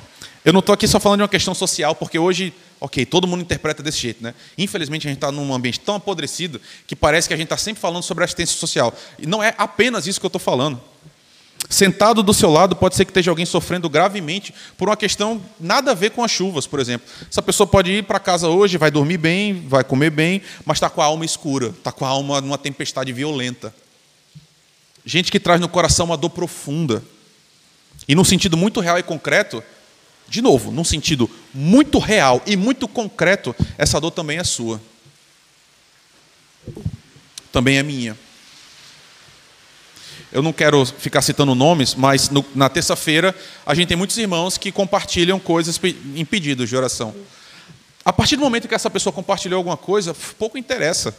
Eu 0.45 0.53
não 0.53 0.59
estou 0.59 0.73
aqui 0.73 0.87
só 0.87 0.99
falando 0.99 1.17
de 1.17 1.23
uma 1.23 1.27
questão 1.27 1.55
social, 1.55 1.95
porque 1.95 2.19
hoje, 2.19 2.53
ok, 2.79 3.03
todo 3.03 3.25
mundo 3.25 3.41
interpreta 3.41 3.81
desse 3.81 3.97
jeito, 3.97 4.23
né? 4.23 4.35
Infelizmente 4.55 5.07
a 5.07 5.09
gente 5.09 5.17
está 5.17 5.31
num 5.31 5.51
ambiente 5.51 5.79
tão 5.79 5.95
apodrecido 5.95 6.61
que 6.85 6.95
parece 6.95 7.27
que 7.27 7.33
a 7.33 7.37
gente 7.37 7.47
está 7.47 7.57
sempre 7.57 7.81
falando 7.81 8.03
sobre 8.03 8.23
assistência 8.23 8.55
social. 8.55 8.93
E 9.17 9.25
não 9.25 9.41
é 9.41 9.55
apenas 9.57 10.05
isso 10.05 10.19
que 10.19 10.25
eu 10.25 10.29
estou 10.29 10.39
falando. 10.39 10.79
Sentado 11.67 12.21
do 12.21 12.31
seu 12.31 12.51
lado, 12.51 12.75
pode 12.75 12.95
ser 12.95 13.05
que 13.05 13.09
esteja 13.09 13.31
alguém 13.31 13.43
sofrendo 13.45 13.89
gravemente 13.89 14.53
por 14.77 14.87
uma 14.87 14.95
questão 14.95 15.41
nada 15.59 15.91
a 15.91 15.93
ver 15.95 16.11
com 16.11 16.23
as 16.23 16.29
chuvas, 16.29 16.67
por 16.67 16.79
exemplo. 16.79 17.07
Essa 17.27 17.41
pessoa 17.41 17.65
pode 17.65 17.91
ir 17.91 18.03
para 18.03 18.19
casa 18.19 18.47
hoje, 18.47 18.77
vai 18.77 18.91
dormir 18.91 19.17
bem, 19.17 19.67
vai 19.67 19.83
comer 19.83 20.11
bem, 20.11 20.43
mas 20.63 20.77
está 20.77 20.91
com 20.91 21.01
a 21.01 21.05
alma 21.05 21.25
escura, 21.25 21.69
está 21.69 21.91
com 21.91 22.05
a 22.05 22.09
alma 22.09 22.39
numa 22.39 22.57
tempestade 22.59 23.11
violenta. 23.11 23.73
Gente 25.03 25.31
que 25.31 25.39
traz 25.39 25.59
no 25.59 25.67
coração 25.67 26.05
uma 26.05 26.17
dor 26.17 26.29
profunda. 26.29 27.03
E 28.07 28.13
num 28.13 28.23
sentido 28.23 28.55
muito 28.55 28.79
real 28.79 28.99
e 28.99 29.03
concreto, 29.03 29.63
de 30.27 30.41
novo, 30.41 30.71
num 30.71 30.83
sentido 30.83 31.29
muito 31.53 31.99
real 31.99 32.41
e 32.45 32.55
muito 32.55 32.87
concreto, 32.87 33.55
essa 33.77 33.99
dor 33.99 34.11
também 34.11 34.37
é 34.37 34.43
sua. 34.43 34.81
Também 37.51 37.77
é 37.77 37.83
minha. 37.83 38.17
Eu 40.31 40.41
não 40.41 40.51
quero 40.51 40.85
ficar 40.85 41.21
citando 41.21 41.55
nomes, 41.55 41.95
mas 41.95 42.29
no, 42.29 42.43
na 42.53 42.67
terça-feira 42.67 43.33
a 43.65 43.73
gente 43.73 43.87
tem 43.87 43.95
muitos 43.95 44.17
irmãos 44.17 44.57
que 44.57 44.71
compartilham 44.71 45.39
coisas 45.39 45.79
em 46.15 46.25
pedidos 46.25 46.67
de 46.67 46.75
oração. 46.75 47.15
A 48.03 48.11
partir 48.11 48.35
do 48.35 48.41
momento 48.41 48.67
que 48.67 48.75
essa 48.75 48.89
pessoa 48.89 49.13
compartilhou 49.13 49.57
alguma 49.57 49.77
coisa, 49.77 50.15
pouco 50.37 50.57
interessa 50.57 51.15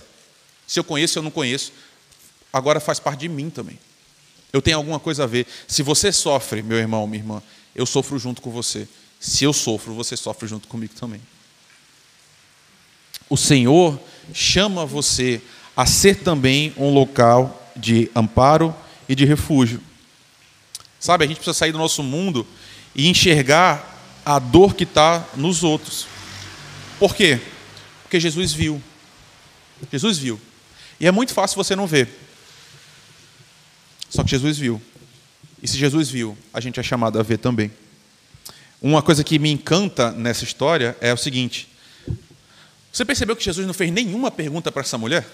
se 0.67 0.79
eu 0.79 0.85
conheço 0.85 1.19
ou 1.19 1.23
não 1.23 1.31
conheço. 1.31 1.73
Agora 2.53 2.81
faz 2.81 3.01
parte 3.01 3.21
de 3.21 3.29
mim 3.29 3.49
também. 3.49 3.79
Eu 4.53 4.61
tenho 4.61 4.77
alguma 4.77 5.01
coisa 5.01 5.25
a 5.25 5.27
ver. 5.27 5.47
Se 5.67 5.83
você 5.83 6.13
sofre, 6.13 6.63
meu 6.63 6.79
irmão, 6.79 7.07
minha 7.07 7.23
irmã, 7.23 7.43
eu 7.77 7.85
sofro 7.85 8.19
junto 8.19 8.41
com 8.41 8.51
você. 8.51 8.89
Se 9.21 9.45
eu 9.45 9.53
sofro, 9.53 9.95
você 9.95 10.17
sofre 10.17 10.49
junto 10.49 10.67
comigo 10.67 10.95
também. 10.95 11.21
O 13.29 13.37
Senhor 13.37 14.01
chama 14.33 14.87
você 14.87 15.43
a 15.77 15.85
ser 15.85 16.17
também 16.17 16.73
um 16.77 16.93
local 16.93 17.71
de 17.77 18.11
amparo 18.15 18.75
e 19.07 19.15
de 19.15 19.27
refúgio. 19.27 19.83
Sabe, 20.99 21.25
a 21.25 21.27
gente 21.29 21.37
precisa 21.37 21.55
sair 21.55 21.73
do 21.73 21.79
nosso 21.79 22.03
mundo 22.03 22.47
e 22.95 23.09
enxergar 23.09 24.23
a 24.25 24.39
dor 24.39 24.75
que 24.75 24.85
está 24.85 25.29
nos 25.37 25.63
outros. 25.63 26.07
Por 26.99 27.15
quê? 27.15 27.39
Porque 28.03 28.19
Jesus 28.19 28.53
viu. 28.55 28.83
Jesus 29.93 30.19
viu. 30.19 30.41
E 30.99 31.07
é 31.07 31.13
muito 31.13 31.35
fácil 31.35 31.57
você 31.57 31.77
não 31.77 31.87
ver. 31.87 32.09
Só 34.09 34.25
que 34.25 34.31
Jesus 34.31 34.57
viu. 34.57 34.81
E 35.67 35.69
se 35.69 35.77
Jesus 35.79 36.09
viu, 36.09 36.39
a 36.55 36.61
gente 36.61 36.79
é 36.79 36.83
chamado 36.85 37.19
a 37.19 37.25
ver 37.25 37.39
também. 37.39 37.73
Uma 38.81 39.03
coisa 39.03 39.25
que 39.25 39.37
me 39.37 39.51
encanta 39.51 40.13
nessa 40.13 40.45
história 40.45 40.97
é 41.01 41.13
o 41.13 41.17
seguinte: 41.17 41.69
você 42.93 43.05
percebeu 43.05 43.35
que 43.35 43.43
Jesus 43.43 43.67
não 43.67 43.75
fez 43.75 43.91
nenhuma 43.91 44.31
pergunta 44.31 44.71
para 44.71 44.83
essa 44.83 44.97
mulher? 44.97 45.27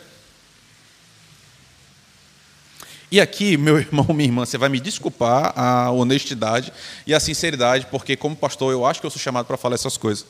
E 3.10 3.20
aqui, 3.20 3.58
meu 3.58 3.76
irmão, 3.78 4.06
minha 4.08 4.26
irmã, 4.26 4.46
você 4.46 4.56
vai 4.56 4.70
me 4.70 4.80
desculpar 4.80 5.52
a 5.54 5.90
honestidade 5.90 6.72
e 7.06 7.12
a 7.12 7.20
sinceridade, 7.20 7.86
porque 7.90 8.16
como 8.16 8.34
pastor 8.34 8.72
eu 8.72 8.86
acho 8.86 9.00
que 9.00 9.06
eu 9.06 9.10
sou 9.10 9.20
chamado 9.20 9.44
para 9.44 9.58
falar 9.58 9.74
essas 9.74 9.98
coisas. 9.98 10.24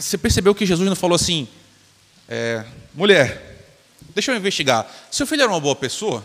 Você 0.00 0.18
percebeu 0.18 0.52
que 0.52 0.66
Jesus 0.66 0.88
não 0.88 0.96
falou 0.96 1.14
assim, 1.14 1.46
é, 2.28 2.64
mulher, 2.92 3.70
deixa 4.16 4.32
eu 4.32 4.36
investigar, 4.36 4.84
seu 5.12 5.28
filho 5.28 5.42
era 5.42 5.52
uma 5.52 5.60
boa 5.60 5.76
pessoa? 5.76 6.24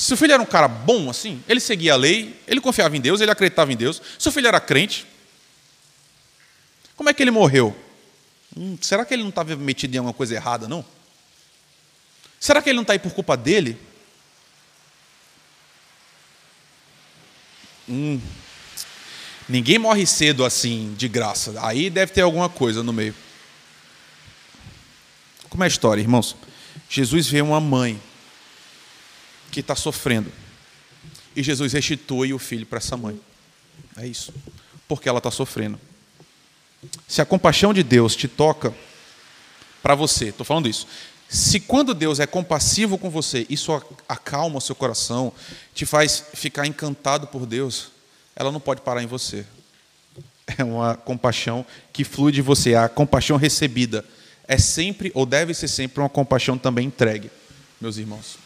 Seu 0.00 0.16
filho 0.16 0.32
era 0.32 0.42
um 0.42 0.46
cara 0.46 0.66
bom 0.66 1.10
assim? 1.10 1.44
Ele 1.46 1.60
seguia 1.60 1.92
a 1.92 1.96
lei, 1.96 2.34
ele 2.46 2.58
confiava 2.58 2.96
em 2.96 3.00
Deus, 3.02 3.20
ele 3.20 3.30
acreditava 3.30 3.70
em 3.70 3.76
Deus. 3.76 4.00
Seu 4.18 4.32
filho 4.32 4.48
era 4.48 4.58
crente? 4.58 5.06
Como 6.96 7.10
é 7.10 7.12
que 7.12 7.22
ele 7.22 7.30
morreu? 7.30 7.76
Hum, 8.56 8.78
será 8.80 9.04
que 9.04 9.12
ele 9.12 9.22
não 9.22 9.28
estava 9.28 9.54
metido 9.56 9.94
em 9.94 9.98
alguma 9.98 10.14
coisa 10.14 10.34
errada, 10.34 10.66
não? 10.66 10.82
Será 12.40 12.62
que 12.62 12.70
ele 12.70 12.76
não 12.76 12.82
está 12.82 12.94
aí 12.94 12.98
por 12.98 13.12
culpa 13.12 13.36
dele? 13.36 13.78
Hum. 17.86 18.18
Ninguém 19.46 19.78
morre 19.78 20.06
cedo 20.06 20.46
assim, 20.46 20.94
de 20.96 21.08
graça. 21.08 21.52
Aí 21.60 21.90
deve 21.90 22.10
ter 22.12 22.22
alguma 22.22 22.48
coisa 22.48 22.82
no 22.82 22.92
meio. 22.92 23.14
Como 25.50 25.62
é 25.62 25.66
a 25.66 25.68
história, 25.68 26.00
irmãos? 26.00 26.34
Jesus 26.88 27.26
vê 27.26 27.42
uma 27.42 27.60
mãe 27.60 28.00
que 29.50 29.60
está 29.60 29.74
sofrendo. 29.74 30.30
E 31.34 31.42
Jesus 31.42 31.72
restitui 31.72 32.32
o 32.32 32.38
filho 32.38 32.66
para 32.66 32.78
essa 32.78 32.96
mãe. 32.96 33.20
É 33.96 34.06
isso. 34.06 34.32
Porque 34.88 35.08
ela 35.08 35.18
está 35.18 35.30
sofrendo. 35.30 35.78
Se 37.06 37.20
a 37.20 37.26
compaixão 37.26 37.74
de 37.74 37.82
Deus 37.82 38.16
te 38.16 38.26
toca 38.26 38.74
para 39.82 39.94
você, 39.94 40.26
estou 40.26 40.44
falando 40.44 40.68
isso. 40.68 40.86
Se 41.28 41.60
quando 41.60 41.94
Deus 41.94 42.18
é 42.18 42.26
compassivo 42.26 42.98
com 42.98 43.08
você, 43.08 43.46
isso 43.48 43.72
acalma 44.08 44.58
o 44.58 44.60
seu 44.60 44.74
coração, 44.74 45.32
te 45.74 45.86
faz 45.86 46.24
ficar 46.34 46.66
encantado 46.66 47.28
por 47.28 47.46
Deus, 47.46 47.88
ela 48.34 48.50
não 48.50 48.58
pode 48.58 48.80
parar 48.80 49.02
em 49.02 49.06
você. 49.06 49.46
É 50.58 50.64
uma 50.64 50.96
compaixão 50.96 51.64
que 51.92 52.02
flui 52.02 52.32
de 52.32 52.42
você, 52.42 52.74
a 52.74 52.88
compaixão 52.88 53.36
recebida 53.36 54.04
é 54.48 54.58
sempre 54.58 55.12
ou 55.14 55.24
deve 55.24 55.54
ser 55.54 55.68
sempre 55.68 56.00
uma 56.00 56.08
compaixão 56.08 56.58
também 56.58 56.88
entregue, 56.88 57.30
meus 57.80 57.96
irmãos. 57.98 58.36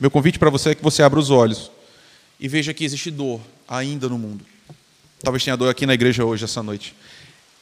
Meu 0.00 0.10
convite 0.10 0.38
para 0.38 0.50
você 0.50 0.70
é 0.70 0.74
que 0.74 0.82
você 0.82 1.02
abra 1.02 1.18
os 1.18 1.30
olhos 1.30 1.70
e 2.40 2.48
veja 2.48 2.74
que 2.74 2.84
existe 2.84 3.10
dor 3.10 3.40
ainda 3.68 4.08
no 4.08 4.18
mundo. 4.18 4.44
Talvez 5.22 5.44
tenha 5.44 5.56
dor 5.56 5.68
aqui 5.68 5.86
na 5.86 5.94
igreja 5.94 6.24
hoje, 6.24 6.44
essa 6.44 6.62
noite. 6.62 6.94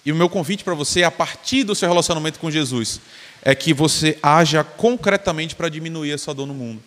E 0.04 0.10
o 0.10 0.16
meu 0.16 0.28
convite 0.28 0.64
para 0.64 0.74
você, 0.74 1.02
a 1.02 1.10
partir 1.10 1.64
do 1.64 1.74
seu 1.74 1.88
relacionamento 1.88 2.38
com 2.38 2.50
Jesus, 2.50 3.00
é 3.42 3.54
que 3.54 3.74
você 3.74 4.18
haja 4.22 4.64
concretamente 4.64 5.54
para 5.54 5.68
diminuir 5.68 6.12
essa 6.12 6.32
dor 6.32 6.46
no 6.46 6.54
mundo, 6.54 6.82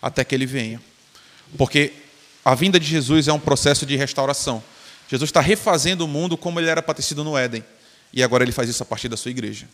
até 0.00 0.24
que 0.24 0.34
ele 0.34 0.46
venha. 0.46 0.80
Porque 1.58 1.92
a 2.42 2.54
vinda 2.54 2.80
de 2.80 2.86
Jesus 2.86 3.28
é 3.28 3.32
um 3.32 3.38
processo 3.38 3.84
de 3.84 3.96
restauração. 3.96 4.62
Jesus 5.08 5.28
está 5.28 5.40
refazendo 5.40 6.04
o 6.04 6.08
mundo 6.08 6.36
como 6.36 6.58
ele 6.58 6.68
era 6.68 6.82
para 6.82 6.94
ter 6.94 7.02
sido 7.02 7.22
no 7.22 7.36
Éden. 7.36 7.62
E 8.12 8.22
agora 8.22 8.42
ele 8.42 8.52
faz 8.52 8.68
isso 8.70 8.82
a 8.82 8.86
partir 8.86 9.08
da 9.08 9.16
sua 9.16 9.30
igreja. 9.30 9.68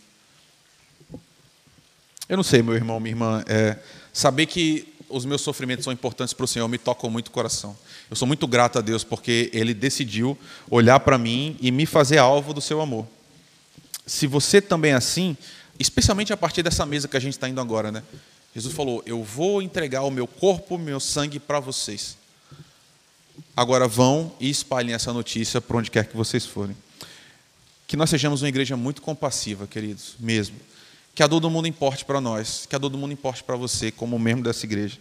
Eu 2.28 2.36
não 2.36 2.44
sei, 2.44 2.62
meu 2.62 2.74
irmão, 2.74 2.98
minha 2.98 3.12
irmã, 3.12 3.44
é, 3.46 3.76
saber 4.12 4.46
que 4.46 4.89
os 5.10 5.24
meus 5.24 5.40
sofrimentos 5.40 5.84
são 5.84 5.92
importantes 5.92 6.32
para 6.32 6.44
o 6.44 6.48
Senhor 6.48 6.66
me 6.68 6.78
tocam 6.78 7.10
muito 7.10 7.28
o 7.28 7.30
coração. 7.30 7.76
Eu 8.08 8.16
sou 8.16 8.26
muito 8.26 8.46
grato 8.46 8.78
a 8.78 8.80
Deus 8.80 9.04
porque 9.04 9.50
Ele 9.52 9.74
decidiu 9.74 10.38
olhar 10.70 11.00
para 11.00 11.18
mim 11.18 11.56
e 11.60 11.70
me 11.70 11.84
fazer 11.86 12.18
alvo 12.18 12.54
do 12.54 12.60
seu 12.60 12.80
amor. 12.80 13.06
Se 14.06 14.26
você 14.26 14.60
também 14.60 14.92
é 14.92 14.94
assim, 14.94 15.36
especialmente 15.78 16.32
a 16.32 16.36
partir 16.36 16.62
dessa 16.62 16.86
mesa 16.86 17.08
que 17.08 17.16
a 17.16 17.20
gente 17.20 17.34
está 17.34 17.48
indo 17.48 17.60
agora, 17.60 17.92
né? 17.92 18.02
Jesus 18.54 18.74
falou: 18.74 19.02
Eu 19.04 19.22
vou 19.22 19.60
entregar 19.60 20.02
o 20.02 20.10
meu 20.10 20.26
corpo, 20.26 20.76
o 20.76 20.78
meu 20.78 20.98
sangue 21.00 21.38
para 21.38 21.60
vocês. 21.60 22.16
Agora 23.56 23.86
vão 23.86 24.32
e 24.40 24.48
espalhem 24.48 24.94
essa 24.94 25.12
notícia 25.12 25.60
por 25.60 25.76
onde 25.76 25.90
quer 25.90 26.06
que 26.06 26.16
vocês 26.16 26.46
forem. 26.46 26.76
Que 27.86 27.96
nós 27.96 28.10
sejamos 28.10 28.42
uma 28.42 28.48
igreja 28.48 28.76
muito 28.76 29.02
compassiva, 29.02 29.66
queridos, 29.66 30.14
mesmo 30.18 30.56
que 31.20 31.24
a 31.24 31.26
dor 31.26 31.40
do 31.40 31.50
mundo 31.50 31.68
importe 31.68 32.02
para 32.02 32.18
nós, 32.18 32.64
que 32.66 32.74
a 32.74 32.78
dor 32.78 32.88
do 32.88 32.96
mundo 32.96 33.12
importe 33.12 33.44
para 33.44 33.54
você, 33.54 33.90
como 33.90 34.18
membro 34.18 34.44
dessa 34.44 34.64
igreja. 34.64 34.96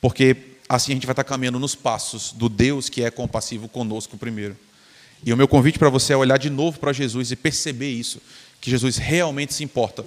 Porque 0.00 0.36
assim 0.68 0.92
a 0.92 0.94
gente 0.94 1.08
vai 1.08 1.12
estar 1.12 1.24
caminhando 1.24 1.58
nos 1.58 1.74
passos 1.74 2.30
do 2.30 2.48
Deus 2.48 2.88
que 2.88 3.02
é 3.02 3.10
compassivo 3.10 3.68
conosco 3.68 4.16
primeiro. 4.16 4.56
E 5.24 5.32
o 5.32 5.36
meu 5.36 5.48
convite 5.48 5.76
para 5.76 5.90
você 5.90 6.12
é 6.12 6.16
olhar 6.16 6.38
de 6.38 6.50
novo 6.50 6.78
para 6.78 6.92
Jesus 6.92 7.32
e 7.32 7.34
perceber 7.34 7.90
isso, 7.90 8.22
que 8.60 8.70
Jesus 8.70 8.96
realmente 8.96 9.54
se 9.54 9.64
importa 9.64 10.04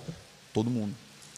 todo 0.53 0.69
mundo. 0.69 0.95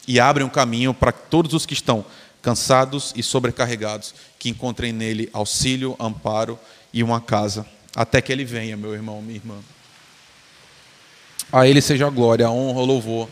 E 0.08 0.20
abre 0.20 0.44
um 0.44 0.50
caminho 0.50 0.94
para 0.94 1.12
todos 1.12 1.56
os 1.56 1.66
que 1.66 1.74
estão 1.74 2.06
cansados 2.44 3.12
e 3.16 3.24
sobrecarregados, 3.24 4.14
que 4.38 4.50
encontrem 4.50 4.94
nele 4.94 5.32
auxílio, 5.34 5.96
amparo 6.00 6.60
e 6.94 7.02
uma 7.02 7.20
casa, 7.20 7.66
até 7.96 8.22
que 8.22 8.32
ele 8.32 8.46
venha, 8.46 8.78
meu 8.78 8.94
irmão, 8.94 9.20
minha 9.20 9.38
irmã. 9.38 9.58
A 11.52 11.68
ele 11.68 11.82
seja 11.82 12.06
a 12.06 12.12
glória, 12.12 12.46
a 12.46 12.52
honra, 12.52 12.82
o 12.82 12.86
louvor, 12.86 13.28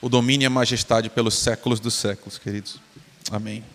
o 0.00 0.08
domínio 0.08 0.44
e 0.44 0.46
a 0.46 0.50
majestade 0.50 1.08
pelos 1.10 1.34
séculos 1.34 1.80
dos 1.80 1.94
séculos, 1.94 2.38
queridos. 2.38 2.80
Amém. 3.30 3.64